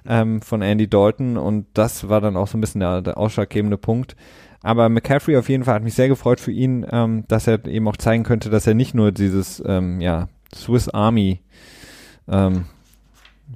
[0.08, 3.78] ähm, von Andy Dalton und das war dann auch so ein bisschen der, der ausschlaggebende
[3.78, 4.16] Punkt.
[4.64, 7.88] Aber McCaffrey auf jeden Fall hat mich sehr gefreut für ihn, ähm, dass er eben
[7.88, 11.42] auch zeigen könnte, dass er nicht nur dieses ähm, ja, Swiss Army
[12.28, 12.66] ähm,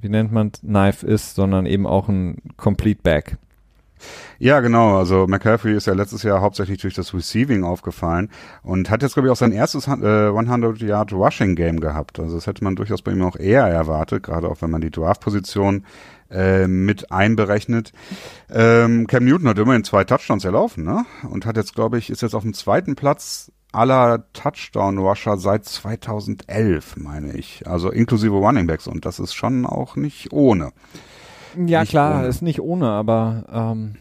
[0.00, 3.38] wie nennt man Knife ist, sondern eben auch ein Complete Back.
[4.38, 4.98] Ja, genau.
[4.98, 8.30] Also McCaffrey ist ja letztes Jahr hauptsächlich durch das Receiving aufgefallen
[8.62, 12.20] und hat jetzt, glaube ich, auch sein erstes äh, 100-Yard-Rushing-Game gehabt.
[12.20, 14.90] Also das hätte man durchaus bei ihm auch eher erwartet, gerade auch wenn man die
[14.90, 15.86] Draft-Position
[16.30, 17.92] äh, mit einberechnet.
[18.50, 21.06] Ähm, Cam Newton hat immerhin zwei Touchdowns erlaufen, ne?
[21.30, 26.96] Und hat jetzt, glaube ich, ist jetzt auf dem zweiten Platz aller Touchdown-Rusher seit 2011,
[26.96, 27.66] meine ich.
[27.66, 28.86] Also inklusive Running Backs.
[28.86, 30.72] Und das ist schon auch nicht ohne.
[31.54, 32.28] Ja, nicht klar, ohne.
[32.28, 33.96] ist nicht ohne, aber ähm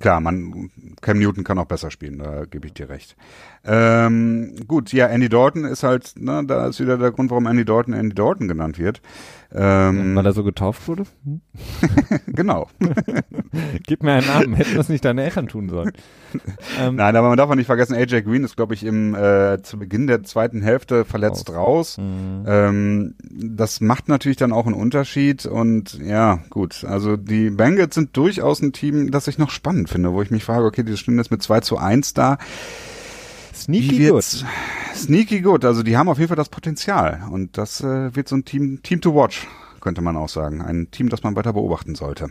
[0.00, 0.70] Klar, man,
[1.00, 3.16] Cam Newton kann auch besser spielen, da gebe ich dir recht.
[3.66, 7.64] Ähm, gut, ja, Andy Dalton ist halt, ne, da ist wieder der Grund, warum Andy
[7.64, 9.00] Dalton Andy Dalton genannt wird.
[9.56, 11.04] Ähm, Weil er so getauft wurde?
[11.24, 11.40] Hm?
[12.26, 12.68] genau.
[13.86, 15.92] Gib mir einen Namen, hätten das nicht deine Eltern tun sollen.
[16.78, 19.62] Ähm, Nein, aber man darf auch nicht vergessen, AJ Green ist, glaube ich, im äh,
[19.62, 21.98] zu Beginn der zweiten Hälfte verletzt raus.
[21.98, 21.98] raus.
[21.98, 22.44] Mhm.
[22.46, 26.84] Ähm, das macht natürlich dann auch einen Unterschied und ja, gut.
[26.84, 30.44] Also die Bengals sind durchaus ein Team, das ich noch spannend finde, wo ich mich
[30.44, 32.38] frage, okay, die stehen jetzt mit 2 zu 1 da.
[33.54, 34.44] Sneaky gut.
[34.94, 35.64] Sneaky gut.
[35.64, 37.22] Also die haben auf jeden Fall das Potenzial.
[37.30, 39.46] Und das äh, wird so ein Team, Team to watch,
[39.80, 40.60] könnte man auch sagen.
[40.60, 42.28] Ein Team, das man weiter beobachten sollte.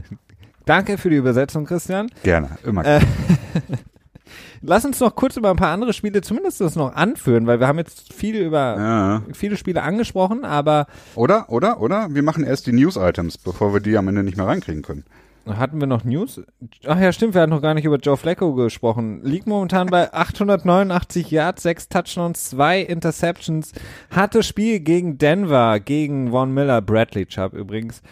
[0.64, 2.08] Danke für die Übersetzung, Christian.
[2.22, 2.84] Gerne, immer.
[2.84, 3.00] Äh,
[4.64, 7.66] Lass uns noch kurz über ein paar andere Spiele zumindest das noch anführen, weil wir
[7.66, 9.22] haben jetzt viel über ja.
[9.32, 10.86] viele Spiele angesprochen, aber.
[11.16, 12.14] Oder, oder, oder?
[12.14, 15.04] Wir machen erst die News-Items, bevor wir die am Ende nicht mehr reinkriegen können.
[15.46, 16.40] Hatten wir noch News?
[16.86, 19.22] Ach ja, stimmt, wir hatten noch gar nicht über Joe Flacco gesprochen.
[19.24, 23.72] Liegt momentan bei 889 Yards, 6 Touchdowns, 2 Interceptions.
[24.10, 28.02] Hatte Spiel gegen Denver, gegen Von Miller, Bradley Chubb übrigens.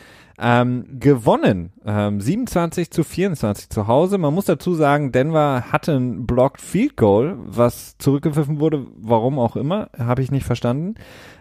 [0.43, 1.71] Ähm, gewonnen.
[1.85, 4.17] Ähm, 27 zu 24 zu Hause.
[4.17, 9.55] Man muss dazu sagen, Denver hatte ein Blocked Field Goal, was zurückgepfiffen wurde, warum auch
[9.55, 10.95] immer, habe ich nicht verstanden.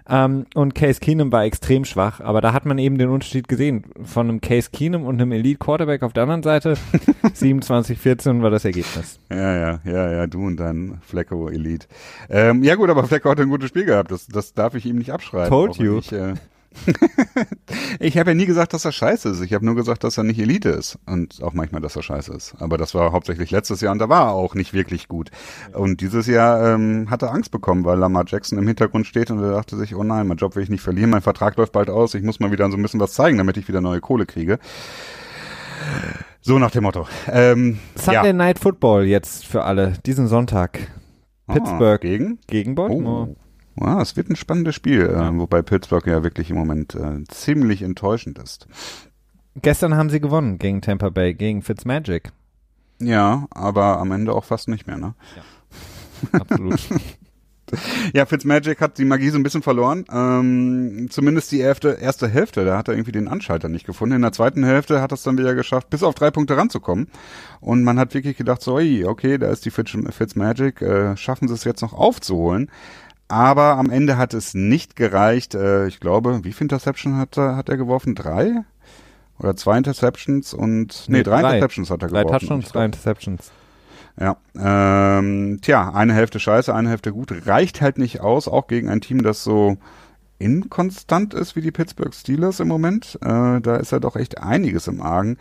[0.09, 3.85] Ähm, und Case Keenum war extrem schwach, aber da hat man eben den Unterschied gesehen
[4.03, 6.73] von einem Case Keenum und einem Elite Quarterback auf der anderen Seite.
[7.23, 9.19] 27-14 war das Ergebnis.
[9.29, 11.87] Ja, ja, ja, ja, du und dein Flecko Elite.
[12.29, 14.11] Ähm, ja gut, aber Flecko hat ein gutes Spiel gehabt.
[14.11, 15.49] Das, das darf ich ihm nicht abschreiben.
[15.49, 15.99] Told you.
[15.99, 16.33] Ich, äh,
[17.99, 19.41] ich habe ja nie gesagt, dass er scheiße ist.
[19.41, 20.97] Ich habe nur gesagt, dass er nicht Elite ist.
[21.05, 22.55] Und auch manchmal, dass er scheiße ist.
[22.59, 25.31] Aber das war hauptsächlich letztes Jahr und da war er auch nicht wirklich gut.
[25.73, 29.41] Und dieses Jahr ähm, hat er Angst bekommen, weil Lamar Jackson im Hintergrund steht und
[29.43, 31.89] er dachte sich, oh nein, mein Job will ich nicht verlieren, mein Vertrag läuft bald
[31.89, 34.25] aus, ich muss mal wieder so ein bisschen was zeigen, damit ich wieder neue Kohle
[34.25, 34.59] kriege.
[36.41, 37.07] So nach dem Motto.
[37.27, 38.33] Ähm, Sunday ja.
[38.33, 40.79] Night Football jetzt für alle, diesen Sonntag.
[41.47, 42.39] Ah, Pittsburgh gegen?
[42.47, 43.29] Gegen Baltimore.
[43.31, 43.48] Oh.
[43.79, 47.81] Ja, es wird ein spannendes Spiel, äh, wobei Pittsburgh ja wirklich im Moment äh, ziemlich
[47.81, 48.67] enttäuschend ist.
[49.55, 52.31] Gestern haben sie gewonnen gegen Tampa Bay, gegen Fitzmagic.
[53.01, 55.15] Ja, aber am Ende auch fast nicht mehr, ne?
[55.35, 56.79] Ja, absolut.
[58.13, 60.03] ja, Fitzmagic hat die Magie so ein bisschen verloren.
[60.11, 64.15] Ähm, zumindest die erste, erste Hälfte, da hat er irgendwie den Anschalter nicht gefunden.
[64.15, 67.07] In der zweiten Hälfte hat er es dann wieder geschafft, bis auf drei Punkte ranzukommen.
[67.61, 71.63] Und man hat wirklich gedacht, so, okay, da ist die Fitzmagic, äh, schaffen sie es
[71.63, 72.69] jetzt noch aufzuholen
[73.29, 75.55] aber am Ende hat es nicht gereicht.
[75.55, 78.15] Äh, ich glaube, wie viele Interceptions hat er, hat er geworfen?
[78.15, 78.63] Drei?
[79.39, 82.47] Oder zwei Interceptions und nee, nee drei, drei, Interceptions hat er drei geworfen.
[82.47, 83.51] Drei Touchdowns, drei Interceptions.
[84.19, 88.89] Ja, ähm, tja, eine Hälfte scheiße, eine Hälfte gut, reicht halt nicht aus, auch gegen
[88.89, 89.77] ein Team, das so
[90.39, 93.19] inkonstant ist wie die Pittsburgh Steelers im Moment.
[93.21, 95.37] Äh, da ist ja doch echt einiges im Argen.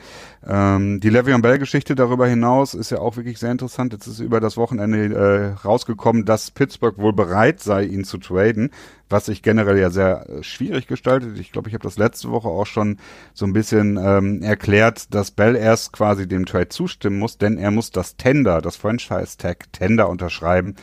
[0.46, 3.92] Ähm, die Le'Veon Bell-Geschichte darüber hinaus ist ja auch wirklich sehr interessant.
[3.92, 8.70] Jetzt ist über das Wochenende äh, rausgekommen, dass Pittsburgh wohl bereit sei, ihn zu traden,
[9.08, 11.38] was sich generell ja sehr äh, schwierig gestaltet.
[11.38, 12.98] Ich glaube, ich habe das letzte Woche auch schon
[13.34, 17.70] so ein bisschen ähm, erklärt, dass Bell erst quasi dem Trade zustimmen muss, denn er
[17.70, 20.74] muss das Tender, das Franchise-Tag Tender unterschreiben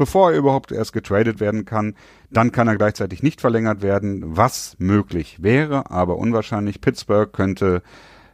[0.00, 1.94] bevor er überhaupt erst getradet werden kann.
[2.30, 6.80] Dann kann er gleichzeitig nicht verlängert werden, was möglich wäre, aber unwahrscheinlich.
[6.80, 7.82] Pittsburgh könnte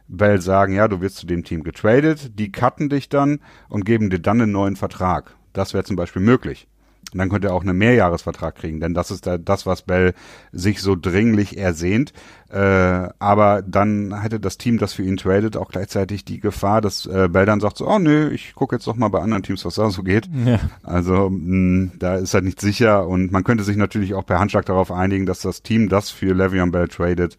[0.07, 4.09] Bell sagen, ja, du wirst zu dem Team getradet, die cutten dich dann und geben
[4.09, 5.35] dir dann einen neuen Vertrag.
[5.51, 6.69] Das wäre zum Beispiel möglich.
[7.13, 10.13] Und dann könnte er auch einen Mehrjahresvertrag kriegen, denn das ist da das, was Bell
[10.51, 12.13] sich so dringlich ersehnt.
[12.49, 17.05] Äh, aber dann hätte das Team, das für ihn tradet, auch gleichzeitig die Gefahr, dass
[17.05, 19.65] äh, Bell dann sagt so, oh nö, ich gucke jetzt doch mal bei anderen Teams,
[19.65, 20.29] was da so geht.
[20.45, 20.59] Ja.
[20.83, 24.65] Also mh, da ist er nicht sicher und man könnte sich natürlich auch per Handschlag
[24.65, 27.37] darauf einigen, dass das Team, das für Le'Veon Bell tradet,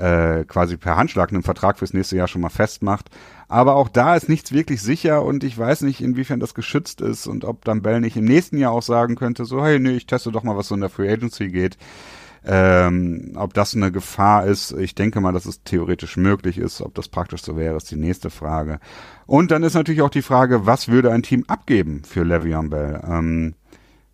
[0.00, 3.10] äh, quasi per Handschlag einen Vertrag fürs nächste Jahr schon mal festmacht.
[3.48, 7.26] Aber auch da ist nichts wirklich sicher und ich weiß nicht, inwiefern das geschützt ist
[7.26, 10.06] und ob dann Bell nicht im nächsten Jahr auch sagen könnte, so, hey, nee, ich
[10.06, 11.76] teste doch mal, was so in der Free Agency geht.
[12.42, 16.80] Ähm, ob das eine Gefahr ist, ich denke mal, dass es theoretisch möglich ist.
[16.80, 18.80] Ob das praktisch so wäre, ist die nächste Frage.
[19.26, 23.02] Und dann ist natürlich auch die Frage, was würde ein Team abgeben für Le'Veon Bell?
[23.06, 23.54] Ähm,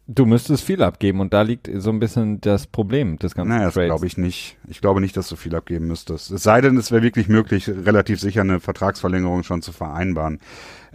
[0.09, 3.65] Du müsstest viel abgeben und da liegt so ein bisschen das Problem des ganzen naja,
[3.65, 4.57] das glaube ich nicht.
[4.69, 6.31] Ich glaube nicht, dass du viel abgeben müsstest.
[6.31, 10.39] Es sei denn, es wäre wirklich möglich, relativ sicher eine Vertragsverlängerung schon zu vereinbaren.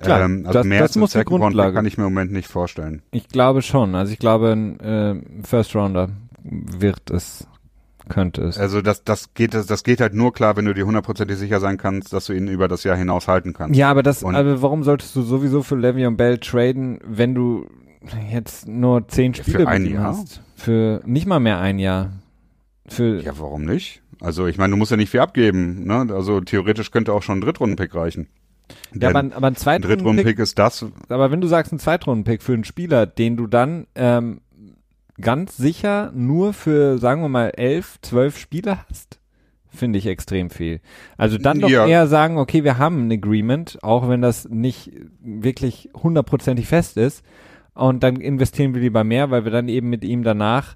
[0.01, 1.73] Klar, ähm, also das, mehr das muss die Grundlage.
[1.73, 3.01] kann ich mir im Moment nicht vorstellen.
[3.11, 3.95] Ich glaube schon.
[3.95, 6.09] Also ich glaube, ein äh, First Rounder
[6.43, 7.47] wird es
[8.07, 8.57] könnte es.
[8.57, 11.77] Also das, das geht, das geht halt nur klar, wenn du dir hundertprozentig sicher sein
[11.77, 13.77] kannst, dass du ihn über das Jahr hinaus halten kannst.
[13.77, 17.67] Ja, aber das, aber warum solltest du sowieso für Le'Veon Bell traden, wenn du
[18.31, 20.17] jetzt nur zehn Spiele für ein Jahr?
[20.17, 20.41] hast.
[20.55, 22.11] Für nicht mal mehr ein Jahr.
[22.87, 24.01] Für ja, warum nicht?
[24.19, 25.85] Also ich meine, du musst ja nicht viel abgeben.
[25.85, 26.07] Ne?
[26.13, 28.27] Also theoretisch könnte auch schon ein Drittrunden-Pick reichen.
[28.93, 30.85] Ja, aber, aber ein Zweitrunden-Pick ist das.
[31.09, 34.41] Aber wenn du sagst, ein Zweitrunden-Pick für einen Spieler, den du dann ähm,
[35.19, 39.19] ganz sicher nur für, sagen wir mal, elf, zwölf Spiele hast,
[39.69, 40.81] finde ich extrem viel.
[41.17, 41.87] Also dann doch ja.
[41.87, 44.91] eher sagen, okay, wir haben ein Agreement, auch wenn das nicht
[45.21, 47.23] wirklich hundertprozentig fest ist,
[47.73, 50.75] und dann investieren wir lieber mehr, weil wir dann eben mit ihm danach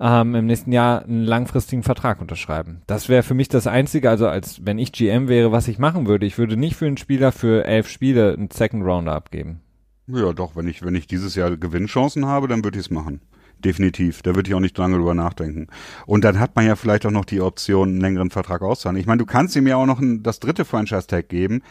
[0.00, 2.82] ähm, im nächsten Jahr einen langfristigen Vertrag unterschreiben.
[2.86, 6.06] Das wäre für mich das Einzige, also als wenn ich GM wäre, was ich machen
[6.06, 6.26] würde.
[6.26, 9.60] Ich würde nicht für einen Spieler für elf Spiele einen Second Rounder abgeben.
[10.08, 13.20] Ja, doch, wenn ich, wenn ich dieses Jahr Gewinnchancen habe, dann würde ich es machen.
[13.58, 14.22] Definitiv.
[14.22, 15.68] Da würde ich auch nicht lange drüber nachdenken.
[16.04, 18.98] Und dann hat man ja vielleicht auch noch die Option, einen längeren Vertrag auszahlen.
[18.98, 21.62] Ich meine, du kannst ihm ja auch noch ein, das dritte Franchise-Tag geben,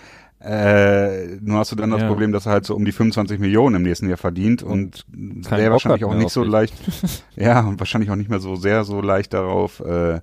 [0.41, 2.07] äh, nur hast du dann das ja.
[2.07, 5.71] Problem, dass er halt so um die 25 Millionen im nächsten Jahr verdient und, wäre
[5.71, 6.75] wahrscheinlich auch nicht so leicht,
[7.35, 10.19] ja, und wahrscheinlich auch nicht mehr so sehr so leicht darauf äh,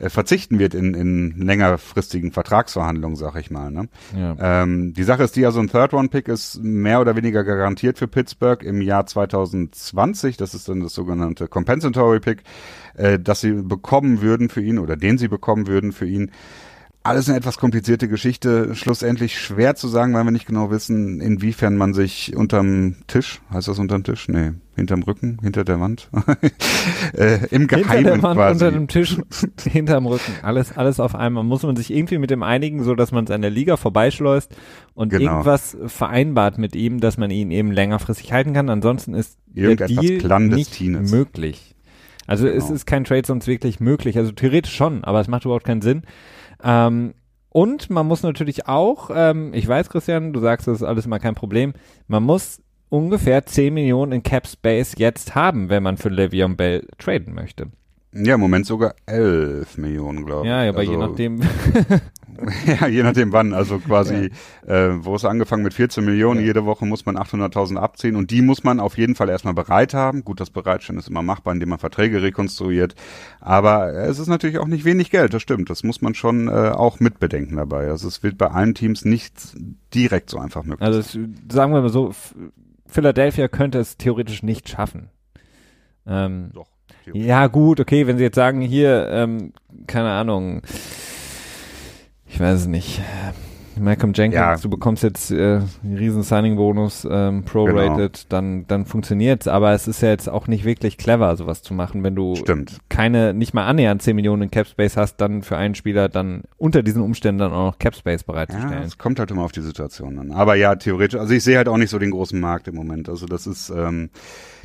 [0.00, 3.70] äh, verzichten wird in, in längerfristigen Vertragsverhandlungen, sag ich mal.
[3.70, 3.88] Ne?
[4.16, 4.62] Ja.
[4.62, 8.62] Ähm, die Sache ist die, also ein Third-One-Pick ist mehr oder weniger garantiert für Pittsburgh
[8.62, 10.38] im Jahr 2020.
[10.38, 12.44] Das ist dann das sogenannte Compensatory Pick,
[12.94, 16.30] äh, das sie bekommen würden für ihn oder den sie bekommen würden für ihn
[17.02, 18.74] alles eine etwas komplizierte Geschichte.
[18.74, 23.68] Schlussendlich schwer zu sagen, weil wir nicht genau wissen, inwiefern man sich unterm Tisch, heißt
[23.68, 24.28] das unterm Tisch?
[24.28, 26.10] Nee, hinterm Rücken, hinter der Wand,
[27.14, 28.52] äh, im Geheimen hinter der Wand, quasi.
[28.52, 29.16] unter dem Tisch,
[29.64, 31.42] hinterm Rücken, alles, alles auf einmal.
[31.42, 34.54] Muss man sich irgendwie mit dem einigen, so dass man es an der Liga vorbeischleust
[34.94, 35.32] und genau.
[35.32, 38.68] irgendwas vereinbart mit ihm, dass man ihn eben längerfristig halten kann.
[38.68, 41.74] Ansonsten ist Irgendetwas der Deal nicht möglich.
[42.26, 42.58] Also genau.
[42.58, 44.18] es ist kein Trade sonst wirklich möglich.
[44.18, 46.02] Also theoretisch schon, aber es macht überhaupt keinen Sinn.
[46.64, 47.14] Ähm,
[47.50, 51.18] und man muss natürlich auch, ähm, ich weiß, Christian, du sagst, das ist alles mal
[51.18, 51.72] kein Problem,
[52.06, 56.86] man muss ungefähr 10 Millionen in Cap Space jetzt haben, wenn man für Le'Veon Bell
[56.98, 57.68] traden möchte.
[58.12, 60.48] Ja, im Moment sogar 11 Millionen, glaube ich.
[60.50, 61.40] Ja, aber also, je nachdem.
[62.66, 63.54] ja, je nachdem wann.
[63.54, 64.32] Also quasi,
[64.66, 64.88] ja.
[64.88, 66.46] äh, wo es angefangen mit 14 Millionen, ja.
[66.46, 69.94] jede Woche muss man 800.000 abziehen und die muss man auf jeden Fall erstmal bereit
[69.94, 70.24] haben.
[70.24, 72.96] Gut, das Bereitstellen ist immer machbar, indem man Verträge rekonstruiert.
[73.40, 75.70] Aber es ist natürlich auch nicht wenig Geld, das stimmt.
[75.70, 77.88] Das muss man schon äh, auch mitbedenken dabei.
[77.90, 79.34] Also es wird bei allen Teams nicht
[79.94, 80.84] direkt so einfach möglich.
[80.84, 81.12] Also es,
[81.52, 82.12] sagen wir mal so,
[82.86, 85.10] Philadelphia könnte es theoretisch nicht schaffen.
[86.06, 86.66] Ähm, Doch.
[87.12, 89.52] Ja, gut, okay, wenn sie jetzt sagen, hier, ähm,
[89.86, 90.62] keine Ahnung,
[92.26, 93.00] ich weiß es nicht.
[93.80, 94.56] Malcolm Jenkins, ja.
[94.56, 98.26] du bekommst jetzt äh, einen riesen Signing-Bonus, ähm, prorated, genau.
[98.28, 99.48] dann, dann funktioniert's.
[99.48, 102.78] Aber es ist ja jetzt auch nicht wirklich clever, sowas zu machen, wenn du Stimmt.
[102.88, 106.82] keine, nicht mal annähernd 10 Millionen in Capspace hast, dann für einen Spieler dann unter
[106.82, 108.72] diesen Umständen dann auch noch Capspace bereitzustellen.
[108.72, 110.32] Ja, es kommt halt immer auf die Situation an.
[110.32, 113.08] Aber ja, theoretisch, also ich sehe halt auch nicht so den großen Markt im Moment.
[113.08, 114.10] Also das ist, ähm,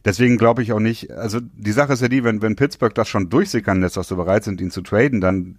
[0.06, 3.10] Deswegen glaube ich auch nicht, also die Sache ist ja die, wenn, wenn Pittsburgh das
[3.10, 5.56] schon durchsickern lässt, dass sie bereit sind, ihn zu traden, dann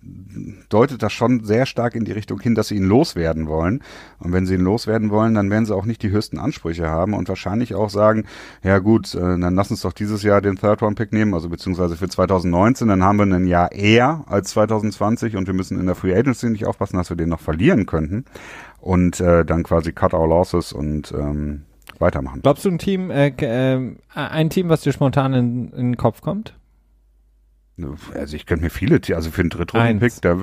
[0.68, 3.82] deutet das schon sehr stark in die Richtung hin, dass sie ihn loswerden wollen.
[4.20, 7.12] Und wenn sie ihn loswerden wollen, dann werden sie auch nicht die höchsten Ansprüche haben
[7.12, 8.24] und wahrscheinlich auch sagen,
[8.62, 12.09] ja gut, äh, dann lass uns doch dieses Jahr den Third-Round-Pick nehmen, also beziehungsweise für
[12.09, 16.16] 2019, dann haben wir ein Jahr eher als 2020 und wir müssen in der Free
[16.16, 18.24] Agency nicht aufpassen, dass wir den noch verlieren könnten.
[18.80, 21.62] Und äh, dann quasi cut our losses und ähm,
[22.01, 22.42] weitermachen.
[22.42, 26.20] Glaubst du ein Team, äh, äh, ein Team, was dir spontan in, in den Kopf
[26.20, 26.55] kommt?
[28.14, 30.36] Also ich könnte mir viele, also für einen Drittrunden-Pick, da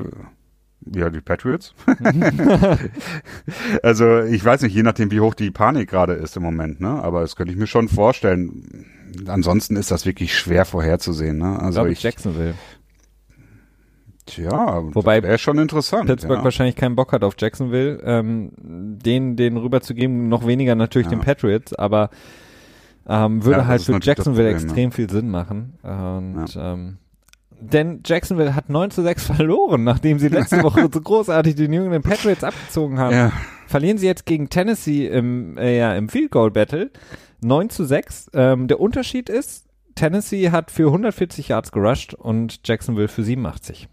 [0.94, 1.74] ja, die Patriots.
[3.84, 7.02] also ich weiß nicht, je nachdem, wie hoch die Panik gerade ist im Moment, ne?
[7.02, 8.86] Aber das könnte ich mir schon vorstellen.
[9.28, 11.60] Ansonsten ist das wirklich schwer vorherzusehen, ne?
[11.60, 12.56] Also ich, ich Jacksonville.
[14.26, 16.08] Tja, wobei wäre schon interessant.
[16.08, 16.44] Pittsburgh ja.
[16.44, 21.12] wahrscheinlich keinen Bock hat auf Jacksonville, ähm, den den rüberzugeben, noch weniger natürlich ja.
[21.12, 22.10] den Patriots, aber
[23.08, 25.78] ähm, würde ja, halt für Jacksonville Problem, extrem viel Sinn machen.
[25.84, 26.98] Und ähm,
[27.60, 31.84] denn Jacksonville hat 9 zu 6 verloren, nachdem sie letzte Woche so großartig die New
[31.84, 33.32] England Patriots abgezogen haben.
[33.68, 36.92] Verlieren sie jetzt gegen Tennessee im, äh, ja, im Field Goal Battle
[37.42, 38.32] 9 zu 6.
[38.34, 43.88] Ähm, der Unterschied ist, Tennessee hat für 140 Yards gerusht und Jacksonville für 87.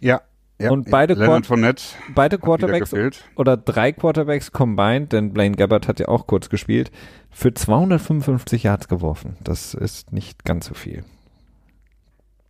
[0.00, 0.20] Ja,
[0.60, 1.84] ja, und beide, Fournette
[2.14, 2.92] beide Quarterbacks
[3.36, 6.90] oder drei Quarterbacks combined, denn Blaine Gabbard hat ja auch kurz gespielt,
[7.30, 9.36] für 255 Yards geworfen.
[9.40, 11.04] Das ist nicht ganz so viel.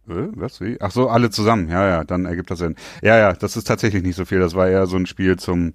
[0.09, 0.78] Äh, was, wie?
[0.80, 1.68] Ach so, alle zusammen.
[1.68, 2.76] Ja, ja, dann ergibt das Sinn.
[3.03, 4.40] Ja, ja, das ist tatsächlich nicht so viel.
[4.40, 5.74] Das war eher so ein Spiel zum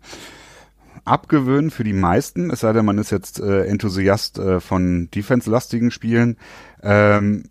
[1.05, 2.49] Abgewöhnen für die meisten.
[2.49, 6.37] Es sei denn, man ist jetzt äh, Enthusiast äh, von defense-lastigen Spielen.
[6.81, 7.43] Ähm,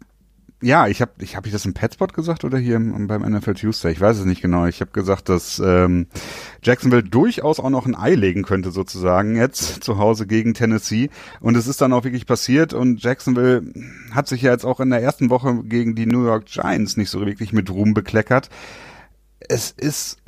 [0.62, 3.54] ja, ich habe ich hab ich das im Petspot gesagt oder hier im, beim NFL
[3.54, 3.92] Tuesday?
[3.92, 4.66] Ich weiß es nicht genau.
[4.66, 6.06] Ich habe gesagt, dass ähm,
[6.62, 11.10] Jacksonville durchaus auch noch ein Ei legen könnte sozusagen jetzt zu Hause gegen Tennessee
[11.40, 13.64] und es ist dann auch wirklich passiert und Jacksonville
[14.12, 17.10] hat sich ja jetzt auch in der ersten Woche gegen die New York Giants nicht
[17.10, 18.48] so wirklich mit Ruhm bekleckert.
[19.40, 20.18] Es ist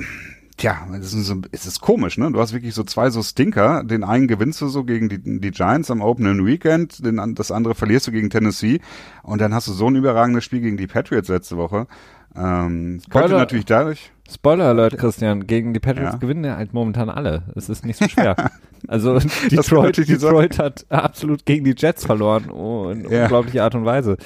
[0.56, 2.30] Tja, es ist, so, es ist komisch, ne?
[2.30, 3.82] Du hast wirklich so zwei so Stinker.
[3.82, 7.74] Den einen gewinnst du so gegen die, die Giants am Opening Weekend, den, das andere
[7.74, 8.80] verlierst du gegen Tennessee
[9.24, 11.88] und dann hast du so ein überragendes Spiel gegen die Patriots letzte Woche.
[12.36, 14.12] Ähm, könnte natürlich dadurch.
[14.30, 16.18] Spoiler Alert, Christian, gegen die Patriots ja.
[16.18, 17.42] gewinnen ja halt momentan alle.
[17.56, 18.36] Es ist nicht so schwer.
[18.88, 19.18] also
[19.50, 23.24] Detroit, Detroit hat absolut gegen die Jets verloren, oh, in ja.
[23.24, 24.16] unglaublicher Art und Weise.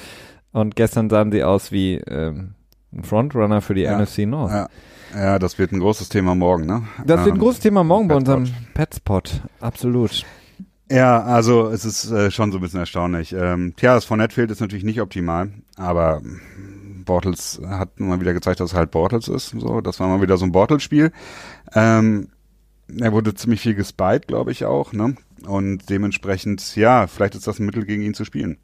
[0.51, 2.53] Und gestern sahen sie aus wie ähm,
[2.93, 3.99] ein Frontrunner für die ja.
[3.99, 4.51] NFC North.
[4.51, 4.69] Ja.
[5.15, 6.83] Ja, das wird ein großes Thema morgen, ne?
[7.05, 9.41] Das wird ein ähm, großes Thema morgen bei unserem Petspot.
[9.59, 10.25] Absolut.
[10.91, 13.33] Ja, also es ist äh, schon so ein bisschen erstaunlich.
[13.33, 16.21] Ähm, tja, das von fehlt ist natürlich nicht optimal, aber
[17.05, 19.49] Bortles hat mal wieder gezeigt, dass es halt Bortles ist.
[19.49, 21.11] So, das war mal wieder so ein Bortles-Spiel.
[21.73, 22.29] Ähm,
[22.99, 25.15] er wurde ziemlich viel gespeit, glaube ich auch, ne?
[25.45, 28.57] Und dementsprechend, ja, vielleicht ist das ein Mittel gegen ihn zu spielen.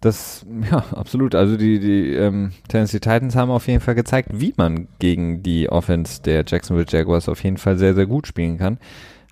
[0.00, 1.34] Das, ja, absolut.
[1.34, 5.68] Also die, die ähm, Tennessee Titans haben auf jeden Fall gezeigt, wie man gegen die
[5.68, 8.78] Offense der Jacksonville Jaguars auf jeden Fall sehr, sehr gut spielen kann.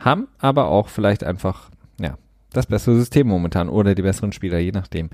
[0.00, 2.18] Haben aber auch vielleicht einfach, ja,
[2.52, 5.10] das bessere System momentan oder die besseren Spieler, je nachdem.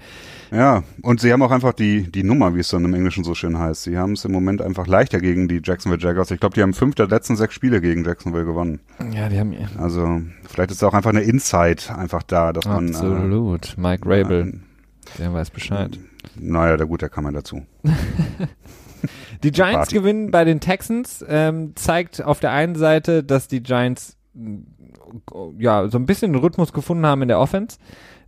[0.51, 3.35] Ja, und sie haben auch einfach die, die Nummer, wie es dann im Englischen so
[3.35, 3.85] schön heißt.
[3.85, 6.31] Sie haben es im Moment einfach leichter gegen die Jacksonville Jaguars.
[6.31, 8.81] Ich glaube, die haben fünf der letzten sechs Spiele gegen Jacksonville gewonnen.
[9.15, 9.55] Ja, die haben.
[9.79, 12.89] Also, vielleicht ist auch einfach eine Insight einfach da, dass man.
[12.89, 13.77] Absolut.
[13.77, 14.49] Äh, Mike Rabel.
[14.49, 14.72] Äh,
[15.19, 15.99] der weiß Bescheid.
[16.37, 17.67] Naja, der gut, der kann man dazu.
[19.43, 19.95] die Giants Party.
[19.97, 24.17] gewinnen bei den Texans, ähm, zeigt auf der einen Seite, dass die Giants
[25.59, 27.79] ja so ein bisschen Rhythmus gefunden haben in der Offense.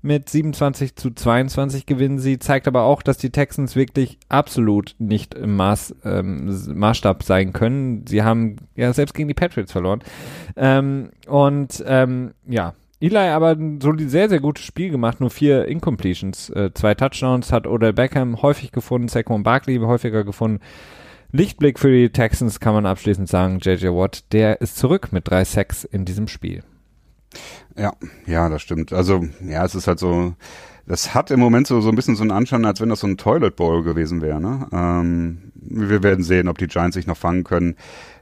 [0.02, 5.32] Mit 27 zu 22 gewinnen sie, zeigt aber auch, dass die Texans wirklich absolut nicht
[5.32, 8.06] im Maß, ähm, Maßstab sein können.
[8.06, 10.00] Sie haben ja selbst gegen die Patriots verloren.
[10.56, 15.66] Ähm, und ähm, ja, Eli aber so ein sehr, sehr gutes Spiel gemacht, nur vier
[15.66, 16.48] Incompletions.
[16.48, 20.60] Äh, zwei Touchdowns hat Odell Beckham häufig gefunden, Saquon Barkley häufiger gefunden.
[21.30, 25.44] Lichtblick für die Texans kann man abschließend sagen, JJ Watt, der ist zurück mit drei
[25.44, 26.62] Sacks in diesem Spiel.
[27.76, 27.92] Ja,
[28.24, 28.94] ja, das stimmt.
[28.94, 30.34] Also, ja, es ist halt so,
[30.86, 33.06] das hat im Moment so, so ein bisschen so einen Anschein, als wenn das so
[33.06, 34.40] ein Toilet Bowl gewesen wäre.
[34.40, 34.66] Ne?
[34.72, 37.76] Ähm, wir werden sehen, ob die Giants sich noch fangen können.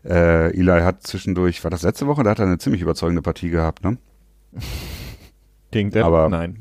[0.04, 3.50] Äh, Eli hat zwischendurch, war das letzte Woche, da hat er eine ziemlich überzeugende Partie
[3.50, 3.98] gehabt, ne?
[5.70, 6.07] Gegen Denver?
[6.07, 6.59] Aber, Nein.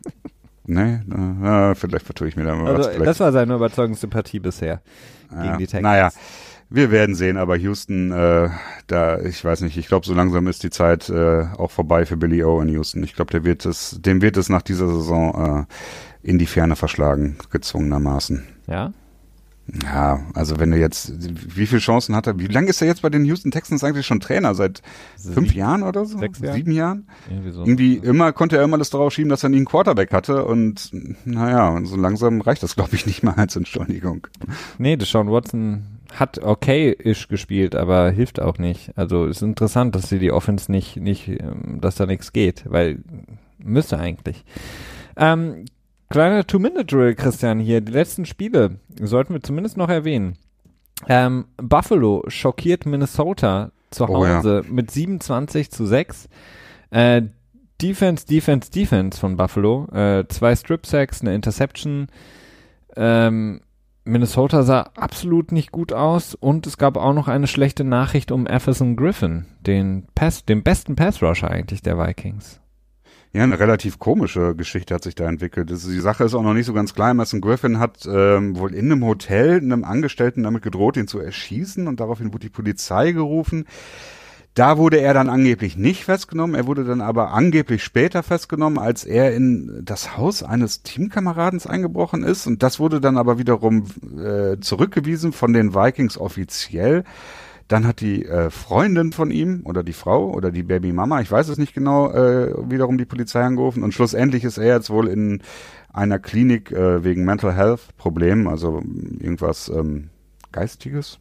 [0.64, 3.04] nee, äh, vielleicht vertue ich mir da mal also, was.
[3.04, 4.80] Das war seine überzeugendste Partie bisher
[5.30, 5.82] gegen ja, die Texans.
[5.82, 6.10] Naja,
[6.70, 8.50] wir werden sehen, aber Houston, äh,
[8.86, 12.16] da, ich weiß nicht, ich glaube, so langsam ist die Zeit äh, auch vorbei für
[12.16, 13.02] Billy O in Houston.
[13.02, 15.66] Ich glaube, der wird es, dem wird es nach dieser Saison
[16.22, 18.46] äh, in die Ferne verschlagen, gezwungenermaßen.
[18.66, 18.92] Ja?
[19.82, 21.12] Ja, also wenn du jetzt,
[21.56, 22.38] wie viele Chancen hat er?
[22.38, 24.54] Wie lange ist er jetzt bei den Houston Texans eigentlich schon Trainer?
[24.54, 24.80] Seit
[25.16, 26.18] Sieben, fünf Jahren oder so?
[26.18, 26.56] Sechs Jahren?
[26.56, 27.06] Sieben Jahren?
[27.28, 27.64] Irgendwie, so.
[27.64, 30.90] Irgendwie immer konnte er immer das darauf schieben, dass er nie einen Quarterback hatte und
[31.26, 34.26] naja, so langsam reicht das, glaube ich, nicht mal als Entschuldigung.
[34.78, 38.92] Nee, Deshaun Watson hat okay-ish gespielt, aber hilft auch nicht.
[38.96, 43.00] Also ist interessant, dass sie die Offense nicht, nicht, ähm, dass da nichts geht, weil
[43.58, 44.44] müsste eigentlich.
[45.16, 45.66] Ähm,
[46.10, 47.80] Kleiner Two-Minute-Drill, Christian, hier.
[47.80, 50.36] Die letzten Spiele sollten wir zumindest noch erwähnen.
[51.06, 54.72] Ähm, Buffalo schockiert Minnesota zu Hause oh, ja.
[54.72, 56.28] mit 27 zu 6.
[56.90, 57.22] Äh,
[57.80, 59.86] Defense, Defense, Defense von Buffalo.
[59.92, 62.08] Äh, zwei Strip-Sacks, eine Interception.
[62.96, 63.60] Ähm,
[64.04, 68.46] Minnesota sah absolut nicht gut aus und es gab auch noch eine schlechte Nachricht um
[68.46, 72.60] Everson Griffin, den Pass, den besten Pass-Rusher eigentlich der Vikings.
[73.32, 75.70] Ja, eine relativ komische Geschichte hat sich da entwickelt.
[75.70, 77.12] Das, die Sache ist auch noch nicht so ganz klar.
[77.12, 81.86] Mason Griffin hat ähm, wohl in einem Hotel einem Angestellten damit gedroht, ihn zu erschießen
[81.88, 83.66] und daraufhin wurde die Polizei gerufen.
[84.54, 86.56] Da wurde er dann angeblich nicht festgenommen.
[86.56, 92.24] Er wurde dann aber angeblich später festgenommen, als er in das Haus eines Teamkameradens eingebrochen
[92.24, 92.46] ist.
[92.46, 93.84] Und das wurde dann aber wiederum
[94.18, 97.04] äh, zurückgewiesen von den Vikings offiziell.
[97.68, 101.48] Dann hat die äh, Freundin von ihm oder die Frau oder die Babymama, ich weiß
[101.48, 103.82] es nicht genau, äh, wiederum die Polizei angerufen.
[103.82, 105.42] Und schlussendlich ist er jetzt wohl in
[105.92, 108.82] einer Klinik äh, wegen Mental Health Problemen, also
[109.20, 110.10] irgendwas ähm,
[110.52, 111.18] Geistiges.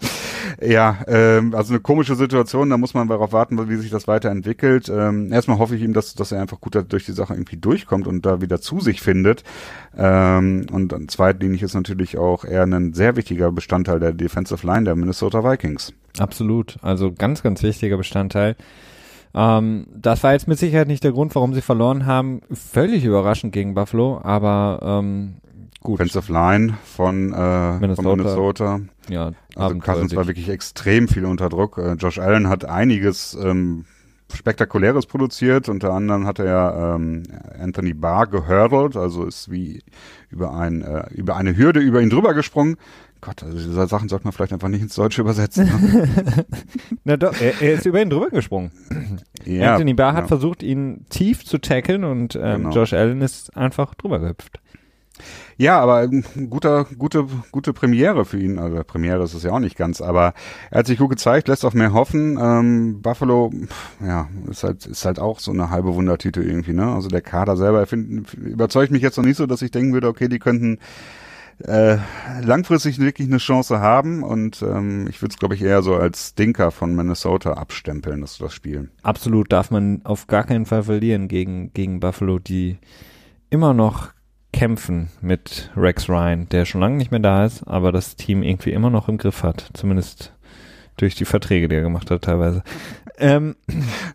[0.60, 4.88] ja, ähm, also eine komische Situation, da muss man darauf warten, wie sich das weiterentwickelt.
[4.88, 8.06] Ähm, erstmal hoffe ich ihm, dass, dass er einfach gut durch die Sache irgendwie durchkommt
[8.06, 9.44] und da wieder zu sich findet.
[9.96, 14.96] Ähm, und zweitlinig ist natürlich auch er ein sehr wichtiger Bestandteil der Defensive Line der
[14.96, 15.92] Minnesota Vikings.
[16.18, 18.56] Absolut, also ganz, ganz wichtiger Bestandteil.
[19.34, 22.40] Ähm, das war jetzt mit Sicherheit nicht der Grund, warum sie verloren haben.
[22.50, 25.36] Völlig überraschend gegen Buffalo, aber ähm,
[25.82, 25.94] Gut.
[25.94, 28.02] Offensive Line von, äh, Minnesota.
[28.02, 28.80] von Minnesota.
[29.08, 31.78] Ja, also Cousins war wirklich extrem viel unter Druck.
[31.78, 33.86] Äh, Josh Allen hat einiges ähm,
[34.34, 35.68] Spektakuläres produziert.
[35.68, 37.22] Unter anderem hat er ähm,
[37.58, 39.82] Anthony Barr gehurdelt, also ist wie
[40.30, 42.76] über, ein, äh, über eine Hürde über ihn drüber gesprungen.
[43.22, 45.66] Gott, also diese Sachen sollte man vielleicht einfach nicht ins Deutsche übersetzen.
[45.66, 46.46] Ne?
[47.04, 48.70] Na doch, er, er, ist über ihn drüber gesprungen.
[49.46, 52.74] Ja, Anthony Barr hat versucht, ihn tief zu tackeln und ähm, genau.
[52.74, 54.60] Josh Allen ist einfach drüber gehüpft.
[55.60, 56.08] Ja, aber
[56.48, 58.58] guter, gute, gute Premiere für ihn.
[58.58, 60.32] Also Premiere ist es ja auch nicht ganz, aber
[60.70, 62.38] er hat sich gut gezeigt, lässt auf mehr hoffen.
[62.40, 63.52] Ähm, Buffalo,
[64.02, 66.90] ja, ist halt, ist halt auch so eine halbe Wundertüte irgendwie, ne?
[66.90, 70.08] Also der Kader selber find, überzeugt mich jetzt noch nicht so, dass ich denken würde,
[70.08, 70.78] okay, die könnten
[71.58, 71.98] äh,
[72.40, 76.28] langfristig wirklich eine Chance haben und ähm, ich würde es, glaube ich, eher so als
[76.28, 78.88] Stinker von Minnesota abstempeln, das, das Spiel.
[79.02, 82.78] Absolut, darf man auf gar keinen Fall verlieren gegen, gegen Buffalo, die
[83.50, 84.08] immer noch
[84.52, 88.72] kämpfen mit Rex Ryan, der schon lange nicht mehr da ist, aber das Team irgendwie
[88.72, 89.70] immer noch im Griff hat.
[89.74, 90.32] Zumindest
[90.96, 92.62] durch die Verträge, die er gemacht hat teilweise.
[93.18, 93.56] Ähm,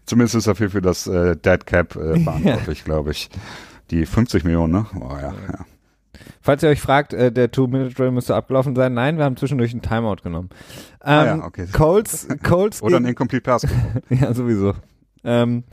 [0.06, 2.86] Zumindest ist er für, für das äh, Dead Cap äh, verantwortlich, ja.
[2.86, 3.30] glaube ich.
[3.92, 4.86] Die 50 Millionen, ne?
[5.00, 5.66] Oh, ja, ja.
[6.42, 8.94] Falls ihr euch fragt, äh, der Two-Minute-Drill müsste abgelaufen sein.
[8.94, 10.50] Nein, wir haben zwischendurch einen Timeout genommen.
[11.04, 11.68] Ähm, ah, ja, ähm, okay.
[11.72, 13.68] Colts, Colts Oder ein Incomplete Pass.
[14.10, 14.74] ja, sowieso.
[15.24, 15.64] Ähm,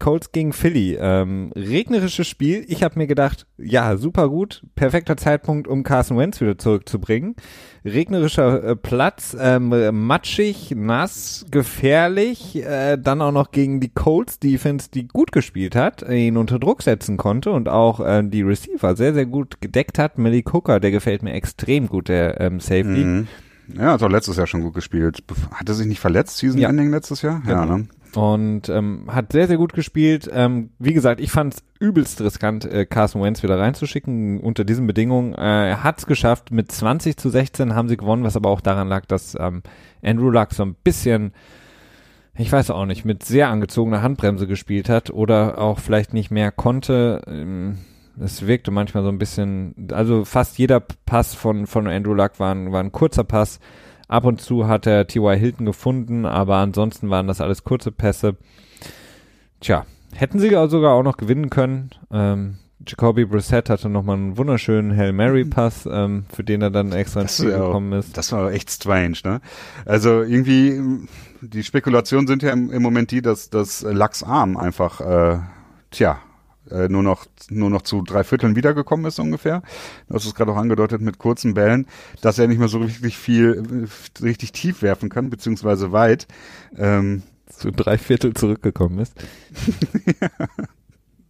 [0.00, 0.98] Colts gegen Philly.
[1.00, 2.64] Ähm, regnerisches Spiel.
[2.66, 4.64] Ich habe mir gedacht, ja, super gut.
[4.74, 7.36] Perfekter Zeitpunkt, um Carson Wentz wieder zurückzubringen.
[7.84, 12.56] Regnerischer äh, Platz, ähm, matschig, nass, gefährlich.
[12.56, 16.82] Äh, dann auch noch gegen die Colts Defense, die gut gespielt hat, ihn unter Druck
[16.82, 20.18] setzen konnte und auch äh, die Receiver sehr, sehr gut gedeckt hat.
[20.18, 23.04] Melly Cooker, der gefällt mir extrem gut, der ähm, Safety.
[23.04, 23.28] Mhm.
[23.76, 25.22] Ja, hat auch letztes Jahr schon gut gespielt.
[25.52, 26.68] Hat er sich nicht verletzt, Season ja.
[26.68, 27.40] Ending letztes Jahr?
[27.44, 27.64] Genau.
[27.64, 27.88] Ja, ne?
[28.16, 30.28] und ähm, hat sehr, sehr gut gespielt.
[30.32, 34.86] Ähm, wie gesagt, ich fand es übelst riskant, äh, Carson Wentz wieder reinzuschicken unter diesen
[34.86, 35.34] Bedingungen.
[35.34, 38.60] Äh, er hat es geschafft, mit 20 zu 16 haben sie gewonnen, was aber auch
[38.60, 39.62] daran lag, dass ähm,
[40.02, 41.32] Andrew Luck so ein bisschen,
[42.34, 46.52] ich weiß auch nicht, mit sehr angezogener Handbremse gespielt hat oder auch vielleicht nicht mehr
[46.52, 47.22] konnte.
[48.20, 52.54] Es wirkte manchmal so ein bisschen, also fast jeder Pass von, von Andrew Luck war
[52.54, 53.60] ein, war ein kurzer Pass
[54.10, 55.38] Ab und zu hat er T.Y.
[55.38, 58.34] Hilton gefunden, aber ansonsten waren das alles kurze Pässe.
[59.60, 61.90] Tja, hätten sie sogar auch noch gewinnen können.
[62.10, 66.90] Ähm, Jacoby Brissett hatte nochmal einen wunderschönen Hail Mary Pass, ähm, für den er dann
[66.90, 68.16] extra ins Spiel gekommen ist.
[68.16, 69.40] Das war echt strange, ne?
[69.84, 71.06] Also irgendwie,
[71.40, 75.38] die Spekulationen sind ja im, im Moment die, dass das Lachs Arm einfach, äh,
[75.92, 76.18] tja,
[76.70, 79.62] äh, nur noch nur noch zu drei Vierteln wiedergekommen ist ungefähr.
[80.08, 81.86] Du hast es gerade auch angedeutet mit kurzen Bällen,
[82.20, 83.88] dass er nicht mehr so richtig viel,
[84.20, 86.26] äh, richtig tief werfen kann, beziehungsweise weit.
[86.76, 89.14] Ähm, zu drei Viertel zurückgekommen ist.
[90.20, 90.28] ja.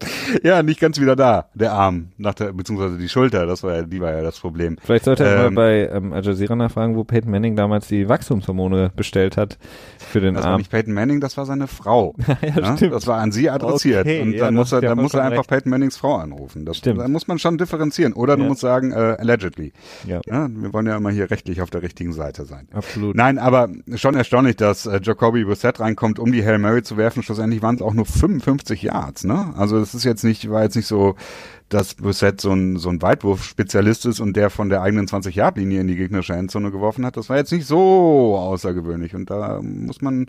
[0.42, 3.82] ja, nicht ganz wieder da, der Arm, nach der, beziehungsweise die Schulter, das war ja,
[3.82, 4.76] die war ja das Problem.
[4.82, 8.08] Vielleicht sollte er ähm, mal bei ähm, Al Jazeera nachfragen, wo Peyton Manning damals die
[8.08, 9.58] Wachstumshormone bestellt hat
[9.98, 10.50] für den das Arm.
[10.50, 12.14] Das war nicht Peyton Manning, das war seine Frau.
[12.26, 12.76] ja, ja, ne?
[12.76, 12.94] stimmt.
[12.94, 14.06] Das war an sie adressiert.
[14.06, 15.48] Okay, und dann muss er, dann muss er einfach recht.
[15.50, 16.64] Peyton Mannings Frau anrufen.
[16.64, 17.00] Das, stimmt.
[17.00, 18.12] Da muss man schon differenzieren.
[18.12, 19.72] Oder du musst sagen, äh, allegedly.
[20.06, 20.20] Ja.
[20.26, 20.48] ja.
[20.50, 22.68] Wir wollen ja immer hier rechtlich auf der richtigen Seite sein.
[22.72, 23.16] Absolut.
[23.16, 27.22] Nein, aber schon erstaunlich, dass äh, Jacoby Brissett reinkommt, um die Hail Mary zu werfen.
[27.22, 29.52] Schlussendlich waren es auch nur 55 Yards, ne?
[29.56, 31.16] Also es ist jetzt nicht, war jetzt nicht so,
[31.68, 35.86] dass Brissett so ein, so ein Weitwurf-Spezialist ist und der von der eigenen 20-Yard-Linie in
[35.86, 37.16] die gegnerische Endzone geworfen hat.
[37.16, 40.26] Das war jetzt nicht so außergewöhnlich und da muss man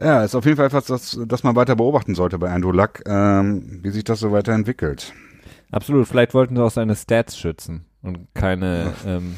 [0.00, 3.02] ja, ist auf jeden Fall etwas, das, das man weiter beobachten sollte bei Andrew Luck,
[3.06, 5.14] ähm, wie sich das so weiterentwickelt.
[5.70, 9.36] Absolut, vielleicht wollten sie auch seine Stats schützen und keine, ähm,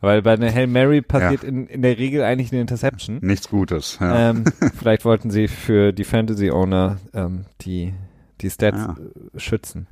[0.00, 1.48] weil bei einer Hail Mary passiert ja.
[1.48, 3.18] in, in der Regel eigentlich eine Interception.
[3.22, 3.98] Nichts Gutes.
[4.00, 4.30] Ja.
[4.30, 4.44] Ähm,
[4.78, 7.94] vielleicht wollten sie für die Fantasy Owner ähm, die
[8.44, 8.94] die Stats ja.
[9.34, 9.86] Äh, schützen.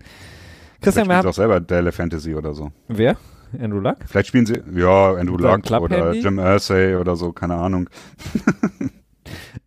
[0.81, 2.71] Christian, wir haben auch selber Dale Fantasy oder so.
[2.89, 3.17] Wer?
[3.61, 3.99] Andrew Luck?
[4.07, 7.89] Vielleicht spielen sie, ja, Andrew Luck oder Jim Irsay oder so, keine Ahnung.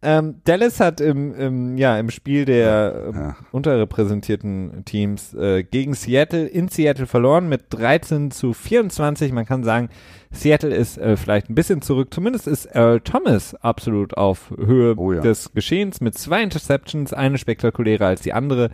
[0.02, 3.36] Ähm, Dallas hat im, im, ja, im Spiel der ähm, ja.
[3.52, 9.32] unterrepräsentierten Teams äh, gegen Seattle in Seattle verloren mit 13 zu 24.
[9.32, 9.90] Man kann sagen,
[10.36, 12.14] Seattle ist äh, vielleicht ein bisschen zurück.
[12.14, 15.22] Zumindest ist Earl Thomas absolut auf Höhe oh ja.
[15.22, 18.70] des Geschehens mit zwei Interceptions, eine spektakulärer als die andere.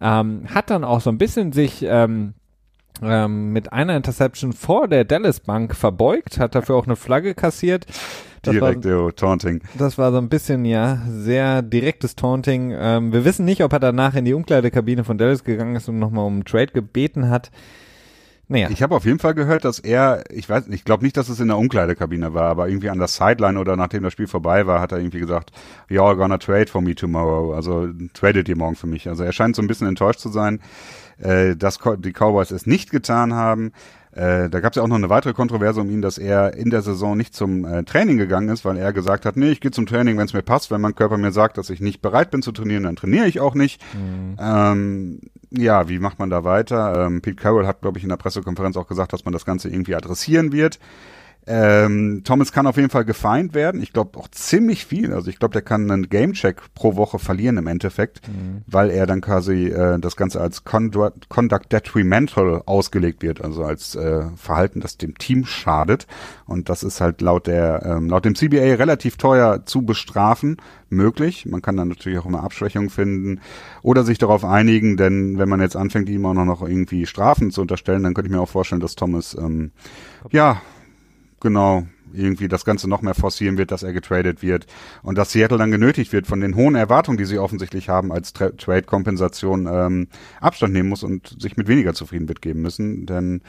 [0.00, 2.34] Ähm, hat dann auch so ein bisschen sich ähm,
[3.02, 7.86] ähm, mit einer Interception vor der Dallas Bank verbeugt, hat dafür auch eine Flagge kassiert.
[8.44, 9.62] Direkt, war, Taunting.
[9.78, 12.74] Das war so ein bisschen, ja, sehr direktes Taunting.
[12.76, 15.98] Ähm, wir wissen nicht, ob er danach in die Umkleidekabine von Dallas gegangen ist und
[15.98, 17.50] nochmal um Trade gebeten hat.
[18.48, 18.68] Naja.
[18.70, 21.40] Ich habe auf jeden Fall gehört, dass er, ich weiß, ich glaube nicht, dass es
[21.40, 24.80] in der Umkleidekabine war, aber irgendwie an der Sideline oder nachdem das Spiel vorbei war,
[24.80, 25.50] hat er irgendwie gesagt,
[25.88, 27.54] you're gonna trade for me tomorrow.
[27.54, 29.08] Also tradet ihr morgen für mich.
[29.08, 30.60] Also er scheint so ein bisschen enttäuscht zu sein,
[31.18, 33.72] äh, dass die Cowboys es nicht getan haben.
[34.12, 36.70] Äh, da gab es ja auch noch eine weitere Kontroverse um ihn, dass er in
[36.70, 39.72] der Saison nicht zum äh, Training gegangen ist, weil er gesagt hat, nee, ich gehe
[39.72, 40.70] zum Training, wenn es mir passt.
[40.70, 43.40] Wenn mein Körper mir sagt, dass ich nicht bereit bin zu trainieren, dann trainiere ich
[43.40, 43.82] auch nicht.
[43.92, 44.36] Mhm.
[44.38, 45.20] Ähm,
[45.56, 47.06] ja, wie macht man da weiter?
[47.06, 49.68] Ähm, Pete Carroll hat, glaube ich, in der Pressekonferenz auch gesagt, dass man das Ganze
[49.68, 50.78] irgendwie adressieren wird.
[51.46, 53.82] Ähm, Thomas kann auf jeden Fall gefeind werden.
[53.82, 55.12] Ich glaube auch ziemlich viel.
[55.12, 58.62] Also ich glaube, der kann einen Gamecheck pro Woche verlieren im Endeffekt, mhm.
[58.66, 63.94] weil er dann quasi äh, das Ganze als Conduct, Conduct Detrimental ausgelegt wird, also als
[63.94, 66.06] äh, Verhalten, das dem Team schadet.
[66.46, 70.56] Und das ist halt laut der ähm, laut dem CBA relativ teuer zu bestrafen
[70.88, 71.44] möglich.
[71.44, 73.40] Man kann dann natürlich auch immer Abschwächungen finden
[73.82, 77.60] oder sich darauf einigen, denn wenn man jetzt anfängt, ihm auch noch irgendwie Strafen zu
[77.60, 79.72] unterstellen, dann könnte ich mir auch vorstellen, dass Thomas ähm,
[80.30, 80.62] ja
[81.44, 84.66] genau irgendwie das Ganze noch mehr forcieren wird, dass er getradet wird
[85.02, 88.32] und dass Seattle dann genötigt wird, von den hohen Erwartungen, die sie offensichtlich haben, als
[88.32, 90.08] Tra Trade-Kompensation ähm,
[90.40, 93.06] Abstand nehmen muss und sich mit weniger zufrieden wird geben müssen.
[93.06, 93.42] Denn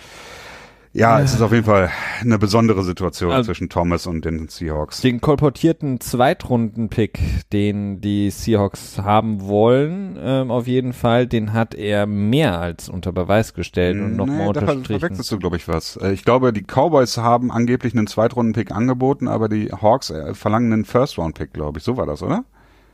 [0.95, 1.89] ja, es ist auf jeden Fall
[2.21, 5.01] eine besondere Situation also zwischen Thomas und den Seahawks.
[5.01, 7.19] Den kolportierten Zweitrunden-Pick,
[7.51, 13.11] den die Seahawks haben wollen, ähm, auf jeden Fall, den hat er mehr als unter
[13.11, 14.83] Beweis gestellt und nochmal nee, unterstrichen.
[14.83, 15.97] Da verwechselst du, glaube ich, was.
[15.97, 20.71] Äh, ich glaube, die Cowboys haben angeblich einen Zweitrunden-Pick angeboten, aber die Hawks äh, verlangen
[20.71, 21.83] einen First-Round-Pick, glaube ich.
[21.83, 22.45] So war das, oder?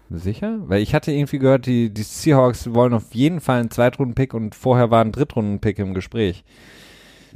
[0.09, 0.57] Sicher?
[0.65, 4.55] Weil ich hatte irgendwie gehört, die, die Seahawks wollen auf jeden Fall einen Zweitrunden-Pick und
[4.55, 6.43] vorher war ein Drittrunden-Pick im Gespräch.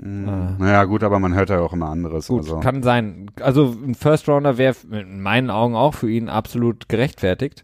[0.01, 0.55] Mhm.
[0.59, 2.27] Naja, gut, aber man hört ja auch immer anderes.
[2.27, 2.59] Gut, also.
[2.59, 3.31] kann sein.
[3.41, 7.63] Also ein First Rounder wäre in meinen Augen auch für ihn absolut gerechtfertigt.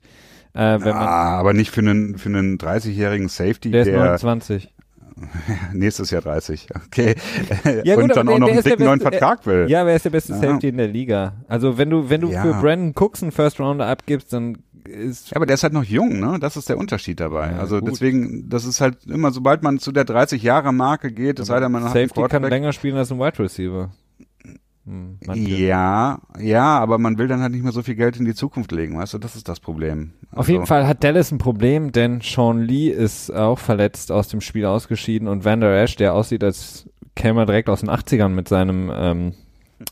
[0.54, 4.74] Äh, wenn ja, man, aber nicht für einen, für einen 30-jährigen Safety, der ist 29.
[5.74, 7.16] Nächstes Jahr 30, okay.
[7.84, 9.68] Ja, gut, und dann auch noch einen dicken neuen Vertrag will.
[9.70, 10.40] Ja, wer ist der beste ja.
[10.40, 11.34] Safety in der Liga?
[11.48, 12.42] Also wenn du, wenn du ja.
[12.42, 15.32] für Brandon Cooks einen First Rounder abgibst, dann ist.
[15.32, 16.38] Ja, aber der ist halt noch jung, ne?
[16.40, 17.52] Das ist der Unterschied dabei.
[17.52, 17.92] Ja, also gut.
[17.92, 21.60] deswegen, das ist halt immer, sobald man zu der 30 Jahre Marke geht, es sei
[21.60, 23.92] denn, man hat Safety kann länger spielen als ein Wide Receiver.
[24.86, 28.34] Hm, ja, ja, aber man will dann halt nicht mehr so viel Geld in die
[28.34, 30.14] Zukunft legen, weißt du, das ist das Problem.
[30.32, 34.28] Also Auf jeden Fall hat Dallas ein Problem, denn Sean Lee ist auch verletzt aus
[34.28, 38.30] dem Spiel ausgeschieden und Vander Ash, der aussieht, als käme er direkt aus den 80ern
[38.30, 39.34] mit seinem ähm,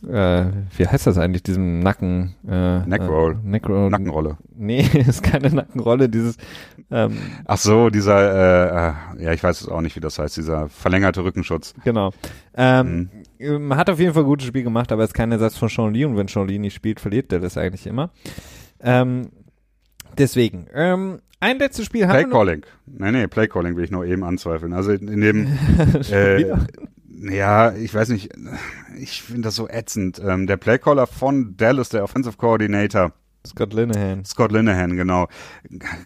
[0.07, 0.45] äh,
[0.77, 2.35] wie heißt das eigentlich, diesem Nacken?
[2.47, 3.33] Äh, Neckroll.
[3.33, 3.89] Äh, Neckroll.
[3.89, 4.37] Nackenrolle.
[4.55, 6.37] Nee, ist keine Nackenrolle, dieses.
[6.91, 10.69] Ähm, Ach so, dieser, äh, ja, ich weiß es auch nicht, wie das heißt, dieser
[10.69, 11.73] verlängerte Rückenschutz.
[11.83, 12.11] Genau.
[12.55, 13.09] Ähm,
[13.39, 13.67] mhm.
[13.67, 15.69] Man hat auf jeden Fall ein gutes Spiel gemacht, aber es ist kein Ersatz von
[15.69, 18.11] Sean Lee und wenn Sean Lee nicht spielt, verliert der das eigentlich immer.
[18.81, 19.29] Ähm,
[20.17, 22.65] deswegen, ähm, ein letztes Spiel haben Playcalling.
[22.85, 24.73] Nee, nee, Playcalling will ich nur eben anzweifeln.
[24.73, 25.47] Also in dem
[26.11, 26.53] äh,
[27.11, 28.31] ja, ich weiß nicht,
[28.97, 30.21] ich finde das so ätzend.
[30.23, 33.13] Ähm, der Playcaller von Dallas, der Offensive Coordinator,
[33.47, 34.25] Scott Linehan.
[34.25, 35.27] Scott Linehan, genau.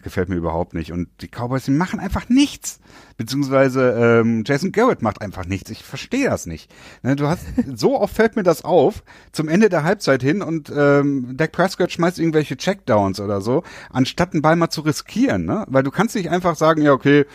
[0.02, 0.92] Gefällt mir überhaupt nicht.
[0.92, 2.78] Und die Cowboys, die machen einfach nichts.
[3.16, 5.70] Beziehungsweise ähm, Jason Garrett macht einfach nichts.
[5.70, 6.70] Ich verstehe das nicht.
[7.02, 7.44] Ne, du hast,
[7.74, 9.02] so oft fällt mir das auf,
[9.32, 14.32] zum Ende der Halbzeit hin und ähm, Dak Prescott schmeißt irgendwelche Checkdowns oder so, anstatt
[14.32, 15.44] einen Ball mal zu riskieren.
[15.44, 15.64] Ne?
[15.68, 17.26] Weil du kannst nicht einfach sagen, ja, okay,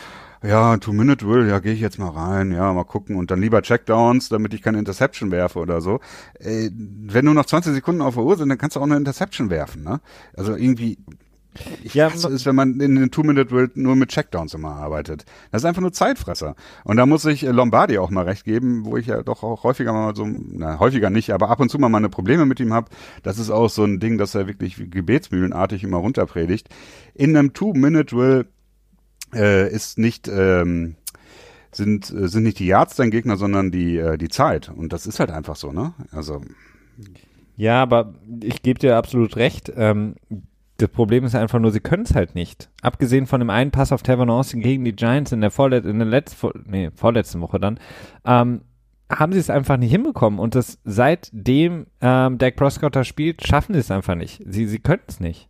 [0.43, 4.29] ja, Two-Minute-Drill, ja, gehe ich jetzt mal rein, ja, mal gucken und dann lieber Checkdowns,
[4.29, 5.99] damit ich keine Interception werfe oder so.
[6.39, 8.97] Äh, wenn nur noch 20 Sekunden auf der Uhr sind, dann kannst du auch eine
[8.97, 9.99] Interception werfen, ne?
[10.35, 10.97] Also irgendwie,
[11.83, 15.25] ich ja, hasse es, wenn man in den Two-Minute-Drill nur mit Checkdowns immer arbeitet.
[15.51, 16.55] Das ist einfach nur Zeitfresser.
[16.83, 19.91] Und da muss ich Lombardi auch mal recht geben, wo ich ja doch auch häufiger
[19.91, 22.89] mal so, na, häufiger nicht, aber ab und zu mal meine Probleme mit ihm habe.
[23.23, 26.69] Das ist auch so ein Ding, dass er wirklich gebetsmühlenartig immer runterpredigt.
[27.13, 28.45] In einem Two-Minute-Drill
[29.33, 30.95] äh, ist nicht ähm,
[31.71, 35.07] sind äh, sind nicht die Yards dein Gegner, sondern die äh, die Zeit und das
[35.07, 35.93] ist halt einfach so, ne?
[36.11, 36.41] Also
[37.55, 39.71] ja, aber ich gebe dir absolut recht.
[39.75, 40.15] Ähm,
[40.77, 42.69] das Problem ist einfach nur, sie können es halt nicht.
[42.81, 45.99] Abgesehen von dem einen Pass auf Tavon Austin gegen die Giants in der, Vorlet in
[45.99, 47.77] der letzten, nee, vorletzten Woche dann,
[48.25, 48.61] ähm,
[49.11, 50.39] haben sie es einfach nicht hinbekommen.
[50.39, 54.41] Und das seitdem ähm, Dak Prescott da spielt, schaffen sie es einfach nicht.
[54.45, 55.48] Sie, sie können es nicht.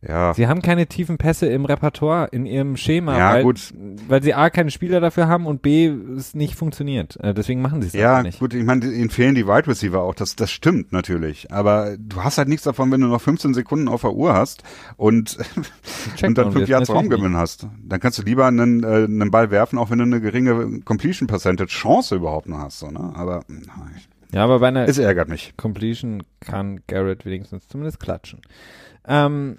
[0.00, 0.32] Ja.
[0.32, 3.74] Sie haben keine tiefen Pässe im Repertoire, in ihrem Schema, ja, weil, gut.
[4.06, 7.16] weil sie A, keine Spieler dafür haben und B, es nicht funktioniert.
[7.20, 8.34] Äh, deswegen machen sie es ja, nicht.
[8.34, 11.50] Ja, gut, ich meine, ihnen fehlen die Wide Receiver auch, das, das stimmt natürlich.
[11.50, 14.62] Aber du hast halt nichts davon, wenn du noch 15 Sekunden auf der Uhr hast
[14.96, 15.36] und,
[16.22, 17.66] und dann fünf Yards Raumgewinn hast.
[17.82, 21.26] Dann kannst du lieber einen, äh, einen Ball werfen, auch wenn du eine geringe Completion
[21.26, 22.78] Percentage Chance überhaupt noch hast.
[22.78, 23.12] So, ne?
[23.16, 23.96] Aber nein.
[24.32, 25.54] Ja, aber bei einer es ärgert mich.
[25.56, 28.42] Completion kann Garrett wenigstens zumindest klatschen.
[29.06, 29.56] Ähm,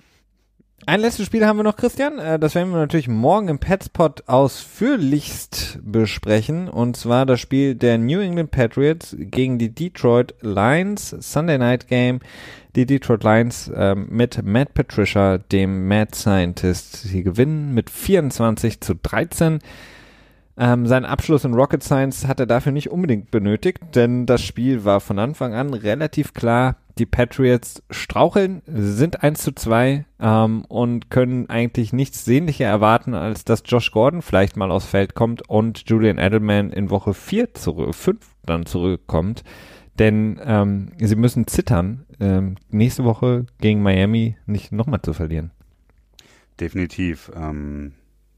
[0.90, 2.18] ein letztes Spiel haben wir noch, Christian.
[2.18, 6.68] Äh, das werden wir natürlich morgen im Petspot ausführlichst besprechen.
[6.68, 11.16] Und zwar das Spiel der New England Patriots gegen die Detroit Lions.
[11.20, 12.22] Sunday Night Game.
[12.76, 17.04] Die Detroit Lions ähm, mit Matt Patricia, dem Mad Scientist.
[17.04, 19.60] Sie gewinnen mit 24 zu 13.
[20.58, 24.86] Ähm, seinen Abschluss in Rocket Science hat er dafür nicht unbedingt benötigt, denn das Spiel
[24.86, 26.78] war von Anfang an relativ klar.
[27.00, 33.46] Die Patriots straucheln, sind 1 zu 2 ähm, und können eigentlich nichts sehnlicher erwarten, als
[33.46, 37.96] dass Josh Gordon vielleicht mal aufs Feld kommt und Julian Edelman in Woche 4 zurück,
[37.96, 39.46] 5 dann zurückkommt.
[39.98, 45.52] Denn ähm, sie müssen zittern, ähm, nächste Woche gegen Miami nicht nochmal zu verlieren.
[46.60, 47.32] Definitiv.
[47.34, 47.94] Ähm,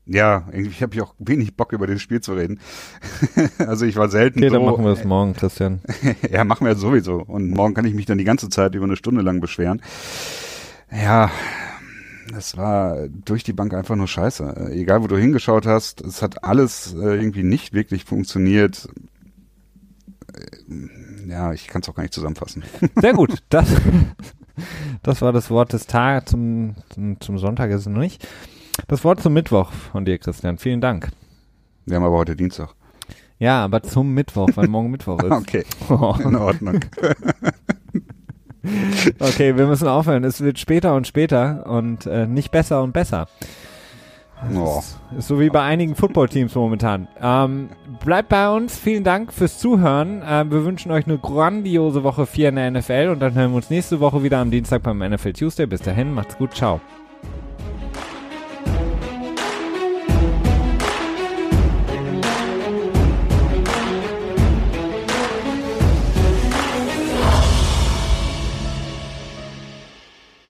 [0.06, 2.60] ja, irgendwie habe ich auch wenig Bock über das Spiel zu reden.
[3.60, 4.56] also ich war selten okay, so.
[4.56, 5.82] dann machen wir es morgen, Christian.
[6.32, 7.18] ja, machen wir sowieso.
[7.22, 9.82] Und morgen kann ich mich dann die ganze Zeit über eine Stunde lang beschweren.
[10.92, 11.32] Ja,
[12.34, 14.72] das war durch die Bank einfach nur scheiße.
[14.72, 18.88] Egal, wo du hingeschaut hast, es hat alles äh, irgendwie nicht wirklich funktioniert.
[20.34, 22.64] Äh, ja, ich kann es auch gar nicht zusammenfassen.
[23.02, 23.44] Sehr gut.
[23.50, 23.70] Das,
[25.04, 26.32] das war das Wort des Tages.
[26.32, 26.76] Zum,
[27.20, 28.28] zum Sonntag ist es noch nicht.
[28.88, 30.58] Das Wort zum Mittwoch von dir, Christian.
[30.58, 31.12] Vielen Dank.
[31.86, 32.70] Wir haben aber heute Dienstag.
[33.40, 35.32] Ja, aber zum Mittwoch, weil morgen Mittwoch ist.
[35.32, 35.66] Okay.
[35.90, 36.80] In Ordnung.
[39.20, 40.24] okay, wir müssen aufhören.
[40.24, 43.28] Es wird später und später und äh, nicht besser und besser.
[44.56, 44.80] Oh.
[44.80, 47.08] Ist, ist, so wie bei einigen Footballteams momentan.
[47.22, 47.70] Ähm,
[48.04, 48.78] bleibt bei uns.
[48.78, 50.22] Vielen Dank fürs Zuhören.
[50.22, 53.58] Äh, wir wünschen euch eine grandiose Woche 4 in der NFL und dann hören wir
[53.58, 55.66] uns nächste Woche wieder am Dienstag beim NFL Tuesday.
[55.66, 56.54] Bis dahin, macht's gut.
[56.54, 56.80] Ciao.